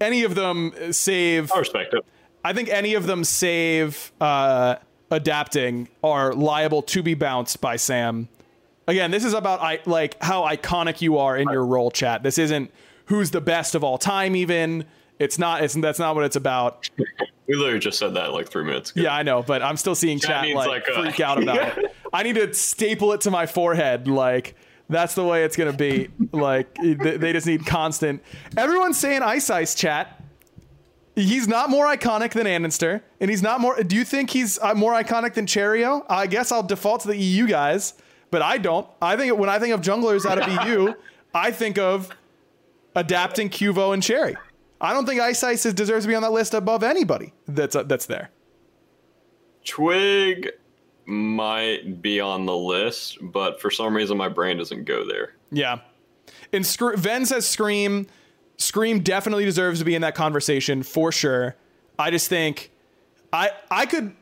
Any 0.00 0.24
of 0.24 0.34
them 0.34 0.72
save. 0.92 1.52
I 1.52 1.58
respect 1.58 1.94
it. 1.94 2.04
I 2.44 2.52
think 2.52 2.68
any 2.68 2.94
of 2.94 3.06
them 3.06 3.24
save 3.24 4.12
uh, 4.20 4.76
adapting 5.10 5.88
are 6.02 6.34
liable 6.34 6.82
to 6.82 7.02
be 7.02 7.14
bounced 7.14 7.60
by 7.60 7.76
Sam. 7.76 8.28
Again, 8.86 9.10
this 9.10 9.24
is 9.24 9.32
about 9.32 9.60
I, 9.60 9.80
like 9.86 10.22
how 10.22 10.42
iconic 10.42 11.00
you 11.00 11.18
are 11.18 11.36
in 11.36 11.48
your 11.48 11.64
role, 11.64 11.90
chat. 11.90 12.22
This 12.22 12.36
isn't 12.36 12.70
who's 13.06 13.30
the 13.30 13.40
best 13.40 13.74
of 13.74 13.82
all 13.82 13.96
time. 13.96 14.36
Even 14.36 14.84
it's 15.18 15.38
not. 15.38 15.62
It's 15.62 15.74
that's 15.74 15.98
not 15.98 16.14
what 16.14 16.24
it's 16.24 16.36
about. 16.36 16.90
We 17.46 17.56
literally 17.56 17.78
just 17.78 17.98
said 17.98 18.14
that 18.14 18.32
like 18.32 18.48
three 18.48 18.64
minutes 18.64 18.90
ago. 18.90 19.02
Yeah, 19.02 19.14
I 19.14 19.22
know, 19.22 19.42
but 19.42 19.62
I'm 19.62 19.76
still 19.76 19.94
seeing 19.94 20.18
Chat 20.18 20.46
chat, 20.46 20.54
like, 20.54 20.66
like, 20.66 20.86
freak 20.86 21.20
out 21.20 21.42
about 21.42 21.76
it. 21.76 21.94
I 22.12 22.22
need 22.22 22.36
to 22.36 22.54
staple 22.54 23.12
it 23.12 23.20
to 23.22 23.30
my 23.30 23.44
forehead. 23.44 24.08
Like 24.08 24.56
that's 24.88 25.14
the 25.14 25.24
way 25.24 25.44
it's 25.44 25.56
gonna 25.56 25.72
be. 25.72 26.08
Like 26.32 26.74
they 26.74 27.16
they 27.16 27.32
just 27.32 27.46
need 27.46 27.66
constant. 27.66 28.22
Everyone's 28.56 28.98
saying 28.98 29.22
Ice 29.22 29.50
Ice 29.50 29.74
chat. 29.74 30.20
He's 31.16 31.46
not 31.46 31.70
more 31.70 31.86
iconic 31.86 32.32
than 32.32 32.46
Andinster, 32.46 33.00
and 33.20 33.30
he's 33.30 33.42
not 33.42 33.60
more. 33.60 33.80
Do 33.82 33.94
you 33.96 34.04
think 34.04 34.30
he's 34.30 34.58
uh, 34.58 34.74
more 34.74 34.92
iconic 34.92 35.34
than 35.34 35.46
Cherio? 35.46 36.04
I 36.08 36.26
guess 36.26 36.50
I'll 36.50 36.62
default 36.62 37.02
to 37.02 37.08
the 37.08 37.16
EU 37.16 37.46
guys, 37.46 37.94
but 38.30 38.42
I 38.42 38.58
don't. 38.58 38.86
I 39.00 39.16
think 39.16 39.38
when 39.38 39.48
I 39.48 39.58
think 39.58 39.74
of 39.74 39.80
junglers 39.80 40.26
out 40.26 40.38
of 40.38 40.66
EU, 40.66 40.92
I 41.34 41.50
think 41.50 41.78
of 41.78 42.10
adapting 42.96 43.48
Cuvo 43.48 43.94
and 43.94 44.02
Cherry. 44.02 44.36
I 44.80 44.92
don't 44.92 45.06
think 45.06 45.20
Ice 45.20 45.42
Ice 45.42 45.62
deserves 45.62 46.04
to 46.04 46.08
be 46.08 46.14
on 46.14 46.22
that 46.22 46.32
list 46.32 46.52
above 46.52 46.82
anybody 46.82 47.32
that's 47.46 47.76
uh, 47.76 47.84
that's 47.84 48.06
there. 48.06 48.30
Twig 49.64 50.50
might 51.06 52.00
be 52.02 52.20
on 52.20 52.46
the 52.46 52.56
list, 52.56 53.18
but 53.20 53.60
for 53.60 53.70
some 53.70 53.94
reason 53.94 54.16
my 54.16 54.28
brain 54.28 54.56
doesn't 54.58 54.84
go 54.84 55.06
there. 55.06 55.34
Yeah. 55.50 55.80
And 56.52 56.64
Scr- 56.66 56.96
Ven 56.96 57.26
says 57.26 57.46
Scream. 57.46 58.06
Scream 58.56 59.00
definitely 59.00 59.44
deserves 59.44 59.80
to 59.80 59.84
be 59.84 59.94
in 59.94 60.02
that 60.02 60.14
conversation 60.14 60.82
for 60.82 61.10
sure. 61.12 61.56
I 61.98 62.10
just 62.10 62.28
think 62.28 62.70
I 63.32 63.50
I 63.70 63.86
could 63.86 64.14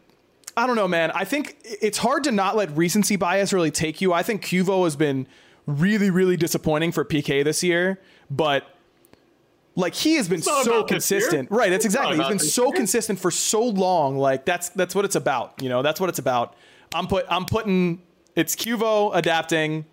I 0.56 0.66
don't 0.66 0.76
know, 0.76 0.88
man. 0.88 1.10
I 1.12 1.24
think 1.24 1.56
it's 1.64 1.98
hard 1.98 2.24
to 2.24 2.30
not 2.32 2.56
let 2.56 2.76
recency 2.76 3.16
bias 3.16 3.52
really 3.52 3.70
take 3.70 4.00
you. 4.00 4.12
I 4.12 4.22
think 4.22 4.44
Cuvo 4.44 4.84
has 4.84 4.96
been 4.96 5.26
really, 5.66 6.10
really 6.10 6.36
disappointing 6.36 6.92
for 6.92 7.04
PK 7.04 7.42
this 7.44 7.62
year, 7.62 8.00
but 8.30 8.66
like 9.74 9.94
he 9.94 10.16
has 10.16 10.28
been 10.28 10.42
so 10.42 10.52
about 10.52 10.88
this 10.88 11.10
year. 11.10 11.20
consistent. 11.20 11.50
Right, 11.50 11.70
that's 11.70 11.86
It's 11.86 11.94
exactly. 11.94 12.18
He's 12.18 12.28
been 12.28 12.38
so 12.38 12.66
year. 12.66 12.72
consistent 12.74 13.18
for 13.18 13.30
so 13.30 13.62
long. 13.64 14.18
Like 14.18 14.44
that's 14.44 14.68
that's 14.70 14.94
what 14.94 15.04
it's 15.06 15.16
about. 15.16 15.62
You 15.62 15.68
know, 15.70 15.82
that's 15.82 16.00
what 16.00 16.08
it's 16.10 16.18
about. 16.18 16.54
I'm 16.94 17.06
put 17.06 17.26
I'm 17.28 17.44
putting 17.44 18.02
it's 18.36 18.54
Cuvo 18.56 19.14
adapting 19.14 19.84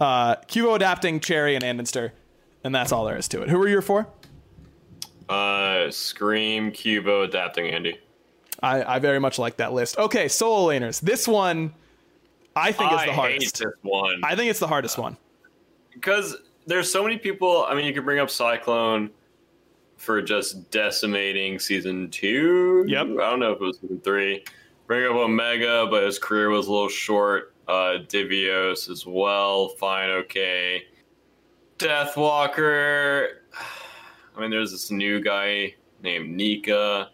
uh 0.00 0.36
Cuvo 0.36 0.74
adapting 0.76 1.20
Cherry 1.20 1.54
and 1.54 1.64
Andinster, 1.64 2.12
and 2.64 2.74
that's 2.74 2.92
all 2.92 3.04
there 3.04 3.16
is 3.16 3.28
to 3.28 3.42
it. 3.42 3.48
Who 3.48 3.60
are 3.62 3.68
your 3.68 3.82
four? 3.82 4.08
Uh, 5.28 5.90
Scream, 5.90 6.70
Cuvo, 6.70 7.24
adapting 7.24 7.66
Andy. 7.66 7.98
I, 8.62 8.96
I 8.96 8.98
very 9.00 9.18
much 9.18 9.38
like 9.38 9.56
that 9.56 9.72
list. 9.72 9.98
Okay, 9.98 10.28
solo 10.28 10.68
laners. 10.72 11.00
This 11.00 11.26
one 11.26 11.74
I 12.54 12.72
think 12.72 12.92
is 12.92 13.04
the 13.04 13.12
hardest. 13.12 13.62
one 13.82 14.20
I 14.24 14.34
think 14.36 14.50
it's 14.50 14.60
the 14.60 14.68
hardest 14.68 14.98
one. 14.98 15.16
because 15.92 16.36
there's 16.66 16.90
so 16.90 17.02
many 17.02 17.16
people. 17.18 17.64
I 17.68 17.74
mean, 17.74 17.84
you 17.84 17.92
could 17.92 18.04
bring 18.04 18.18
up 18.18 18.30
Cyclone 18.30 19.10
for 19.96 20.20
just 20.22 20.70
decimating 20.70 21.58
season 21.58 22.10
two. 22.10 22.84
Yep. 22.86 23.02
I 23.02 23.30
don't 23.30 23.40
know 23.40 23.52
if 23.52 23.60
it 23.60 23.64
was 23.64 23.78
season 23.78 24.00
three. 24.00 24.44
Bring 24.86 25.04
up 25.06 25.16
Omega, 25.16 25.86
but 25.90 26.04
his 26.04 26.18
career 26.18 26.48
was 26.50 26.68
a 26.68 26.72
little 26.72 26.88
short. 26.88 27.54
Uh, 27.66 27.98
Divios 28.06 28.88
as 28.88 29.04
well. 29.04 29.68
Fine, 29.70 30.10
okay. 30.10 30.84
Deathwalker. 31.78 33.28
I 34.36 34.40
mean, 34.40 34.50
there's 34.50 34.70
this 34.70 34.90
new 34.90 35.20
guy 35.20 35.74
named 36.02 36.30
Nika. 36.36 37.10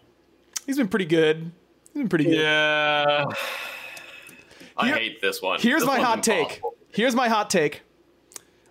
He's 0.65 0.77
been 0.77 0.87
pretty 0.87 1.05
good. 1.05 1.51
He's 1.93 2.01
been 2.01 2.09
pretty 2.09 2.25
good. 2.25 2.35
Yeah. 2.37 3.25
I 4.77 4.87
Here- 4.87 4.95
hate 4.95 5.21
this 5.21 5.41
one. 5.41 5.59
Here's 5.59 5.81
This 5.81 5.87
my 5.87 5.97
one's 5.97 6.07
hot 6.07 6.23
take. 6.23 6.61
Here's 6.91 7.15
my 7.15 7.27
hot 7.29 7.49
take. 7.49 7.81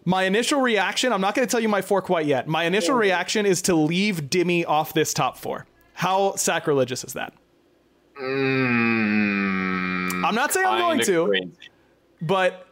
My 0.05 0.25
initial 0.25 0.61
reaction, 0.61 1.13
I'm 1.13 1.21
not 1.21 1.35
going 1.35 1.47
to 1.47 1.51
tell 1.51 1.61
you 1.61 1.69
my 1.69 1.81
four 1.83 2.03
quite 2.03 2.27
yet. 2.27 2.49
My 2.49 2.65
initial 2.65 2.97
reaction 2.97 3.47
is 3.47 3.63
to 3.63 3.75
leave 3.75 4.23
Dimmy 4.23 4.67
off 4.67 4.95
this 4.95 5.15
top 5.15 5.37
four. 5.37 5.67
How 5.95 6.35
sacrilegious 6.35 7.05
is 7.05 7.13
that? 7.13 7.33
Mm, 8.21 10.25
I'm 10.25 10.35
not 10.35 10.53
saying 10.53 10.67
I'm 10.67 10.79
going 10.79 11.01
to, 11.01 11.27
crazy. 11.27 11.51
but 12.21 12.67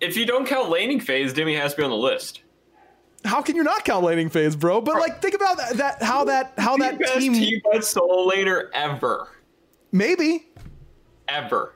If 0.00 0.16
you 0.16 0.26
don't 0.26 0.46
count 0.46 0.70
laning 0.70 1.00
phase, 1.00 1.32
Demi 1.32 1.54
has 1.56 1.72
to 1.72 1.78
be 1.78 1.84
on 1.84 1.90
the 1.90 1.96
list. 1.96 2.42
how 3.24 3.42
can 3.42 3.56
you 3.56 3.62
not 3.62 3.84
count 3.84 4.04
laning 4.04 4.28
phase, 4.28 4.56
bro? 4.56 4.80
But 4.80 4.96
like, 4.96 5.20
think 5.22 5.34
about 5.34 5.56
that, 5.56 5.76
that 5.78 6.02
how 6.02 6.24
that 6.24 6.52
how 6.58 6.76
that 6.76 6.98
the 6.98 7.04
best 7.04 7.18
team 7.18 7.34
team 7.34 7.60
best 7.72 7.90
solo 7.90 8.30
laner 8.30 8.68
ever, 8.72 9.28
maybe 9.92 10.46
ever. 11.28 11.74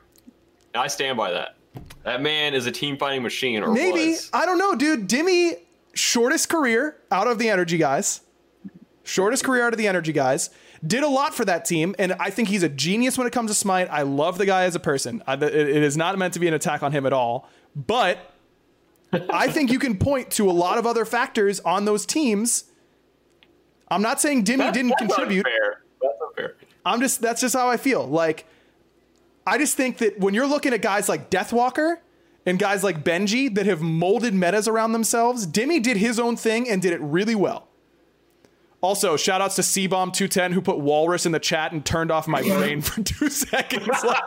And 0.73 0.83
I 0.83 0.87
stand 0.87 1.17
by 1.17 1.31
that. 1.31 1.55
That 2.03 2.21
man 2.21 2.53
is 2.53 2.65
a 2.65 2.71
team 2.71 2.97
fighting 2.97 3.23
machine, 3.23 3.63
or 3.63 3.73
maybe 3.73 4.11
was. 4.11 4.29
I 4.33 4.45
don't 4.45 4.57
know, 4.57 4.75
dude. 4.75 5.07
Dimmy 5.09 5.59
shortest 5.93 6.49
career 6.49 6.97
out 7.11 7.27
of 7.27 7.39
the 7.39 7.49
energy 7.49 7.77
guys. 7.77 8.21
Shortest 9.03 9.43
career 9.43 9.65
out 9.65 9.73
of 9.73 9.79
the 9.79 9.87
energy 9.87 10.13
guys. 10.13 10.49
Did 10.85 11.03
a 11.03 11.09
lot 11.09 11.35
for 11.35 11.43
that 11.45 11.65
team, 11.65 11.93
and 11.99 12.13
I 12.13 12.29
think 12.29 12.47
he's 12.47 12.63
a 12.63 12.69
genius 12.69 13.17
when 13.17 13.27
it 13.27 13.33
comes 13.33 13.51
to 13.51 13.55
Smite. 13.55 13.89
I 13.91 14.03
love 14.03 14.37
the 14.37 14.45
guy 14.45 14.63
as 14.63 14.75
a 14.75 14.79
person. 14.79 15.21
I, 15.27 15.33
it, 15.33 15.43
it 15.43 15.83
is 15.83 15.97
not 15.97 16.17
meant 16.17 16.33
to 16.35 16.39
be 16.39 16.47
an 16.47 16.53
attack 16.53 16.83
on 16.83 16.91
him 16.93 17.05
at 17.05 17.11
all. 17.13 17.49
But 17.75 18.17
I 19.29 19.49
think 19.49 19.71
you 19.71 19.79
can 19.79 19.97
point 19.97 20.31
to 20.31 20.49
a 20.49 20.53
lot 20.53 20.77
of 20.77 20.85
other 20.85 21.03
factors 21.05 21.59
on 21.61 21.85
those 21.85 22.05
teams. 22.05 22.65
I'm 23.89 24.01
not 24.01 24.21
saying 24.21 24.43
Dimmy 24.45 24.57
That's- 24.57 24.73
didn't 24.73 24.89
that's 24.99 25.15
contribute. 25.15 25.45
Unfair. 25.45 25.81
That's 26.01 26.13
unfair. 26.27 26.55
I'm 26.85 27.01
just 27.01 27.21
that's 27.21 27.41
just 27.41 27.55
how 27.55 27.67
I 27.69 27.77
feel. 27.77 28.05
Like 28.07 28.45
I 29.45 29.57
just 29.57 29.75
think 29.75 29.97
that 29.97 30.19
when 30.19 30.33
you're 30.33 30.47
looking 30.47 30.73
at 30.73 30.81
guys 30.81 31.09
like 31.09 31.29
Deathwalker 31.29 31.97
and 32.45 32.57
guys 32.59 32.83
like 32.83 33.03
Benji 33.03 33.53
that 33.55 33.65
have 33.65 33.81
molded 33.81 34.33
metas 34.33 34.67
around 34.67 34.91
themselves, 34.93 35.45
Dimmy 35.47 35.81
did 35.81 35.97
his 35.97 36.19
own 36.19 36.35
thing 36.37 36.69
and 36.69 36.81
did 36.81 36.93
it 36.93 37.01
really 37.01 37.35
well. 37.35 37.67
Also, 38.81 39.17
shout 39.17 39.41
outs 39.41 39.55
to 39.55 39.61
CBomb210 39.61 40.53
who 40.53 40.61
put 40.61 40.79
walrus 40.79 41.25
in 41.25 41.33
the 41.33 41.39
chat 41.39 41.73
and 41.73 41.85
turned 41.85 42.11
off 42.11 42.27
my 42.27 42.41
brain 42.41 42.81
for 42.81 43.03
two 43.03 43.29
seconds. 43.29 43.87
Like, 44.03 44.23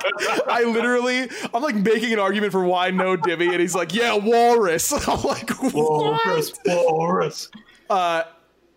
I 0.46 0.64
literally, 0.64 1.28
I'm 1.54 1.62
like 1.62 1.74
making 1.74 2.12
an 2.12 2.18
argument 2.18 2.52
for 2.52 2.62
why 2.64 2.90
no 2.90 3.16
Dimmy, 3.16 3.50
and 3.50 3.60
he's 3.60 3.74
like, 3.74 3.94
yeah, 3.94 4.14
walrus. 4.14 4.92
I'm 5.08 5.22
like, 5.22 5.50
what? 5.50 5.74
walrus. 5.74 7.48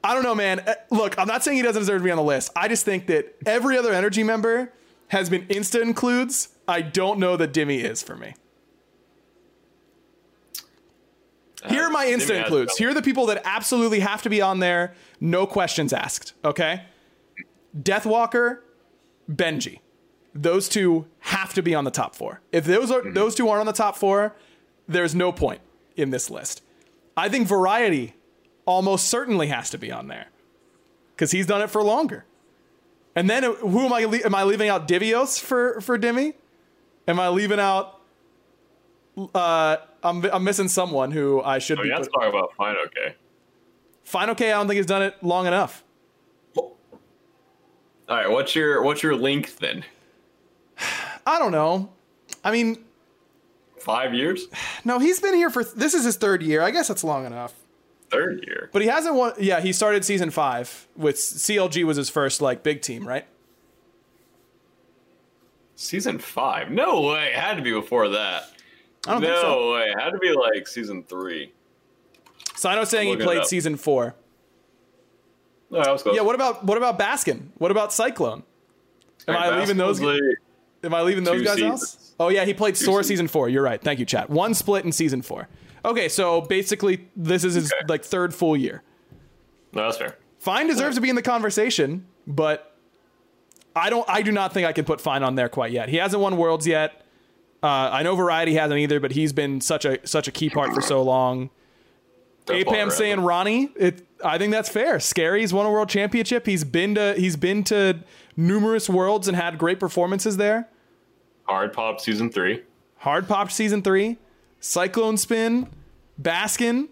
I 0.06 0.14
don't 0.14 0.24
know, 0.24 0.36
man. 0.36 0.60
Uh, 0.60 0.76
Look, 0.92 1.18
I'm 1.18 1.28
not 1.28 1.44
saying 1.44 1.58
he 1.58 1.64
doesn't 1.64 1.82
deserve 1.82 2.02
to 2.02 2.04
be 2.04 2.12
on 2.12 2.18
the 2.18 2.24
list. 2.24 2.52
I 2.56 2.68
just 2.68 2.86
think 2.86 3.08
that 3.08 3.36
every 3.46 3.76
other 3.76 3.92
energy 3.92 4.24
member 4.24 4.72
has 5.08 5.30
been 5.32 5.48
insta 5.48 5.82
includes. 5.82 6.50
I 6.68 6.82
don't 6.82 7.20
know 7.20 7.36
that 7.38 7.54
Dimmy 7.54 7.84
is 7.84 8.04
for 8.04 8.16
me. 8.16 8.36
Here 11.70 11.84
are 11.84 11.90
my 11.90 12.08
instant 12.08 12.40
includes. 12.40 12.78
Here 12.78 12.90
are 12.90 12.94
the 12.94 13.02
people 13.02 13.26
that 13.28 13.42
absolutely 13.46 14.00
have 14.00 14.22
to 14.24 14.30
be 14.30 14.42
on 14.42 14.60
there, 14.60 14.94
no 15.20 15.46
questions 15.48 15.94
asked. 15.94 16.34
Okay? 16.44 16.84
Deathwalker, 17.78 18.60
Benji. 19.32 19.80
Those 20.34 20.68
two 20.68 21.08
have 21.20 21.54
to 21.54 21.62
be 21.62 21.74
on 21.74 21.86
the 21.86 21.92
top 21.92 22.16
four. 22.16 22.42
If 22.52 22.66
those 22.66 22.92
are 22.92 23.10
those 23.10 23.36
two 23.36 23.48
aren't 23.48 23.62
on 23.62 23.66
the 23.66 23.72
top 23.74 23.96
four, 23.96 24.36
there's 24.88 25.16
no 25.16 25.32
point 25.32 25.62
in 25.96 26.10
this 26.10 26.30
list. 26.30 26.62
I 27.16 27.30
think 27.30 27.48
Variety 27.48 28.16
almost 28.66 29.08
certainly 29.08 29.48
has 29.48 29.70
to 29.70 29.78
be 29.78 29.92
on 29.92 30.08
there 30.08 30.28
because 31.16 31.32
he's 31.32 31.48
done 31.48 31.62
it 31.62 31.70
for 31.70 31.82
longer. 31.82 32.26
And 33.16 33.30
then 33.30 33.46
uh, 33.46 33.54
who 33.54 33.86
am 33.86 33.94
I? 33.94 34.04
le- 34.04 34.26
Am 34.26 34.36
I 34.36 34.44
leaving 34.44 34.68
out 34.68 34.88
Divios 34.90 35.40
for 35.40 35.80
for 35.80 35.98
Demi? 35.98 36.34
Am 37.08 37.18
I 37.20 37.30
leaving 37.30 37.60
out? 37.60 38.02
Uh, 39.34 39.78
I'm 40.06 40.24
I'm 40.26 40.44
missing 40.44 40.68
someone 40.68 41.12
who 41.12 41.42
I 41.42 41.60
should 41.60 41.80
Oh, 41.80 41.84
be. 41.84 41.90
yeah, 41.90 41.98
let's 41.98 42.08
talk 42.10 42.24
about 42.30 42.54
fine. 42.56 42.76
Okay. 42.88 43.16
Fine, 44.04 44.30
okay. 44.32 44.52
I 44.52 44.58
don't 44.58 44.68
think 44.68 44.78
he's 44.78 44.86
done 44.86 45.02
it 45.02 45.16
long 45.24 45.48
enough. 45.48 45.84
All 46.56 46.72
right. 48.08 48.30
What's 48.30 48.56
your 48.56 48.84
what's 48.84 49.02
your 49.04 49.16
length 49.16 49.58
then? 49.60 49.84
I 51.26 51.40
don't 51.40 51.52
know. 51.52 51.92
I 52.44 52.52
mean, 52.52 52.84
Five 53.80 54.14
years? 54.14 54.48
no, 54.86 55.00
he's 55.00 55.20
been 55.20 55.34
here 55.34 55.50
for 55.50 55.64
this 55.64 55.94
is 55.94 56.04
his 56.06 56.18
third 56.18 56.42
year. 56.44 56.62
I 56.62 56.72
guess 56.72 56.88
that's 56.88 57.04
long 57.04 57.26
enough. 57.26 57.54
Third 58.12 58.44
year? 58.46 58.70
But 58.72 58.84
he 58.84 58.88
hasn't 58.88 59.16
won. 59.16 59.34
Yeah, 59.40 59.60
he 59.62 59.74
started 59.74 60.06
season 60.06 60.30
five 60.30 60.88
with 60.96 61.16
CLG 61.16 61.84
was 61.84 61.98
his 61.98 62.10
first 62.10 62.42
like 62.42 62.62
big 62.62 62.82
team, 62.84 63.08
right? 63.08 63.26
Season 65.76 66.20
five? 66.20 66.72
No 66.72 67.02
way. 67.02 67.28
It 67.28 67.34
had 67.36 67.56
to 67.56 67.62
be 67.64 67.74
before 67.74 68.10
that. 68.10 68.50
I 69.08 69.12
don't 69.14 69.22
no 69.22 69.28
think 69.28 69.40
so. 69.42 69.72
way. 69.74 69.82
It 69.96 70.00
had 70.02 70.10
to 70.12 70.18
be 70.20 70.34
like 70.34 70.68
season 70.68 71.04
three. 71.04 71.52
Sino's 72.56 72.90
saying 72.90 73.08
he 73.08 73.14
Look 73.14 73.22
it 73.22 73.24
played 73.26 73.38
up. 73.40 73.46
season 73.46 73.76
four. 73.76 74.16
No, 75.70 75.80
was 75.80 76.04
close. 76.04 76.16
Yeah, 76.16 76.22
what 76.22 76.36
about 76.36 76.64
what 76.64 76.78
about 76.78 76.98
Baskin? 77.00 77.48
What 77.58 77.72
about 77.72 77.92
Cyclone? 77.92 78.44
Am 79.28 79.36
I 79.36 79.60
leaving 79.60 79.78
those? 79.78 80.00
Am 80.02 80.94
I 80.94 81.02
leaving 81.02 81.24
those 81.24 81.40
two 81.40 81.44
guys 81.44 81.62
out? 81.62 81.80
seasons. 81.80 82.14
Oh 82.20 82.30
yeah, 82.30 82.46
he 82.46 82.54
played 82.54 82.78
seasons. 82.78 83.08
season 83.08 83.28
four. 83.28 83.50
You're 83.50 83.64
right. 83.64 83.82
Thank 83.82 84.00
you, 84.00 84.06
chat. 84.06 84.30
One 84.30 84.54
split 84.54 84.86
in 84.86 84.92
season 84.92 85.22
four. 85.22 85.48
Okay, 85.84 86.08
so 86.10 86.42
basically 86.42 87.08
this 87.16 87.44
is 87.44 87.56
his 87.56 87.72
Okay. 87.72 87.86
like 87.88 88.04
third 88.06 88.34
full 88.34 88.56
year. 88.56 88.84
No, 89.74 89.84
that's 89.84 89.98
fair. 89.98 90.18
Fine 90.40 90.68
deserves 90.68 90.96
to 90.96 91.02
be 91.02 91.10
in 91.10 91.16
the 91.16 91.22
conversation, 91.22 92.06
but 92.28 92.76
I 93.76 93.90
don't. 93.90 94.08
I 94.08 94.22
do 94.22 94.32
not 94.32 94.54
think 94.54 94.68
I 94.68 94.74
can 94.74 94.86
put 94.86 95.02
Fine 95.02 95.24
on 95.24 95.36
there 95.36 95.50
quite 95.50 95.72
yet. 95.72 95.90
He 95.90 95.98
hasn't 95.98 96.22
won 96.22 96.38
Worlds 96.38 96.66
yet. 96.68 97.05
Uh, 97.66 97.90
I 97.92 98.04
know 98.04 98.16
Variety 98.16 98.54
hasn't 98.54 98.80
either, 98.80 99.00
but 99.00 99.12
he's 99.12 99.34
been 99.34 99.60
such 99.60 99.86
a 99.86 100.06
such 100.08 100.28
a 100.28 100.32
key 100.32 100.52
part 100.52 100.72
for 100.74 100.82
so 100.82 101.02
long. 101.02 101.50
Apam 102.46 102.92
saying 102.92 103.22
Ronnie, 103.22 103.70
it. 103.76 104.06
I 104.24 104.38
think 104.38 104.52
that's 104.52 104.70
fair. 104.70 105.00
Scary's 105.00 105.52
won 105.52 105.66
a 105.66 105.72
world 105.72 105.90
championship. 105.90 106.46
He's 106.46 106.64
been 106.64 106.94
to 106.94 107.16
he's 107.18 107.36
been 107.36 107.64
to 107.66 108.02
numerous 108.38 108.88
worlds 108.88 109.28
and 109.28 109.36
had 109.36 109.58
great 109.58 109.80
performances 109.80 110.38
there. 110.38 110.70
Hard 111.46 111.74
Pop 111.74 112.00
season 112.00 112.30
three. 112.32 112.62
Hard 112.98 113.28
popped 113.28 113.52
season 113.52 113.82
three, 113.82 114.18
Cyclone 114.60 115.18
Spin, 115.18 115.68
Baskin, 116.22 116.88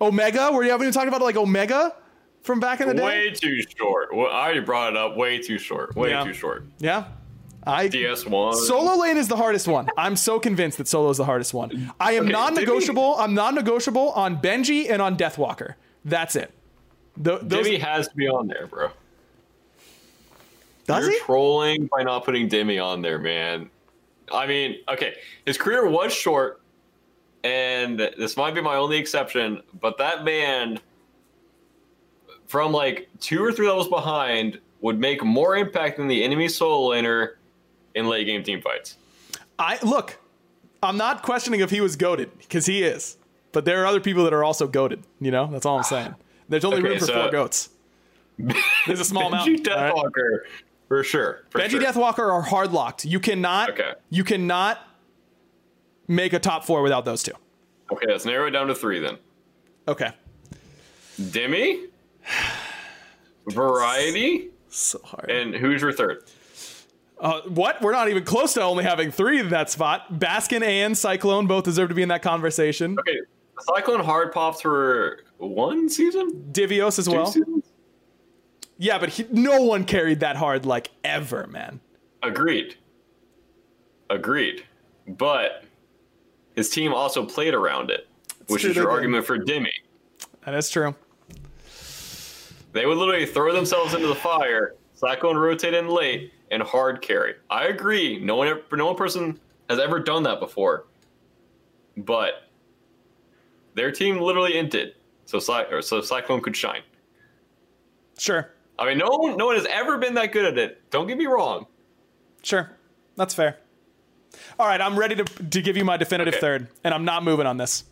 Omega. 0.00 0.50
Were 0.52 0.62
you 0.64 0.70
haven't 0.70 0.84
even 0.86 0.94
talked 0.94 1.08
about 1.08 1.20
like 1.20 1.36
Omega 1.36 1.94
from 2.42 2.60
back 2.60 2.80
in 2.80 2.88
the 2.88 2.94
day? 2.94 3.04
Way 3.04 3.30
too 3.30 3.60
short. 3.76 4.14
Well, 4.14 4.28
I 4.28 4.44
already 4.44 4.60
brought 4.60 4.92
it 4.92 4.96
up. 4.96 5.16
Way 5.16 5.38
too 5.38 5.58
short. 5.58 5.94
Way 5.96 6.10
Yeah. 6.10 6.24
too 6.24 6.32
short. 6.32 6.64
Yeah. 6.78 7.04
I 7.66 7.88
DS1. 7.88 8.54
Solo 8.54 8.96
lane 9.00 9.16
is 9.16 9.28
the 9.28 9.36
hardest 9.36 9.66
one. 9.68 9.88
I'm 9.96 10.16
so 10.16 10.38
convinced 10.38 10.78
that 10.78 10.88
solo 10.88 11.10
is 11.10 11.16
the 11.18 11.24
hardest 11.24 11.54
one. 11.54 11.92
I 12.00 12.12
am 12.12 12.24
Okay, 12.24 12.32
non-negotiable. 12.32 13.16
I'm 13.18 13.34
non-negotiable 13.34 14.10
on 14.12 14.40
Benji 14.40 14.90
and 14.90 15.00
on 15.00 15.16
Deathwalker. 15.16 15.74
That's 16.04 16.36
it. 16.36 16.52
Th- 17.22 17.40
those, 17.42 17.66
Dimmy 17.66 17.80
has 17.80 18.08
to 18.08 18.16
be 18.16 18.28
on 18.28 18.48
there, 18.48 18.66
bro. 18.66 18.90
does 20.86 21.04
You're 21.04 21.12
he? 21.14 21.20
trolling 21.20 21.86
by 21.86 22.02
not 22.02 22.24
putting 22.24 22.48
Demi 22.48 22.78
on 22.78 23.02
there, 23.02 23.18
man. 23.18 23.70
I 24.32 24.46
mean, 24.46 24.76
okay, 24.88 25.14
his 25.46 25.56
career 25.58 25.86
was 25.88 26.12
short, 26.12 26.60
and 27.44 27.98
this 27.98 28.36
might 28.36 28.54
be 28.54 28.60
my 28.60 28.76
only 28.76 28.96
exception, 28.96 29.62
but 29.80 29.98
that 29.98 30.24
man, 30.24 30.80
from 32.46 32.72
like 32.72 33.08
two 33.20 33.42
or 33.44 33.52
three 33.52 33.66
levels 33.68 33.88
behind, 33.88 34.58
would 34.80 34.98
make 34.98 35.22
more 35.24 35.56
impact 35.56 35.96
than 35.98 36.08
the 36.08 36.22
enemy 36.24 36.48
solo 36.48 36.94
laner 36.94 37.34
in 37.94 38.06
late 38.08 38.26
game 38.26 38.42
team 38.42 38.60
fights. 38.60 38.96
I 39.58 39.78
look. 39.84 40.18
I'm 40.82 40.96
not 40.96 41.22
questioning 41.22 41.60
if 41.60 41.70
he 41.70 41.80
was 41.80 41.96
goaded 41.96 42.36
because 42.38 42.66
he 42.66 42.82
is, 42.82 43.16
but 43.52 43.64
there 43.64 43.82
are 43.82 43.86
other 43.86 44.00
people 44.00 44.24
that 44.24 44.32
are 44.34 44.44
also 44.44 44.66
goaded. 44.66 45.02
You 45.20 45.30
know, 45.30 45.46
that's 45.46 45.64
all 45.64 45.78
I'm 45.78 45.84
saying. 45.84 46.14
There's 46.48 46.64
only 46.64 46.78
Okay, 46.78 46.88
room 46.90 46.98
for 46.98 47.06
so- 47.06 47.14
four 47.22 47.30
goats. 47.30 47.70
There's 48.86 48.98
a 49.00 49.04
small 49.04 49.30
Benji 49.30 49.66
all 49.70 49.76
right? 49.76 49.94
Deathwalker, 49.94 50.38
for 50.88 51.04
sure. 51.04 51.44
For 51.50 51.60
Benji 51.60 51.70
sure. 51.70 51.80
Deathwalker 51.80 52.30
are 52.32 52.42
hard 52.42 52.72
locked. 52.72 53.04
You 53.04 53.20
cannot. 53.20 53.70
Okay. 53.70 53.92
You 54.10 54.24
cannot 54.24 54.80
make 56.08 56.32
a 56.32 56.38
top 56.40 56.64
four 56.64 56.82
without 56.82 57.04
those 57.04 57.22
two. 57.22 57.32
Okay, 57.92 58.06
let's 58.08 58.24
narrow 58.26 58.46
it 58.48 58.50
down 58.50 58.66
to 58.66 58.74
three 58.74 58.98
then. 58.98 59.18
Okay. 59.86 60.10
Dimmy, 61.20 61.86
Variety, 63.46 64.48
So 64.68 64.98
hard. 65.04 65.30
and 65.30 65.54
who's 65.54 65.82
your 65.82 65.92
third? 65.92 66.24
Uh, 67.24 67.40
what? 67.48 67.80
We're 67.80 67.92
not 67.92 68.10
even 68.10 68.22
close 68.22 68.52
to 68.52 68.62
only 68.62 68.84
having 68.84 69.10
three 69.10 69.40
in 69.40 69.48
that 69.48 69.70
spot. 69.70 70.12
Baskin 70.12 70.62
and 70.62 70.96
Cyclone 70.96 71.46
both 71.46 71.64
deserve 71.64 71.88
to 71.88 71.94
be 71.94 72.02
in 72.02 72.10
that 72.10 72.20
conversation. 72.20 72.98
Okay, 72.98 73.18
Cyclone 73.60 74.04
hard 74.04 74.30
pops 74.30 74.60
for 74.60 75.20
one 75.38 75.88
season, 75.88 76.50
Divios 76.52 76.98
as 76.98 77.06
two 77.06 77.12
well. 77.12 77.26
seasons. 77.26 77.64
Yeah, 78.76 78.98
but 78.98 79.08
he, 79.08 79.24
no 79.30 79.62
one 79.62 79.84
carried 79.84 80.20
that 80.20 80.36
hard 80.36 80.66
like 80.66 80.90
ever, 81.02 81.46
man. 81.46 81.80
Agreed. 82.22 82.76
Agreed. 84.10 84.64
But 85.08 85.64
his 86.54 86.68
team 86.68 86.92
also 86.92 87.24
played 87.24 87.54
around 87.54 87.90
it, 87.90 88.06
which 88.48 88.66
is 88.66 88.76
your 88.76 88.90
argument 88.90 89.24
for 89.24 89.38
Dimmy. 89.38 89.72
That 90.44 90.54
is 90.54 90.68
true. 90.68 90.94
They 92.72 92.84
would 92.84 92.98
literally 92.98 93.24
throw 93.24 93.54
themselves 93.54 93.94
into 93.94 94.08
the 94.08 94.14
fire, 94.14 94.74
Cyclone 94.92 95.38
rotate 95.38 95.72
in 95.72 95.88
late, 95.88 96.33
and 96.54 96.62
hard 96.62 97.02
carry. 97.02 97.34
I 97.50 97.64
agree. 97.66 98.18
No 98.18 98.36
one, 98.36 98.46
ever, 98.48 98.62
no 98.72 98.86
one 98.86 98.94
person 98.96 99.38
has 99.68 99.78
ever 99.78 99.98
done 99.98 100.22
that 100.22 100.38
before. 100.40 100.86
But 101.96 102.48
their 103.74 103.90
team 103.90 104.18
literally 104.20 104.52
inted, 104.52 104.92
so 105.26 105.38
Cy- 105.40 105.80
so 105.80 106.00
Cyclone 106.00 106.40
could 106.40 106.56
shine. 106.56 106.82
Sure. 108.18 108.50
I 108.78 108.86
mean, 108.86 108.98
no 108.98 109.08
one, 109.08 109.36
no 109.36 109.46
one 109.46 109.56
has 109.56 109.66
ever 109.66 109.98
been 109.98 110.14
that 110.14 110.32
good 110.32 110.44
at 110.44 110.58
it. 110.58 110.90
Don't 110.90 111.06
get 111.06 111.18
me 111.18 111.26
wrong. 111.26 111.66
Sure. 112.42 112.70
That's 113.16 113.34
fair. 113.34 113.58
All 114.58 114.66
right, 114.66 114.80
I'm 114.80 114.98
ready 114.98 115.14
to, 115.16 115.24
to 115.24 115.62
give 115.62 115.76
you 115.76 115.84
my 115.84 115.96
definitive 115.96 116.34
Okay. 116.34 116.40
third, 116.40 116.68
and 116.82 116.92
I'm 116.94 117.04
not 117.04 117.22
moving 117.24 117.46
on 117.46 117.56
this. 117.56 117.84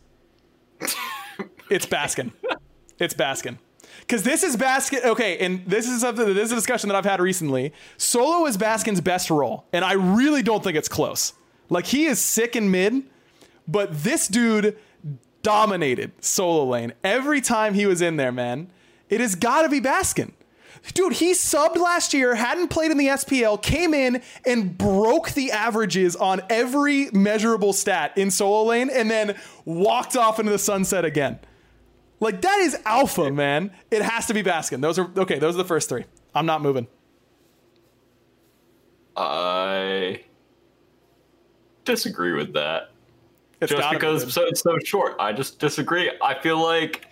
it's 1.70 1.86
Baskin. 1.86 2.32
It's 2.98 3.14
Baskin. 3.14 3.58
Because 4.00 4.22
this 4.22 4.42
is 4.42 4.56
Baskin. 4.56 5.04
Okay, 5.04 5.38
and 5.38 5.64
this 5.66 5.88
is 5.88 6.00
something. 6.00 6.26
This 6.34 6.46
is 6.46 6.52
a 6.52 6.56
discussion 6.56 6.88
that 6.88 6.96
I've 6.96 7.04
had 7.04 7.20
recently. 7.20 7.72
Solo 7.96 8.46
is 8.46 8.56
Baskin's 8.56 9.00
best 9.00 9.30
role, 9.30 9.64
and 9.72 9.84
I 9.84 9.92
really 9.92 10.42
don't 10.42 10.62
think 10.62 10.76
it's 10.76 10.88
close. 10.88 11.32
Like 11.68 11.86
he 11.86 12.04
is 12.04 12.18
sick 12.18 12.56
in 12.56 12.70
mid, 12.70 13.04
but 13.66 14.02
this 14.02 14.28
dude 14.28 14.76
dominated 15.42 16.12
solo 16.20 16.64
lane 16.64 16.92
every 17.02 17.40
time 17.40 17.74
he 17.74 17.86
was 17.86 18.00
in 18.00 18.16
there. 18.16 18.32
Man, 18.32 18.68
it 19.08 19.20
has 19.20 19.34
got 19.34 19.62
to 19.62 19.68
be 19.68 19.80
Baskin. 19.80 20.32
Dude, 20.94 21.12
he 21.14 21.32
subbed 21.32 21.76
last 21.76 22.12
year, 22.12 22.34
hadn't 22.34 22.68
played 22.68 22.90
in 22.90 22.98
the 22.98 23.06
SPL, 23.06 23.62
came 23.62 23.94
in 23.94 24.20
and 24.44 24.76
broke 24.76 25.30
the 25.30 25.52
averages 25.52 26.16
on 26.16 26.40
every 26.50 27.08
measurable 27.12 27.72
stat 27.72 28.12
in 28.16 28.32
solo 28.32 28.64
lane, 28.64 28.90
and 28.90 29.08
then 29.08 29.36
walked 29.64 30.16
off 30.16 30.40
into 30.40 30.50
the 30.50 30.58
sunset 30.58 31.04
again. 31.04 31.38
Like 32.22 32.40
that 32.42 32.60
is 32.60 32.78
alpha, 32.84 33.32
man. 33.32 33.72
It 33.90 34.00
has 34.00 34.26
to 34.26 34.34
be 34.34 34.44
Baskin. 34.44 34.80
Those 34.80 34.96
are 34.96 35.10
okay. 35.16 35.40
Those 35.40 35.56
are 35.56 35.58
the 35.58 35.64
first 35.64 35.88
three. 35.88 36.04
I'm 36.36 36.46
not 36.46 36.62
moving. 36.62 36.86
I 39.16 40.22
disagree 41.84 42.32
with 42.32 42.52
that. 42.52 42.92
It's 43.60 43.72
just 43.72 43.90
be 43.90 43.96
because 43.96 44.32
so, 44.32 44.46
it's 44.46 44.60
so 44.60 44.78
short. 44.84 45.16
I 45.18 45.32
just 45.32 45.58
disagree. 45.58 46.12
I 46.22 46.40
feel 46.40 46.62
like 46.62 47.06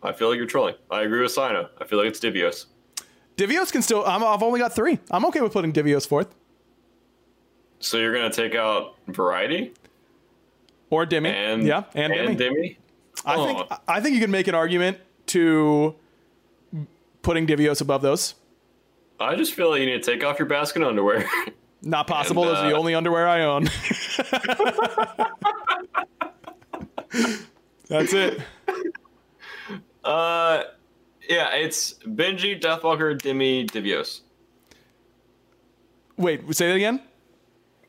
I 0.00 0.12
feel 0.12 0.28
like 0.28 0.36
you're 0.36 0.46
trolling. 0.46 0.76
I 0.92 1.02
agree 1.02 1.22
with 1.22 1.32
Sino. 1.32 1.70
I 1.80 1.86
feel 1.86 1.98
like 1.98 2.06
it's 2.06 2.20
Divios. 2.20 2.66
Divios 3.36 3.72
can 3.72 3.82
still. 3.82 4.04
I'm, 4.06 4.22
I've 4.22 4.44
only 4.44 4.60
got 4.60 4.72
three. 4.72 5.00
I'm 5.10 5.24
okay 5.24 5.40
with 5.40 5.52
putting 5.52 5.72
Divios 5.72 6.06
fourth 6.06 6.32
So 7.80 7.98
you're 7.98 8.14
gonna 8.14 8.30
take 8.30 8.54
out 8.54 8.94
Variety 9.08 9.74
or 10.90 11.06
Demi. 11.06 11.30
and 11.30 11.66
yeah, 11.66 11.84
and, 11.94 12.12
Dimmy. 12.12 12.36
Dimmy? 12.38 12.76
I 13.24 13.34
Oh. 13.36 13.46
think 13.46 13.68
I 13.88 14.00
think 14.00 14.14
you 14.14 14.20
can 14.20 14.30
make 14.30 14.48
an 14.48 14.54
argument 14.54 14.98
to 15.26 15.94
putting 17.22 17.46
Divios 17.46 17.80
above 17.80 18.02
those. 18.02 18.34
I 19.20 19.36
just 19.36 19.54
feel 19.54 19.70
like 19.70 19.80
you 19.80 19.86
need 19.86 20.02
to 20.02 20.10
take 20.12 20.24
off 20.24 20.38
your 20.38 20.48
basket 20.48 20.82
underwear. 20.82 21.24
Not 21.82 22.06
possible. 22.06 22.42
And, 22.44 22.50
Those 22.52 22.58
are 22.64 22.68
the 22.70 22.76
uh, 22.76 22.78
only 22.78 22.94
underwear 22.94 23.28
I 23.28 23.42
own. 23.42 23.64
That's 27.88 28.12
it. 28.12 28.40
uh, 30.02 30.62
yeah, 31.28 31.54
it's 31.54 31.94
Benji, 32.04 32.60
Deathwalker, 32.60 33.20
Demi, 33.20 33.66
Divios. 33.66 34.20
Wait, 36.16 36.40
say 36.54 36.68
that 36.68 36.74
again. 36.74 37.00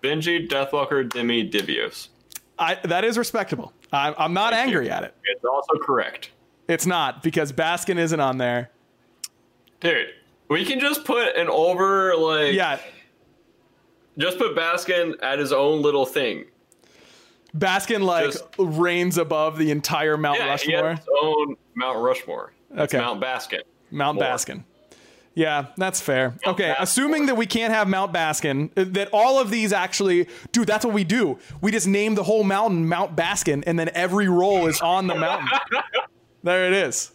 Benji, 0.04 0.48
Deathwalker, 0.48 1.10
Demi, 1.12 1.50
Divios. 1.50 2.10
I, 2.58 2.76
that 2.86 3.04
is 3.04 3.18
respectable. 3.18 3.74
I, 3.92 4.14
I'm 4.18 4.34
not 4.34 4.54
Thank 4.54 4.68
angry 4.68 4.86
you. 4.86 4.92
at 4.92 5.04
it. 5.04 5.14
It's 5.26 5.44
also 5.44 5.74
correct. 5.82 6.32
It's 6.68 6.86
not 6.86 7.22
because 7.22 7.52
Baskin 7.52 7.98
isn't 7.98 8.20
on 8.20 8.38
there. 8.38 8.72
Dude, 9.82 10.08
we 10.50 10.66
can 10.66 10.80
just 10.80 11.04
put 11.06 11.36
an 11.36 11.48
over 11.50 12.16
like 12.16 12.54
Yeah, 12.54 12.80
just 14.18 14.38
put 14.38 14.56
Baskin 14.56 15.14
at 15.22 15.38
his 15.40 15.52
own 15.52 15.82
little 15.82 16.06
thing. 16.06 16.46
Baskin 17.56 18.02
like 18.04 18.26
Just- 18.32 18.44
reigns 18.58 19.18
above 19.18 19.58
the 19.58 19.72
entire 19.72 20.18
Mount 20.18 20.40
Yeah, 20.40 20.46
he 20.46 20.50
Rushmore. 20.76 20.90
has 20.92 21.00
his 21.00 21.08
own 21.22 21.56
Mount 21.76 22.00
Rushmore. 22.00 22.54
It's 22.72 22.94
Okay. 22.94 22.98
Mount 23.04 23.22
Baskin. 23.22 23.62
Mount 23.92 24.16
more. 24.20 24.24
Baskin. 24.26 24.64
Yeah, 25.36 25.68
that's 25.76 26.00
fair. 26.00 26.36
okay, 26.48 26.74
assuming 26.80 27.26
that 27.26 27.36
we 27.36 27.46
can't 27.46 27.74
have 27.74 27.90
Mount 27.90 28.14
Baskin, 28.14 28.72
uh, 28.78 28.86
that 28.94 29.10
all 29.12 29.40
of 29.40 29.52
these 29.52 29.74
actually, 29.74 30.30
dude, 30.54 30.66
that's 30.68 30.86
what 30.86 30.94
we 30.94 31.04
do. 31.04 31.38
We 31.62 31.72
just 31.72 31.88
name 31.88 32.16
the 32.16 32.24
whole 32.24 32.46
mountain 32.46 32.88
Mount 32.88 33.18
Baskin, 33.18 33.62
and 33.68 33.78
then 33.78 33.90
every 33.94 34.30
roll 34.30 34.68
is 34.68 34.80
on 34.80 35.08
the 35.08 35.16
mountain. 35.16 35.50
there 36.44 36.68
it 36.68 36.74
is. 36.74 37.12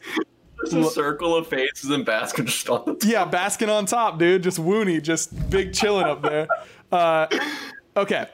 There's 0.62 0.87
a 0.87 0.91
circle 0.91 1.35
of 1.35 1.47
faces 1.47 1.89
and 1.89 2.05
Baskin 2.05 2.45
just 2.45 2.68
on 2.68 2.85
the 2.85 2.95
top. 2.95 3.05
Yeah, 3.05 3.27
Baskin 3.29 3.75
on 3.75 3.87
top, 3.87 4.18
dude. 4.18 4.43
Just 4.43 4.59
woony, 4.59 5.03
just 5.03 5.49
big 5.49 5.73
chilling 5.73 6.05
up 6.05 6.21
there. 6.21 6.47
Uh, 6.93 7.27
okay. 7.97 8.27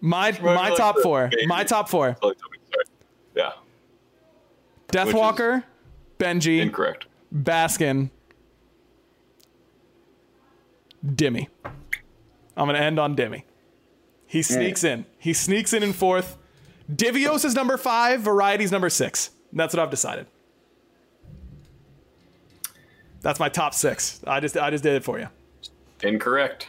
My 0.00 0.32
my 0.40 0.74
top 0.74 0.98
four. 1.02 1.30
My 1.46 1.64
top 1.64 1.90
four. 1.90 2.16
Yeah, 3.34 3.52
Deathwalker, 4.88 5.64
Benji, 6.18 6.60
incorrect. 6.60 7.06
Baskin, 7.34 8.10
Dimmy. 11.04 11.48
I'm 11.64 12.66
gonna 12.66 12.78
end 12.78 12.98
on 12.98 13.16
Dimmy. 13.16 13.44
He 14.26 14.42
sneaks 14.42 14.84
in. 14.84 15.06
He 15.18 15.32
sneaks 15.32 15.72
in 15.72 15.82
in 15.82 15.92
fourth. 15.92 16.36
Divios 16.90 17.44
is 17.44 17.54
number 17.54 17.76
five. 17.76 18.20
Variety's 18.20 18.70
number 18.70 18.90
six. 18.90 19.30
That's 19.52 19.74
what 19.74 19.82
I've 19.82 19.90
decided. 19.90 20.26
That's 23.22 23.40
my 23.40 23.48
top 23.48 23.74
six. 23.74 24.20
I 24.26 24.40
just 24.40 24.56
I 24.56 24.70
just 24.70 24.82
did 24.82 24.94
it 24.94 25.04
for 25.04 25.18
you. 25.18 25.28
Incorrect. 26.02 26.68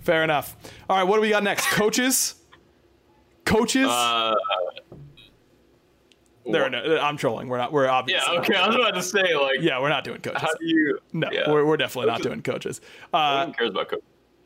Fair 0.00 0.24
enough. 0.24 0.56
All 0.88 0.96
right, 0.96 1.04
what 1.04 1.16
do 1.16 1.20
we 1.22 1.30
got 1.30 1.42
next? 1.42 1.66
Coaches. 1.70 2.34
Coaches. 3.44 3.88
Uh, 3.88 4.34
there 6.50 6.64
are 6.64 6.70
no, 6.70 6.98
I'm 7.00 7.16
trolling. 7.16 7.48
We're 7.48 7.58
not. 7.58 7.72
We're 7.72 7.88
obviously. 7.88 8.34
yeah, 8.34 8.40
okay. 8.40 8.54
I 8.54 8.66
was 8.66 8.76
about 8.76 8.94
to 8.94 9.02
say, 9.02 9.34
like, 9.34 9.60
Yeah, 9.60 9.80
we're 9.80 9.88
not 9.88 10.04
doing 10.04 10.20
coaches. 10.20 10.40
how 10.42 10.54
do 10.54 10.66
you? 10.66 10.98
No, 11.12 11.28
yeah. 11.32 11.50
we're, 11.50 11.64
we're 11.64 11.76
definitely 11.76 12.10
not 12.10 12.22
doing 12.22 12.42
coaches. 12.42 12.80
Uh, 13.12 13.46
no 13.48 13.52
cares 13.52 13.70
about 13.70 13.88
coach. 13.88 14.00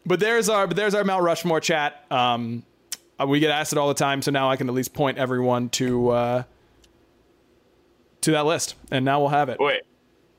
But 0.04 0.20
there's 0.20 0.48
our 0.48 0.66
but 0.66 0.76
there's 0.76 0.94
our 0.94 1.04
Mount 1.04 1.22
Rushmore 1.22 1.60
chat. 1.60 2.04
Um, 2.10 2.64
uh, 3.20 3.26
we 3.26 3.38
get 3.40 3.50
asked 3.50 3.72
it 3.72 3.78
all 3.78 3.88
the 3.88 3.94
time, 3.94 4.20
so 4.22 4.30
now 4.30 4.50
I 4.50 4.56
can 4.56 4.68
at 4.68 4.74
least 4.74 4.92
point 4.94 5.18
everyone 5.18 5.68
to 5.70 6.08
uh, 6.10 6.42
to 8.22 8.30
that 8.32 8.46
list, 8.46 8.74
and 8.90 9.04
now 9.04 9.20
we'll 9.20 9.28
have 9.28 9.48
it. 9.48 9.58
Wait, 9.60 9.82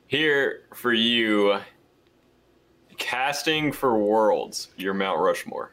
here 0.06 0.62
for 0.74 0.92
you. 0.92 1.60
Casting 2.96 3.72
for 3.72 3.98
Worlds, 3.98 4.68
your 4.76 4.94
Mount 4.94 5.18
Rushmore, 5.18 5.72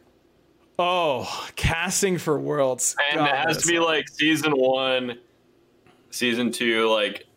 Oh, 0.79 1.47
casting 1.55 2.17
for 2.17 2.39
Worlds, 2.39 2.95
and 3.11 3.19
God, 3.19 3.29
it 3.29 3.35
has 3.35 3.57
to 3.63 3.67
be 3.67 3.77
like 3.77 4.09
season 4.09 4.53
one, 4.53 5.19
season 6.11 6.51
two, 6.51 6.89
like 6.89 7.27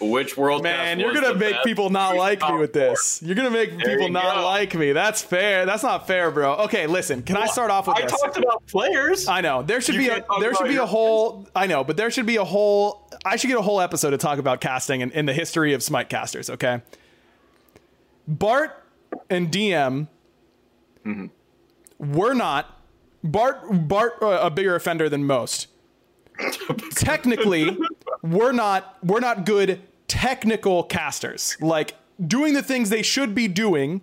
which 0.00 0.36
world? 0.36 0.64
Man, 0.64 0.98
you're 0.98 1.14
gonna 1.14 1.34
make 1.34 1.52
best, 1.54 1.64
people 1.64 1.88
not 1.88 2.16
like 2.16 2.42
me 2.42 2.56
with 2.58 2.72
this. 2.72 3.22
You're 3.24 3.36
gonna 3.36 3.50
make 3.50 3.70
There 3.78 3.94
people 3.96 4.08
not 4.08 4.36
go. 4.36 4.44
like 4.44 4.74
me. 4.74 4.90
That's 4.92 5.22
fair. 5.22 5.64
That's 5.64 5.84
not 5.84 6.08
fair, 6.08 6.30
bro. 6.32 6.54
Okay, 6.64 6.88
listen. 6.88 7.22
Can 7.22 7.36
I 7.36 7.46
start 7.46 7.70
off 7.70 7.86
with 7.86 7.98
I 7.98 8.02
this? 8.02 8.10
talked 8.10 8.36
about 8.36 8.66
players. 8.66 9.28
I 9.28 9.40
know 9.42 9.62
there 9.62 9.80
should 9.80 9.94
You 9.94 10.00
be 10.00 10.08
a 10.08 10.24
there 10.40 10.54
should 10.54 10.66
be 10.68 10.76
a 10.76 10.86
whole 10.86 11.46
I 11.54 11.66
know, 11.68 11.84
but 11.84 11.96
there 11.96 12.10
should 12.10 12.26
be 12.26 12.36
a 12.36 12.44
whole 12.44 13.08
I 13.24 13.36
should 13.36 13.46
get 13.48 13.58
a 13.58 13.62
whole 13.62 13.80
episode 13.80 14.10
to 14.10 14.18
talk 14.18 14.38
about 14.38 14.60
casting 14.60 15.02
and 15.02 15.12
in 15.12 15.26
the 15.26 15.32
history 15.34 15.72
of 15.72 15.82
Smite 15.84 16.08
casters. 16.08 16.50
Okay, 16.50 16.82
Bart 18.26 18.82
and 19.30 19.52
DM 19.52 20.08
were 21.98 22.34
not 22.34 22.80
Bart 23.22 23.60
Bart 23.88 24.14
uh, 24.20 24.40
a 24.42 24.50
bigger 24.50 24.74
offender 24.74 25.08
than 25.08 25.24
most. 25.24 25.68
Technically, 26.94 27.76
we're 28.22 28.52
not 28.52 28.98
we're 29.02 29.20
not 29.20 29.46
good 29.46 29.82
technical 30.08 30.84
casters. 30.84 31.56
Like 31.60 31.94
doing 32.24 32.54
the 32.54 32.62
things 32.62 32.90
they 32.90 33.02
should 33.02 33.34
be 33.34 33.48
doing 33.48 34.02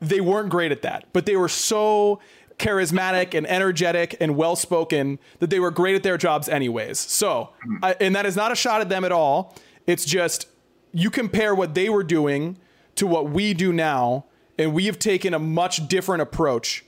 they 0.00 0.20
weren't 0.20 0.48
great 0.48 0.72
at 0.72 0.82
that, 0.82 1.06
but 1.12 1.26
they 1.26 1.36
were 1.36 1.48
so 1.48 2.20
charismatic 2.58 3.34
and 3.34 3.46
energetic 3.46 4.16
and 4.20 4.36
well 4.36 4.56
spoken 4.56 5.18
that 5.38 5.50
they 5.50 5.60
were 5.60 5.70
great 5.70 5.94
at 5.94 6.02
their 6.02 6.18
jobs 6.18 6.48
anyways. 6.48 6.98
So, 6.98 7.50
I, 7.82 7.96
and 8.00 8.14
that 8.16 8.26
is 8.26 8.36
not 8.36 8.52
a 8.52 8.56
shot 8.56 8.80
at 8.80 8.88
them 8.88 9.04
at 9.04 9.12
all. 9.12 9.56
It's 9.86 10.04
just 10.04 10.46
you 10.92 11.10
compare 11.10 11.54
what 11.54 11.74
they 11.74 11.88
were 11.88 12.02
doing 12.02 12.58
to 12.96 13.06
what 13.06 13.30
we 13.30 13.54
do 13.54 13.72
now, 13.72 14.24
and 14.58 14.72
we 14.72 14.86
have 14.86 14.98
taken 14.98 15.34
a 15.34 15.38
much 15.38 15.88
different 15.88 16.22
approach 16.22 16.84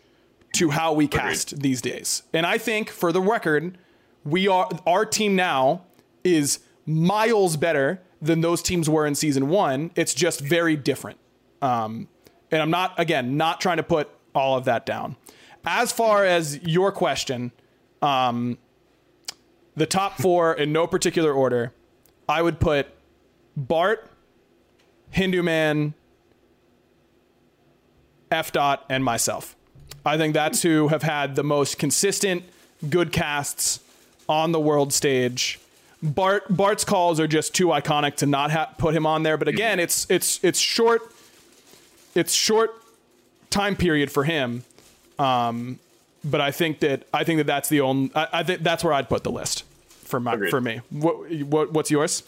to 0.57 0.71
how 0.71 0.93
we 0.93 1.07
cast 1.07 1.61
these 1.61 1.81
days. 1.81 2.25
And 2.33 2.45
I 2.45 2.59
think, 2.59 2.91
for 2.91 3.13
the 3.13 3.21
record, 3.21 3.79
we 4.25 4.49
are 4.49 4.69
our 4.87 5.05
team 5.05 5.37
now 5.37 5.83
is 6.25 6.61
miles 6.87 7.57
better 7.57 8.01
than 8.21 8.41
those 8.41 8.63
teams 8.63 8.89
were 8.89 9.07
in 9.07 9.15
season 9.15 9.49
one. 9.49 9.91
It's 9.97 10.13
just 10.13 10.41
very 10.41 10.77
different. 10.77 11.19
Um, 11.63 12.09
and 12.51 12.61
I'm 12.61 12.71
not, 12.71 12.99
again, 12.99 13.37
not 13.37 13.61
trying 13.61 13.79
to 13.79 13.83
put 13.83 14.11
all 14.35 14.57
of 14.57 14.65
that 14.65 14.85
down. 14.85 15.17
As 15.65 15.93
far 15.93 16.25
as 16.25 16.61
your 16.63 16.93
question, 16.93 17.53
um, 18.03 18.59
the 19.77 19.87
top 19.87 20.19
four 20.21 20.53
in 20.55 20.73
no 20.73 20.87
particular 20.87 21.33
order, 21.33 21.73
I 22.29 22.43
would 22.43 22.61
put 22.61 22.89
Bart, 23.57 24.11
Hindu 25.11 25.43
Man, 25.43 25.95
F 28.31 28.53
dot, 28.53 28.85
and 28.89 29.05
myself. 29.05 29.57
I 30.05 30.17
think 30.17 30.35
that's 30.35 30.63
who 30.63 30.89
have 30.89 31.03
had 31.03 31.35
the 31.35 31.43
most 31.43 31.79
consistent 31.79 32.45
good 32.89 33.13
casts 33.13 33.80
on 34.31 34.53
the 34.53 34.61
world 34.61 34.93
stage. 34.93 35.59
Bart 36.03 36.45
Bart's 36.49 36.85
calls 36.85 37.21
are 37.21 37.27
just 37.27 37.55
too 37.55 37.67
iconic 37.67 38.15
to 38.17 38.27
not 38.27 38.51
ha- 38.51 38.73
put 38.79 38.95
him 38.95 39.05
on 39.05 39.25
there. 39.25 39.37
But 39.37 39.49
again, 39.49 39.79
it's 39.79 40.07
it's 40.09 40.43
it's 40.43 40.59
short. 40.59 41.03
It's 42.15 42.33
short 42.33 42.71
time 43.51 43.77
period 43.77 44.11
for 44.11 44.25
him. 44.25 44.65
Um, 45.19 45.79
but 46.25 46.41
I 46.41 46.53
think 46.53 46.81
that 46.81 47.07
I 47.13 47.25
think 47.25 47.39
that 47.39 47.47
that's 47.47 47.69
the 47.69 47.83
only. 47.83 48.11
I, 48.15 48.29
I 48.33 48.43
think 48.45 48.63
that's 48.63 48.83
where 48.83 48.95
I'd 48.95 49.09
put 49.09 49.25
the 49.25 49.31
list 49.33 49.65
for 50.05 50.21
my 50.21 50.35
Agreed. 50.35 50.51
for 50.51 50.61
me. 50.61 50.81
What, 50.91 51.31
what 51.45 51.73
what's 51.73 51.91
yours? 51.91 52.23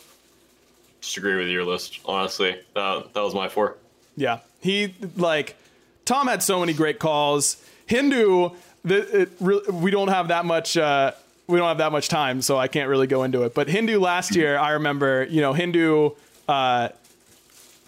Just 1.01 1.17
agree 1.17 1.37
with 1.37 1.49
your 1.49 1.65
list. 1.65 2.01
Honestly, 2.05 2.59
that 2.75 3.15
that 3.15 3.23
was 3.23 3.35
my 3.35 3.49
four. 3.49 3.77
Yeah, 4.17 4.41
he 4.61 4.95
like 5.17 5.57
Tom 6.05 6.27
had 6.27 6.43
so 6.43 6.61
many 6.61 6.75
great 6.75 6.99
calls. 6.99 7.57
Hindu, 7.87 8.51
the, 8.85 9.23
it, 9.23 9.41
we 9.41 9.91
don't 9.91 10.09
have 10.09 10.29
that 10.29 10.45
much. 10.45 10.77
Uh, 10.77 11.13
we 11.47 11.59
don't 11.59 11.69
have 11.69 11.79
that 11.79 11.93
much 11.93 12.09
time, 12.09 12.43
so 12.43 12.57
I 12.57 12.69
can't 12.69 12.89
really 12.89 13.07
go 13.07 13.25
into 13.25 13.43
it. 13.43 13.55
But 13.55 13.69
Hindu 13.69 13.99
last 13.99 14.35
year, 14.35 14.57
I 14.57 14.73
remember, 14.73 15.27
you 15.29 15.41
know, 15.41 15.53
Hindu 15.53 16.11
uh, 16.49 16.89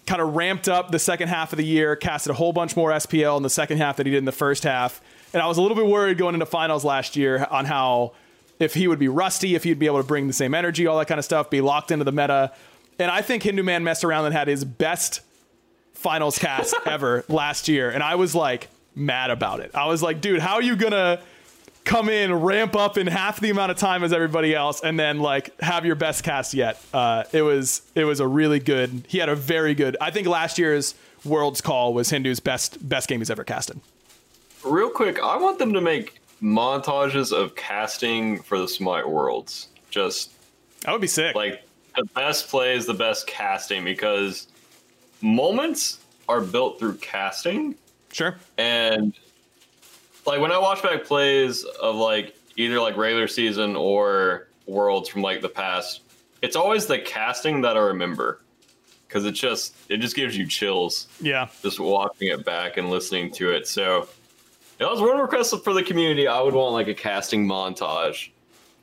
kind 0.05 0.21
of 0.21 0.35
ramped 0.35 0.69
up 0.69 0.91
the 0.91 0.99
second 0.99 1.29
half 1.29 1.53
of 1.53 1.57
the 1.57 1.65
year, 1.65 1.95
casted 1.95 2.31
a 2.31 2.33
whole 2.35 2.53
bunch 2.53 2.75
more 2.75 2.91
SPL 2.91 3.37
in 3.37 3.43
the 3.43 3.49
second 3.49 3.77
half 3.77 3.97
that 3.97 4.05
he 4.05 4.11
did 4.11 4.19
in 4.19 4.25
the 4.25 4.31
first 4.31 4.63
half, 4.63 5.01
and 5.33 5.41
I 5.41 5.47
was 5.47 5.57
a 5.57 5.61
little 5.61 5.75
bit 5.75 5.87
worried 5.87 6.17
going 6.17 6.33
into 6.33 6.45
finals 6.45 6.85
last 6.85 7.15
year 7.15 7.47
on 7.49 7.65
how 7.65 8.13
if 8.59 8.73
he 8.73 8.87
would 8.87 8.99
be 8.99 9.09
rusty, 9.09 9.55
if 9.55 9.63
he'd 9.63 9.79
be 9.79 9.85
able 9.85 10.01
to 10.01 10.07
bring 10.07 10.27
the 10.27 10.33
same 10.33 10.53
energy, 10.53 10.87
all 10.87 10.97
that 10.99 11.07
kind 11.07 11.19
of 11.19 11.25
stuff, 11.25 11.49
be 11.49 11.59
locked 11.59 11.91
into 11.91 12.05
the 12.05 12.11
meta. 12.11 12.53
And 12.99 13.11
I 13.11 13.21
think 13.21 13.43
Hindu 13.43 13.63
Man 13.63 13.83
messed 13.83 14.05
around 14.05 14.25
and 14.25 14.33
had 14.33 14.47
his 14.47 14.63
best 14.63 15.21
finals 15.93 16.37
cast 16.37 16.73
ever 16.85 17.25
last 17.27 17.67
year, 17.67 17.89
and 17.89 18.01
I 18.03 18.15
was 18.15 18.35
like 18.35 18.69
mad 18.95 19.29
about 19.29 19.59
it. 19.59 19.71
I 19.73 19.87
was 19.87 20.01
like, 20.01 20.21
dude, 20.21 20.39
how 20.39 20.55
are 20.55 20.61
you 20.61 20.75
gonna 20.75 21.21
come 21.85 22.09
in, 22.09 22.33
ramp 22.33 22.75
up 22.75 22.97
in 22.97 23.07
half 23.07 23.39
the 23.39 23.49
amount 23.51 23.71
of 23.71 23.77
time 23.77 24.03
as 24.03 24.11
everybody 24.11 24.53
else, 24.53 24.81
and 24.81 24.99
then 24.99 25.19
like 25.19 25.57
have 25.61 25.85
your 25.85 25.95
best 25.95 26.23
cast 26.23 26.53
yet? 26.53 26.81
Uh, 26.93 27.23
it 27.31 27.41
was 27.43 27.81
it 27.95 28.03
was 28.03 28.19
a 28.19 28.27
really 28.27 28.59
good. 28.59 29.05
He 29.07 29.19
had 29.19 29.29
a 29.29 29.35
very 29.35 29.73
good. 29.75 29.95
I 30.01 30.11
think 30.11 30.27
last 30.27 30.57
year's 30.57 30.95
Worlds 31.23 31.61
Call 31.61 31.93
was 31.93 32.09
Hindu's 32.09 32.39
best 32.39 32.87
best 32.87 33.07
game 33.07 33.19
he's 33.21 33.29
ever 33.29 33.43
casted. 33.43 33.79
Real 34.63 34.89
quick, 34.89 35.19
I 35.21 35.37
want 35.37 35.59
them 35.59 35.73
to 35.73 35.81
make 35.81 36.19
montages 36.41 37.31
of 37.31 37.55
casting 37.55 38.41
for 38.41 38.57
the 38.59 38.67
Smite 38.67 39.07
Worlds. 39.07 39.67
Just 39.89 40.31
That 40.81 40.91
would 40.91 41.01
be 41.01 41.07
sick. 41.07 41.35
like 41.35 41.63
the 41.95 42.03
best 42.13 42.49
play 42.49 42.75
is 42.75 42.85
the 42.85 42.93
best 42.93 43.25
casting, 43.27 43.83
because 43.83 44.47
moments 45.21 45.99
are 46.27 46.41
built 46.41 46.79
through 46.79 46.95
casting. 46.97 47.75
sure. 48.11 48.37
And 48.57 49.13
like 50.25 50.39
when 50.41 50.51
I 50.51 50.57
watch 50.57 50.81
back 50.83 51.03
plays 51.05 51.63
of 51.63 51.95
like 51.95 52.35
either 52.57 52.79
like 52.79 52.97
regular 52.97 53.27
season 53.27 53.75
or 53.75 54.47
worlds 54.65 55.09
from 55.09 55.21
like 55.21 55.41
the 55.41 55.49
past, 55.49 56.01
it's 56.41 56.55
always 56.55 56.85
the 56.87 56.99
casting 56.99 57.61
that 57.61 57.77
I 57.77 57.81
remember 57.81 58.41
because 59.07 59.25
it 59.25 59.31
just 59.33 59.75
it 59.89 59.97
just 59.97 60.15
gives 60.15 60.35
you 60.37 60.45
chills 60.47 61.07
Yeah. 61.21 61.47
just 61.61 61.79
watching 61.79 62.29
it 62.29 62.43
back 62.45 62.77
and 62.77 62.89
listening 62.89 63.31
to 63.33 63.51
it. 63.51 63.67
So 63.67 64.07
that 64.79 64.89
was 64.89 64.99
one 64.99 65.17
request 65.17 65.53
for 65.63 65.73
the 65.73 65.83
community. 65.83 66.27
I 66.27 66.41
would 66.41 66.53
want 66.53 66.73
like 66.73 66.87
a 66.87 66.93
casting 66.93 67.47
montage 67.47 68.29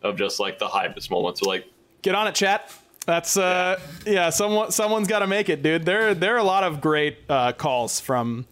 of 0.03 0.17
just 0.17 0.41
like 0.41 0.59
the 0.59 0.69
hypest 0.69 1.11
moments. 1.11 1.41
So 1.41 1.49
like 1.49 1.67
Get 2.03 2.15
on 2.17 2.27
it, 2.27 2.35
chat. 2.35 2.73
That's 3.07 3.37
uh 3.37 3.81
yeah, 4.07 4.31
someone 4.31 4.71
someone's 4.71 5.09
got 5.09 5.21
to 5.21 5.27
make 5.27 5.49
it, 5.49 5.63
dude. 5.63 5.85
There 5.85 6.15
there 6.15 6.35
are 6.35 6.39
a 6.39 6.45
lot 6.45 6.63
of 6.65 6.81
great 6.81 7.19
uh, 7.29 7.53
calls 7.53 7.99
from 8.01 8.47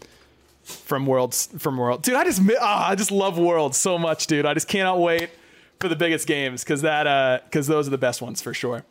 from 0.71 1.07
worlds 1.07 1.49
from 1.59 1.77
world. 1.77 2.03
Dude, 2.03 2.14
I 2.14 2.25
just 2.25 2.41
ah, 2.61 2.89
I 2.91 2.95
just 2.95 3.11
love 3.11 3.39
worlds 3.39 3.77
so 3.77 3.99
much, 3.99 4.27
dude. 4.27 4.47
I 4.47 4.55
just 4.55 4.68
cannot 4.68 4.99
wait 5.01 5.31
for 5.81 5.89
the 5.89 5.97
biggest 5.97 6.27
games 6.27 6.62
cuz 6.64 6.83
that 6.83 7.07
uh 7.07 7.39
cuz 7.51 7.66
those 7.66 7.87
are 7.87 7.91
the 7.91 7.99
best 7.99 8.21
ones 8.23 8.41
for 8.43 8.53
sure. 8.55 8.85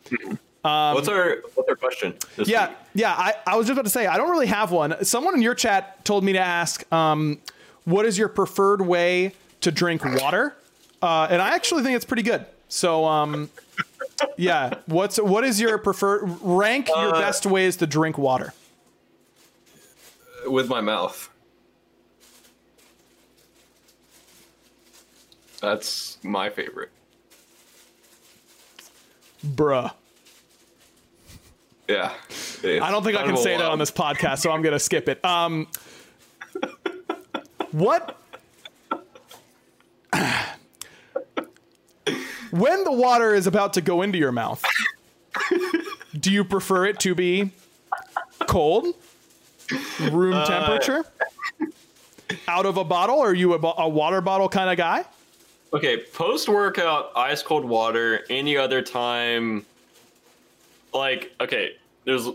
what's 0.62 1.08
our 1.08 1.36
what's 1.54 1.68
our 1.68 1.76
question? 1.76 2.12
Um, 2.38 2.44
Yeah, 2.46 2.68
week? 2.68 2.76
yeah. 2.94 3.12
I, 3.16 3.34
I 3.46 3.56
was 3.56 3.66
just 3.66 3.72
about 3.74 3.84
to 3.86 3.90
say 3.90 4.06
I 4.06 4.16
don't 4.16 4.30
really 4.30 4.46
have 4.48 4.70
one. 4.72 5.02
Someone 5.04 5.34
in 5.34 5.42
your 5.42 5.54
chat 5.54 6.04
told 6.04 6.22
me 6.24 6.32
to 6.34 6.38
ask, 6.38 6.90
um, 6.92 7.38
what 7.84 8.04
is 8.06 8.18
your 8.18 8.28
preferred 8.28 8.82
way 8.82 9.32
to 9.62 9.70
drink 9.70 10.04
water? 10.04 10.54
Uh, 11.02 11.26
and 11.30 11.40
I 11.40 11.54
actually 11.54 11.82
think 11.82 11.96
it's 11.96 12.04
pretty 12.04 12.22
good. 12.22 12.44
So, 12.68 13.04
um, 13.06 13.48
yeah. 14.36 14.74
What's 14.86 15.18
what 15.18 15.44
is 15.44 15.60
your 15.60 15.78
preferred 15.78 16.22
rank 16.42 16.88
your 16.88 17.14
Uh, 17.14 17.20
best 17.20 17.46
ways 17.46 17.76
to 17.76 17.86
drink 17.86 18.18
water? 18.18 18.52
with 20.46 20.68
my 20.68 20.80
mouth. 20.80 21.28
That's 25.60 26.18
my 26.22 26.50
favorite. 26.50 26.90
Bruh. 29.46 29.92
Yeah. 31.88 32.12
I 32.64 32.90
don't 32.90 33.02
think 33.02 33.18
I 33.18 33.24
can 33.24 33.36
say 33.36 33.56
that 33.56 33.66
on 33.66 33.78
this 33.78 33.90
podcast, 33.90 34.38
so 34.38 34.50
I'm 34.52 34.62
gonna 34.62 34.78
skip 34.78 35.08
it. 35.08 35.24
Um, 35.24 35.66
what? 37.72 38.16
when 42.50 42.84
the 42.84 42.92
water 42.92 43.34
is 43.34 43.46
about 43.46 43.74
to 43.74 43.80
go 43.80 44.02
into 44.02 44.18
your 44.18 44.32
mouth, 44.32 44.64
do 46.18 46.30
you 46.32 46.44
prefer 46.44 46.86
it 46.86 47.00
to 47.00 47.14
be 47.14 47.50
cold, 48.46 48.94
room 50.00 50.34
Uh, 50.34 50.46
temperature, 50.46 51.04
out 52.46 52.66
of 52.66 52.76
a 52.76 52.84
bottle? 52.84 53.16
Or 53.16 53.30
are 53.30 53.34
you 53.34 53.54
a, 53.54 53.58
bo- 53.58 53.74
a 53.76 53.88
water 53.88 54.20
bottle 54.20 54.48
kind 54.48 54.70
of 54.70 54.76
guy? 54.76 55.04
Okay, 55.72 56.04
post 56.12 56.48
workout, 56.48 57.12
ice 57.16 57.42
cold 57.42 57.64
water. 57.64 58.24
Any 58.28 58.56
other 58.56 58.82
time, 58.82 59.64
like 60.92 61.32
okay, 61.40 61.76
there's 62.04 62.28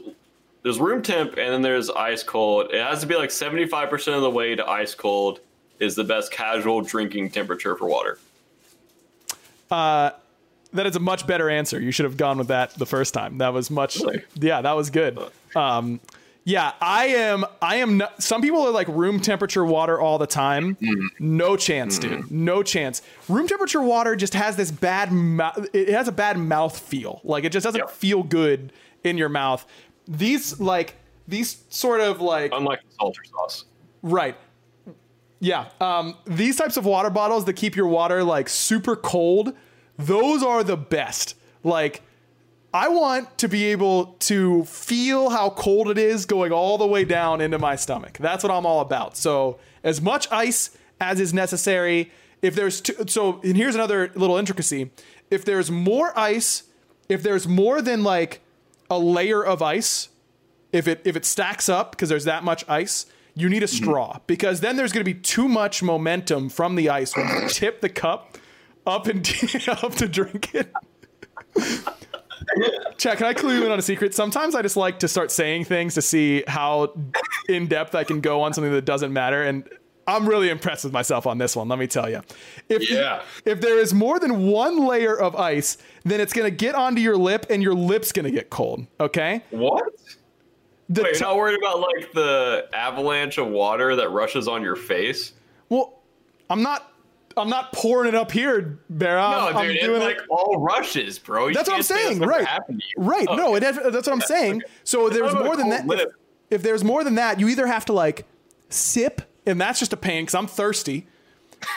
there's 0.64 0.80
room 0.80 1.02
temp 1.02 1.32
and 1.32 1.54
then 1.54 1.62
there's 1.62 1.90
ice 1.90 2.24
cold. 2.24 2.72
It 2.72 2.82
has 2.82 3.02
to 3.02 3.08
be 3.08 3.16
like 3.16 3.32
seventy 3.32 3.66
five 3.66 3.90
percent 3.90 4.16
of 4.16 4.22
the 4.22 4.32
way 4.32 4.56
to 4.56 4.66
ice 4.66 4.96
cold 4.96 5.40
is 5.80 5.96
the 5.96 6.04
best 6.04 6.32
casual 6.32 6.82
drinking 6.82 7.32
temperature 7.32 7.76
for 7.76 7.88
water. 7.88 8.18
That 9.70 10.86
is 10.86 10.96
a 10.98 11.00
much 11.00 11.26
better 11.26 11.50
answer. 11.50 11.80
You 11.80 11.92
should 11.92 12.04
have 12.04 12.18
gone 12.18 12.38
with 12.38 12.50
that 12.50 12.74
the 12.74 12.86
first 12.86 13.14
time. 13.14 13.38
That 13.38 13.54
was 13.54 13.72
much. 13.72 13.98
Really? 13.98 14.24
Yeah, 14.36 14.62
that 14.62 14.74
was 14.74 14.90
good. 14.90 15.18
Um, 15.56 16.02
yeah, 16.46 16.74
I 16.80 17.08
am. 17.08 17.44
I 17.62 17.78
am. 17.78 17.98
Not, 17.98 18.22
some 18.22 18.42
people 18.42 18.62
are 18.62 18.72
like 18.72 18.88
room 18.88 19.20
temperature 19.20 19.66
water 19.66 20.00
all 20.00 20.18
the 20.20 20.28
time. 20.28 20.78
No 21.20 21.58
chance, 21.58 21.98
dude. 22.00 22.30
No 22.32 22.62
chance. 22.64 23.02
Room 23.28 23.48
temperature 23.48 23.82
water 23.82 24.16
just 24.16 24.36
has 24.36 24.56
this 24.56 24.72
bad. 24.72 25.12
Mou- 25.12 25.68
it 25.74 25.90
has 25.90 26.08
a 26.08 26.12
bad 26.12 26.38
mouth 26.38 26.78
feel. 26.78 27.20
Like 27.24 27.44
it 27.44 27.52
just 27.52 27.64
doesn't 27.64 27.80
Yeah. 27.82 27.88
feel 27.88 28.22
good 28.24 28.72
in 29.04 29.18
your 29.18 29.30
mouth. 29.30 29.66
These 30.08 30.60
like 30.60 30.96
these 31.28 31.64
sort 31.70 32.00
of 32.02 32.22
like 32.22 32.52
Unlike 32.54 32.82
the 32.84 32.96
salter 33.00 33.24
sauce. 33.26 33.66
Right. 34.04 34.36
Yeah. 35.40 35.66
Um, 35.82 36.16
these 36.26 36.56
types 36.56 36.78
of 36.78 36.86
water 36.86 37.10
bottles 37.10 37.46
that 37.46 37.54
keep 37.54 37.76
your 37.76 37.88
water 37.88 38.24
like 38.24 38.50
super 38.50 38.96
cold, 38.96 39.54
those 39.98 40.44
are 40.44 40.64
the 40.64 40.78
best. 40.78 41.36
Like, 41.64 42.04
I 42.76 42.90
want 42.90 43.38
to 43.38 43.48
be 43.48 43.68
able 43.68 44.18
to 44.20 44.66
feel 44.66 45.30
how 45.30 45.50
cold 45.50 45.90
it 45.90 45.98
is 45.98 46.26
going 46.26 46.52
all 46.52 46.78
the 46.78 46.86
way 46.86 47.06
down 47.06 47.40
into 47.40 47.58
my 47.58 47.78
stomach. 47.78 48.18
That's 48.20 48.44
what 48.44 48.52
I'm 48.52 48.66
all 48.66 48.82
about. 48.82 49.16
So, 49.16 49.60
as 49.82 50.02
much 50.02 50.30
ice 50.30 50.78
as 51.00 51.22
is 51.22 51.34
necessary. 51.34 52.12
If 52.42 52.54
there's 52.54 52.82
two, 52.82 52.94
so, 53.08 53.40
and 53.44 53.56
here's 53.56 53.76
another 53.76 54.12
little 54.16 54.36
intricacy. 54.36 54.92
If 55.32 55.46
there's 55.46 55.72
more 55.72 56.12
ice, 56.20 56.64
if 57.08 57.24
there's 57.24 57.48
more 57.48 57.82
than 57.82 58.04
like 58.04 58.42
a 58.90 59.00
layer 59.00 59.42
of 59.42 59.62
ice, 59.62 60.10
if 60.74 60.86
it 60.86 61.02
if 61.06 61.16
it 61.16 61.24
stacks 61.24 61.70
up 61.70 61.92
because 61.92 62.10
there's 62.10 62.26
that 62.26 62.44
much 62.44 62.68
ice, 62.68 63.06
you 63.36 63.48
need 63.48 63.64
a 63.64 63.68
mm-hmm. 63.68 63.86
straw 63.86 64.20
because 64.28 64.60
then 64.60 64.76
there's 64.76 64.92
going 64.92 65.06
to 65.06 65.14
be 65.14 65.18
too 65.18 65.48
much 65.48 65.82
momentum 65.82 66.50
from 66.50 66.76
the 66.76 66.90
ice 66.90 67.16
when 67.16 67.28
you 67.28 67.48
tip 67.48 67.80
the 67.80 67.90
cup 67.90 68.38
up 68.86 69.08
and 69.08 69.20
up 69.70 69.96
to 69.96 70.10
drink 70.10 70.54
it. 70.54 70.74
Chad, 72.98 73.18
can 73.18 73.28
I 73.28 73.34
clue 73.34 73.56
you 73.58 73.66
in 73.66 73.72
on 73.72 73.80
a 73.80 73.82
secret? 73.82 74.14
Sometimes 74.14 74.56
I 74.56 74.62
just 74.62 74.78
like 74.78 75.00
to 75.00 75.08
start 75.08 75.32
saying 75.32 75.66
things 75.66 75.94
to 75.96 76.02
see 76.02 76.44
how 76.48 76.94
in 77.50 77.68
depth 77.68 77.96
I 77.96 78.04
can 78.04 78.22
go 78.22 78.42
on 78.42 78.54
something 78.54 78.72
that 78.72 78.86
doesn't 78.86 79.12
matter, 79.14 79.44
and 79.44 79.68
I'm 80.08 80.28
really 80.30 80.50
impressed 80.50 80.84
with 80.84 80.94
myself 80.94 81.26
on 81.26 81.38
this 81.40 81.56
one. 81.56 81.68
Let 81.68 81.80
me 81.80 81.88
tell 81.88 82.10
you, 82.10 82.22
if 82.70 82.90
Yeah. 82.90 83.22
if 83.46 83.60
there 83.62 83.80
is 83.80 83.94
more 83.94 84.20
than 84.20 84.48
one 84.48 84.86
layer 84.86 85.16
of 85.20 85.36
ice, 85.36 85.78
then 86.04 86.22
it's 86.22 86.32
going 86.34 86.46
to 86.50 86.56
get 86.56 86.76
onto 86.76 87.02
your 87.02 87.18
lip, 87.18 87.46
and 87.50 87.64
your 87.64 87.74
lip's 87.74 88.12
going 88.12 88.26
to 88.26 88.32
get 88.32 88.50
cold. 88.50 88.86
Okay. 89.00 89.42
What? 89.50 89.84
The 90.90 91.02
Wait, 91.02 91.14
t- 91.16 91.20
you're 91.20 91.30
not 91.30 91.38
worried 91.38 91.58
about 91.58 91.80
like 91.80 92.12
the 92.14 92.68
avalanche 92.74 93.40
of 93.40 93.48
water 93.48 93.96
that 93.96 94.10
rushes 94.12 94.48
on 94.48 94.62
your 94.62 94.76
face? 94.76 95.34
Well, 95.70 96.00
I'm 96.50 96.62
not. 96.62 96.92
I'm 97.38 97.50
not 97.50 97.74
pouring 97.74 98.08
it 98.08 98.16
up 98.16 98.32
here, 98.32 98.80
Bear. 98.90 99.18
No, 99.18 99.22
I'm, 99.22 99.58
I'm 99.58 99.68
dude, 99.68 99.82
doing 99.82 100.02
it 100.02 100.06
it. 100.06 100.08
like 100.08 100.22
all 100.30 100.60
rushes, 100.60 101.20
bro. 101.20 101.48
You 101.48 101.54
That's 101.54 101.68
what 101.68 101.76
I'm 101.76 101.84
saying, 101.84 102.20
right? 102.20 102.46
happened 102.46 102.82
to 102.82 102.88
you. 102.88 103.04
Right. 103.04 103.28
No, 103.30 103.56
it, 103.56 103.60
that's 103.60 103.78
what 103.78 104.10
I'm 104.10 104.22
saying. 104.22 104.64
So 104.84 105.10
there's 105.10 105.34
I'm 105.34 105.44
more 105.44 105.58
than 105.58 105.70
that. 105.70 105.86
If, 105.90 106.10
if 106.50 106.62
there's 106.64 106.84
more 106.84 107.04
than 107.04 107.16
that, 107.16 107.40
you 107.40 107.50
either 107.50 107.68
have 107.68 107.86
to 107.86 107.94
like 107.94 108.26
sip, 108.70 109.22
and 109.46 109.60
that's 109.60 109.80
just 109.80 109.92
a 109.94 109.98
pain 109.98 110.24
because 110.24 110.36
I'm 110.36 110.48
thirsty, 110.48 111.08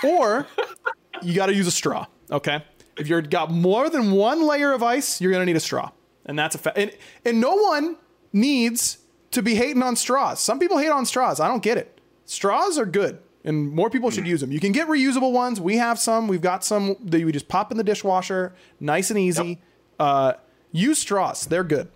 or 0.05 0.47
you 1.23 1.35
got 1.35 1.47
to 1.47 1.55
use 1.55 1.67
a 1.67 1.73
straw. 1.73 2.07
Okay. 2.31 2.63
If 2.97 3.09
you've 3.09 3.31
got 3.31 3.51
more 3.51 3.89
than 3.91 4.13
one 4.13 4.47
layer 4.47 4.73
of 4.73 4.83
ice, 4.83 5.21
you're 5.21 5.33
gonna 5.33 5.45
need 5.45 5.57
a 5.57 5.61
straw, 5.61 5.91
and 6.27 6.39
that's 6.39 6.55
a 6.55 6.59
fact. 6.59 6.79
And 6.79 6.93
and 7.25 7.41
no 7.41 7.55
one 7.55 7.97
needs 8.33 8.99
to 9.31 9.43
be 9.43 9.55
hating 9.55 9.83
on 9.83 9.97
straws. 9.97 10.41
Some 10.41 10.59
people 10.59 10.79
hate 10.79 10.91
on 10.91 11.07
straws. 11.07 11.41
I 11.41 11.49
don't 11.49 11.63
get 11.63 11.79
it. 11.79 12.01
Straws 12.25 12.79
are 12.79 12.87
good. 12.87 13.19
And 13.49 13.73
more 13.73 13.89
people 13.89 14.11
should 14.11 14.27
use 14.27 14.43
them. 14.43 14.53
You 14.53 14.61
can 14.61 14.73
get 14.73 14.89
reusable 14.89 15.33
ones. 15.33 15.59
We 15.59 15.79
have 15.79 15.99
some. 15.99 16.29
We've 16.29 16.43
got 16.43 16.63
some 16.63 16.97
that 17.03 17.19
you 17.19 17.33
just 17.33 17.49
pop 17.49 17.71
in 17.73 17.79
the 17.79 17.83
dishwasher, 17.83 18.55
nice 18.79 19.09
and 19.09 19.19
easy. 19.19 19.63
Uh, 19.99 20.35
use 20.71 20.99
straws; 20.99 21.47
they're 21.47 21.65
good. 21.65 21.89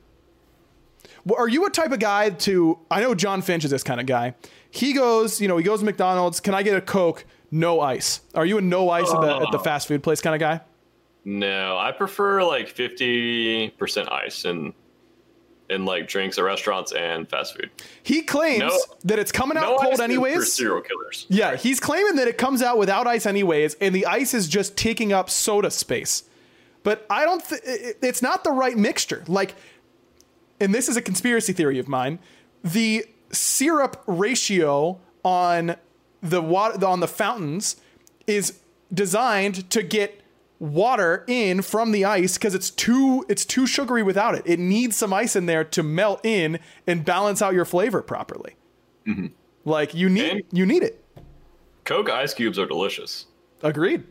Well, 1.27 1.39
are 1.39 1.49
you 1.49 1.67
a 1.67 1.71
type 1.71 1.93
of 1.93 1.99
guy 1.99 2.31
to? 2.31 2.79
I 2.91 3.03
know 3.03 3.15
John 3.15 3.43
Finch 3.43 3.67
is 3.67 3.71
this 3.71 3.83
kind 3.83 4.01
of 4.01 4.07
guy. 4.07 4.35
He 4.71 4.95
goes, 4.95 5.43
you 5.43 5.47
know, 5.47 5.59
he 5.59 5.63
goes 5.63 5.81
to 5.81 5.85
McDonald's. 5.85 6.41
Can 6.41 6.55
I 6.55 6.63
get 6.63 6.75
a 6.75 6.81
Coke? 6.81 7.27
No 7.51 7.83
ice. 7.83 8.23
Are 8.35 8.47
you 8.47 8.57
a 8.57 8.63
no 8.63 8.89
ice 8.89 9.13
at 9.13 9.21
the 9.21 9.37
at 9.37 9.53
the 9.53 9.59
fast 9.59 9.89
food 9.89 10.03
place 10.03 10.23
kind 10.23 10.35
of 10.35 10.41
guy? 10.41 10.63
No, 11.27 11.77
I 11.77 11.93
prefer 11.93 12.43
like 12.45 12.69
fifty 12.71 13.69
percent 13.69 14.11
ice 14.11 14.47
in 14.47 14.73
in 15.73 15.85
like 15.85 16.07
drinks 16.07 16.39
at 16.39 16.45
restaurants 16.45 16.93
and 16.93 17.29
fast 17.29 17.55
food. 17.57 17.71
He 18.03 18.23
claims 18.23 18.61
No- 18.61 18.79
that 19.05 19.19
it's 19.19 19.33
coming 19.33 19.57
out 19.57 19.63
No 19.63 19.77
cold 19.79 19.93
is 19.95 19.99
for 19.99 20.05
anyways. 20.05 20.53
serial 20.53 20.81
killers. 20.83 21.27
Yeah, 21.29 21.57
he's 21.57 21.81
claiming 21.81 22.17
that 22.17 22.29
it 22.29 22.39
comes 22.39 22.63
out 22.63 22.79
without 22.79 23.07
ice 23.07 23.27
anyways, 23.27 23.75
and 23.81 23.95
the 23.95 24.07
ice 24.07 24.35
is 24.35 24.47
just 24.49 24.77
taking 24.77 25.13
up 25.13 25.29
soda 25.31 25.71
space. 25.71 26.25
But 26.85 27.07
I 27.11 27.25
don't. 27.25 27.45
Th- 27.45 27.61
it's 28.03 28.23
not 28.23 28.45
the 28.45 28.51
right 28.53 28.77
mixture. 28.77 29.23
Like, 29.29 29.55
and 30.61 30.75
this 30.75 30.89
is 30.89 30.97
a 30.97 31.03
conspiracy 31.03 31.53
theory 31.53 31.79
of 31.79 31.89
mine. 31.89 32.19
The 32.65 33.07
syrup 33.31 34.03
ratio 34.07 35.01
on 35.25 35.77
the 36.23 36.43
water 36.43 36.85
on 36.87 37.01
the 37.01 37.09
fountains 37.09 37.77
is 38.27 38.59
designed 38.93 39.69
to 39.71 39.83
get 39.83 40.22
water 40.63 41.25
in 41.27 41.61
from 41.61 41.91
the 41.91 42.05
ice 42.05 42.39
because 42.39 42.55
it's 42.55 42.71
too 42.71 43.27
it's 43.29 43.45
too 43.45 43.67
sugary 43.67 44.03
without 44.03 44.37
it. 44.37 44.43
It 44.47 44.61
needs 44.61 44.97
some 44.97 45.13
ice 45.13 45.35
in 45.35 45.47
there 45.47 45.65
to 45.65 45.83
melt 45.83 46.25
in 46.25 46.61
and 46.87 47.05
balance 47.05 47.43
out 47.43 47.53
your 47.53 47.65
flavor 47.65 48.01
properly. 48.01 48.55
Like 49.65 49.93
you 49.93 50.09
need 50.09 50.31
And- 50.31 50.43
you 50.53 50.65
need 50.65 50.85
it. 50.85 51.05
Coke 51.85 52.09
ice 52.09 52.33
cubes 52.33 52.61
are 52.61 52.67
delicious. 52.67 53.27
Agreed. 53.63 54.05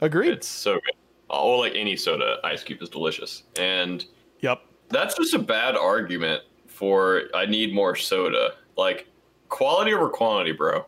Agreed. 0.00 0.32
It's 0.32 0.46
so 0.46 0.74
good. 0.74 0.94
Or 1.28 1.58
like 1.58 1.74
any 1.74 1.96
soda, 1.96 2.36
ice 2.44 2.62
cube 2.62 2.80
is 2.80 2.88
delicious. 2.88 3.42
And 3.58 4.04
yep. 4.40 4.62
that's 4.88 5.16
just 5.16 5.34
a 5.34 5.38
bad 5.40 5.76
argument 5.76 6.42
for 6.68 7.24
I 7.34 7.46
need 7.46 7.74
more 7.74 7.96
soda. 7.96 8.54
Like 8.76 9.08
quality 9.48 9.92
over 9.92 10.08
quantity, 10.08 10.52
bro. 10.52 10.86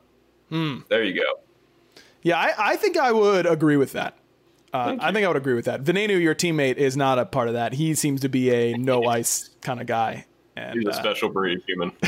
Hmm. 0.50 0.78
There 0.88 1.02
you 1.02 1.14
go. 1.14 1.40
Yeah, 2.22 2.38
I, 2.38 2.52
I 2.72 2.76
think 2.76 2.96
I 2.96 3.10
would 3.10 3.44
agree 3.46 3.76
with 3.76 3.92
that. 3.92 4.16
Uh, 4.74 4.96
I 4.98 5.12
think 5.12 5.24
I 5.24 5.28
would 5.28 5.36
agree 5.36 5.54
with 5.54 5.66
that. 5.66 5.84
Venenu, 5.84 6.20
your 6.20 6.34
teammate, 6.34 6.78
is 6.78 6.96
not 6.96 7.20
a 7.20 7.24
part 7.24 7.46
of 7.46 7.54
that. 7.54 7.74
He 7.74 7.94
seems 7.94 8.22
to 8.22 8.28
be 8.28 8.50
a 8.50 8.76
no 8.76 9.04
ice 9.04 9.50
kind 9.62 9.80
of 9.80 9.86
guy. 9.86 10.26
And 10.56 10.80
He's 10.80 10.88
a 10.88 10.90
uh, 10.90 10.94
special 10.94 11.28
breed 11.28 11.62
human. 11.64 11.92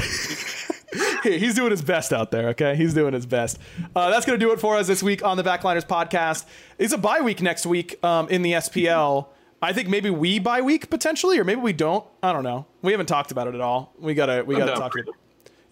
He's 1.23 1.55
doing 1.55 1.71
his 1.71 1.83
best 1.83 2.13
out 2.13 2.31
there. 2.31 2.51
Okay, 2.51 2.77
he's 2.77 2.95
doing 2.95 3.13
his 3.13 3.27
best. 3.27 3.59
Uh, 3.95 4.09
that's 4.09 4.25
gonna 4.25 4.39
do 4.39 4.53
it 4.53 4.61
for 4.61 4.77
us 4.77 4.87
this 4.87 5.03
week 5.03 5.25
on 5.25 5.37
the 5.37 5.43
Backliners 5.43 5.85
podcast. 5.85 6.47
It's 6.79 6.93
a 6.93 6.99
bye 6.99 7.21
week 7.21 7.43
next 7.43 7.67
week 7.67 8.03
um, 8.05 8.29
in 8.29 8.43
the 8.43 8.53
SPL. 8.53 9.27
I 9.61 9.73
think 9.73 9.89
maybe 9.89 10.11
we 10.11 10.39
bye 10.39 10.61
week 10.61 10.89
potentially, 10.89 11.39
or 11.39 11.45
maybe 11.45 11.61
we 11.61 11.73
don't. 11.73 12.07
I 12.23 12.33
don't 12.33 12.45
know. 12.45 12.67
We 12.83 12.93
haven't 12.93 13.07
talked 13.07 13.33
about 13.33 13.49
it 13.49 13.55
at 13.55 13.61
all. 13.61 13.95
We 13.99 14.15
gotta 14.15 14.45
we 14.45 14.57
gotta 14.57 14.75
talk 14.75 14.93
for 14.93 15.03
to 15.03 15.11
it. 15.11 15.17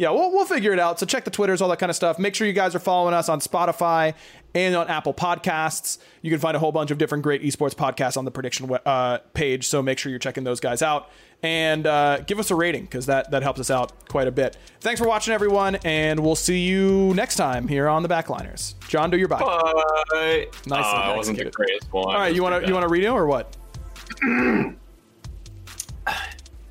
Yeah, 0.04 0.10
we'll, 0.10 0.30
we'll 0.32 0.44
figure 0.44 0.72
it 0.72 0.78
out. 0.78 0.98
So 1.00 1.06
check 1.06 1.24
the 1.24 1.30
Twitters, 1.30 1.62
all 1.62 1.68
that 1.70 1.78
kind 1.78 1.88
of 1.90 1.96
stuff. 1.96 2.18
Make 2.18 2.34
sure 2.34 2.46
you 2.46 2.52
guys 2.52 2.74
are 2.74 2.78
following 2.78 3.14
us 3.14 3.28
on 3.28 3.40
Spotify 3.40 4.14
and 4.54 4.76
on 4.76 4.88
Apple 4.88 5.14
Podcasts. 5.14 5.98
You 6.22 6.30
can 6.30 6.38
find 6.40 6.56
a 6.56 6.60
whole 6.60 6.72
bunch 6.72 6.90
of 6.90 6.98
different 6.98 7.24
great 7.24 7.42
esports 7.42 7.74
podcasts 7.74 8.16
on 8.16 8.24
the 8.24 8.30
prediction 8.30 8.70
uh, 8.84 9.18
page. 9.32 9.66
So 9.66 9.82
make 9.82 9.98
sure 9.98 10.10
you're 10.10 10.18
checking 10.18 10.44
those 10.44 10.60
guys 10.60 10.82
out 10.82 11.08
and 11.42 11.86
uh, 11.86 12.20
give 12.20 12.38
us 12.38 12.50
a 12.50 12.54
rating 12.54 12.82
because 12.82 13.06
that 13.06 13.30
that 13.30 13.42
helps 13.42 13.60
us 13.60 13.70
out 13.70 14.08
quite 14.08 14.28
a 14.28 14.32
bit. 14.32 14.56
Thanks 14.80 15.00
for 15.00 15.06
watching, 15.08 15.32
everyone, 15.34 15.76
and 15.84 16.20
we'll 16.20 16.36
see 16.36 16.60
you 16.66 17.12
next 17.14 17.36
time 17.36 17.66
here 17.68 17.88
on 17.88 18.02
the 18.02 18.08
Backliners. 18.08 18.74
John, 18.88 19.10
do 19.10 19.16
your 19.16 19.28
bye. 19.28 19.40
Bye. 19.40 20.46
Nice 20.66 20.84
Oh, 20.86 20.94
and 20.94 21.02
I 21.12 21.16
wasn't 21.16 21.38
the 21.38 21.46
executed. 21.46 21.54
greatest 21.54 21.92
one. 21.92 22.14
all 22.14 22.20
right, 22.20 22.34
you 22.34 22.42
want 22.42 22.62
to 22.62 22.68
you 22.68 22.74
want 22.74 22.84
to 22.84 22.92
read 22.92 23.04
it 23.04 23.08
or 23.08 23.26
what? 23.26 23.56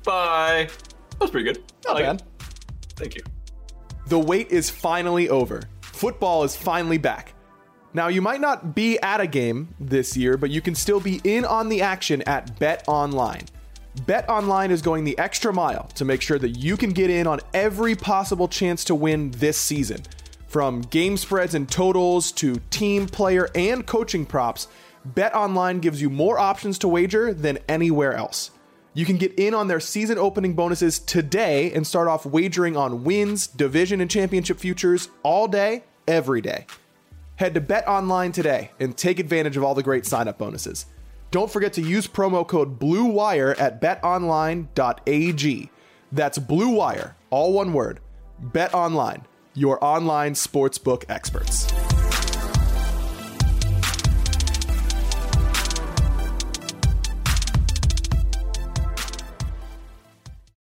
Bye. 0.04 0.68
That 1.10 1.20
was 1.20 1.30
pretty 1.30 1.44
good. 1.44 1.58
I 1.58 1.88
Not 1.88 1.94
like 1.94 2.04
bad. 2.04 2.20
it. 2.20 2.22
Thank 2.96 3.16
you. 3.16 3.22
The 4.06 4.18
wait 4.18 4.50
is 4.50 4.70
finally 4.70 5.28
over. 5.28 5.62
Football 5.80 6.44
is 6.44 6.54
finally 6.54 6.98
back. 6.98 7.34
Now, 7.94 8.08
you 8.08 8.20
might 8.20 8.40
not 8.40 8.74
be 8.74 8.98
at 8.98 9.20
a 9.20 9.26
game 9.26 9.74
this 9.78 10.16
year, 10.16 10.36
but 10.36 10.50
you 10.50 10.60
can 10.60 10.74
still 10.74 11.00
be 11.00 11.20
in 11.22 11.44
on 11.44 11.68
the 11.68 11.80
action 11.80 12.22
at 12.22 12.58
Bet 12.58 12.82
Online. 12.88 13.44
Bet 14.06 14.28
Online 14.28 14.72
is 14.72 14.82
going 14.82 15.04
the 15.04 15.16
extra 15.18 15.52
mile 15.52 15.84
to 15.94 16.04
make 16.04 16.20
sure 16.20 16.38
that 16.38 16.50
you 16.50 16.76
can 16.76 16.90
get 16.90 17.08
in 17.08 17.28
on 17.28 17.40
every 17.54 17.94
possible 17.94 18.48
chance 18.48 18.84
to 18.84 18.94
win 18.94 19.30
this 19.32 19.56
season. 19.56 20.02
From 20.48 20.80
game 20.82 21.16
spreads 21.16 21.54
and 21.54 21.70
totals 21.70 22.32
to 22.32 22.60
team, 22.70 23.06
player, 23.06 23.48
and 23.54 23.86
coaching 23.86 24.26
props, 24.26 24.66
Bet 25.04 25.34
Online 25.34 25.78
gives 25.78 26.02
you 26.02 26.10
more 26.10 26.38
options 26.38 26.78
to 26.80 26.88
wager 26.88 27.32
than 27.32 27.58
anywhere 27.68 28.14
else. 28.14 28.50
You 28.96 29.04
can 29.04 29.16
get 29.16 29.34
in 29.34 29.54
on 29.54 29.66
their 29.66 29.80
season 29.80 30.18
opening 30.18 30.54
bonuses 30.54 31.00
today 31.00 31.72
and 31.72 31.84
start 31.84 32.06
off 32.06 32.24
wagering 32.24 32.76
on 32.76 33.02
wins, 33.02 33.48
division, 33.48 34.00
and 34.00 34.08
championship 34.08 34.60
futures 34.60 35.08
all 35.24 35.48
day, 35.48 35.82
every 36.06 36.40
day. 36.40 36.66
Head 37.34 37.54
to 37.54 37.60
Bet 37.60 37.88
Online 37.88 38.30
today 38.30 38.70
and 38.78 38.96
take 38.96 39.18
advantage 39.18 39.56
of 39.56 39.64
all 39.64 39.74
the 39.74 39.82
great 39.82 40.06
sign 40.06 40.28
up 40.28 40.38
bonuses. 40.38 40.86
Don't 41.32 41.50
forget 41.50 41.72
to 41.72 41.82
use 41.82 42.06
promo 42.06 42.46
code 42.46 42.78
BLUEWIRE 42.78 43.58
at 43.58 43.80
betonline.ag. 43.80 45.70
That's 46.12 46.38
Blue 46.38 46.68
Wire, 46.68 47.16
all 47.30 47.52
one 47.52 47.72
word. 47.72 47.98
Bet 48.38 48.72
Online, 48.72 49.24
your 49.54 49.84
online 49.84 50.34
sportsbook 50.34 51.04
experts. 51.08 51.66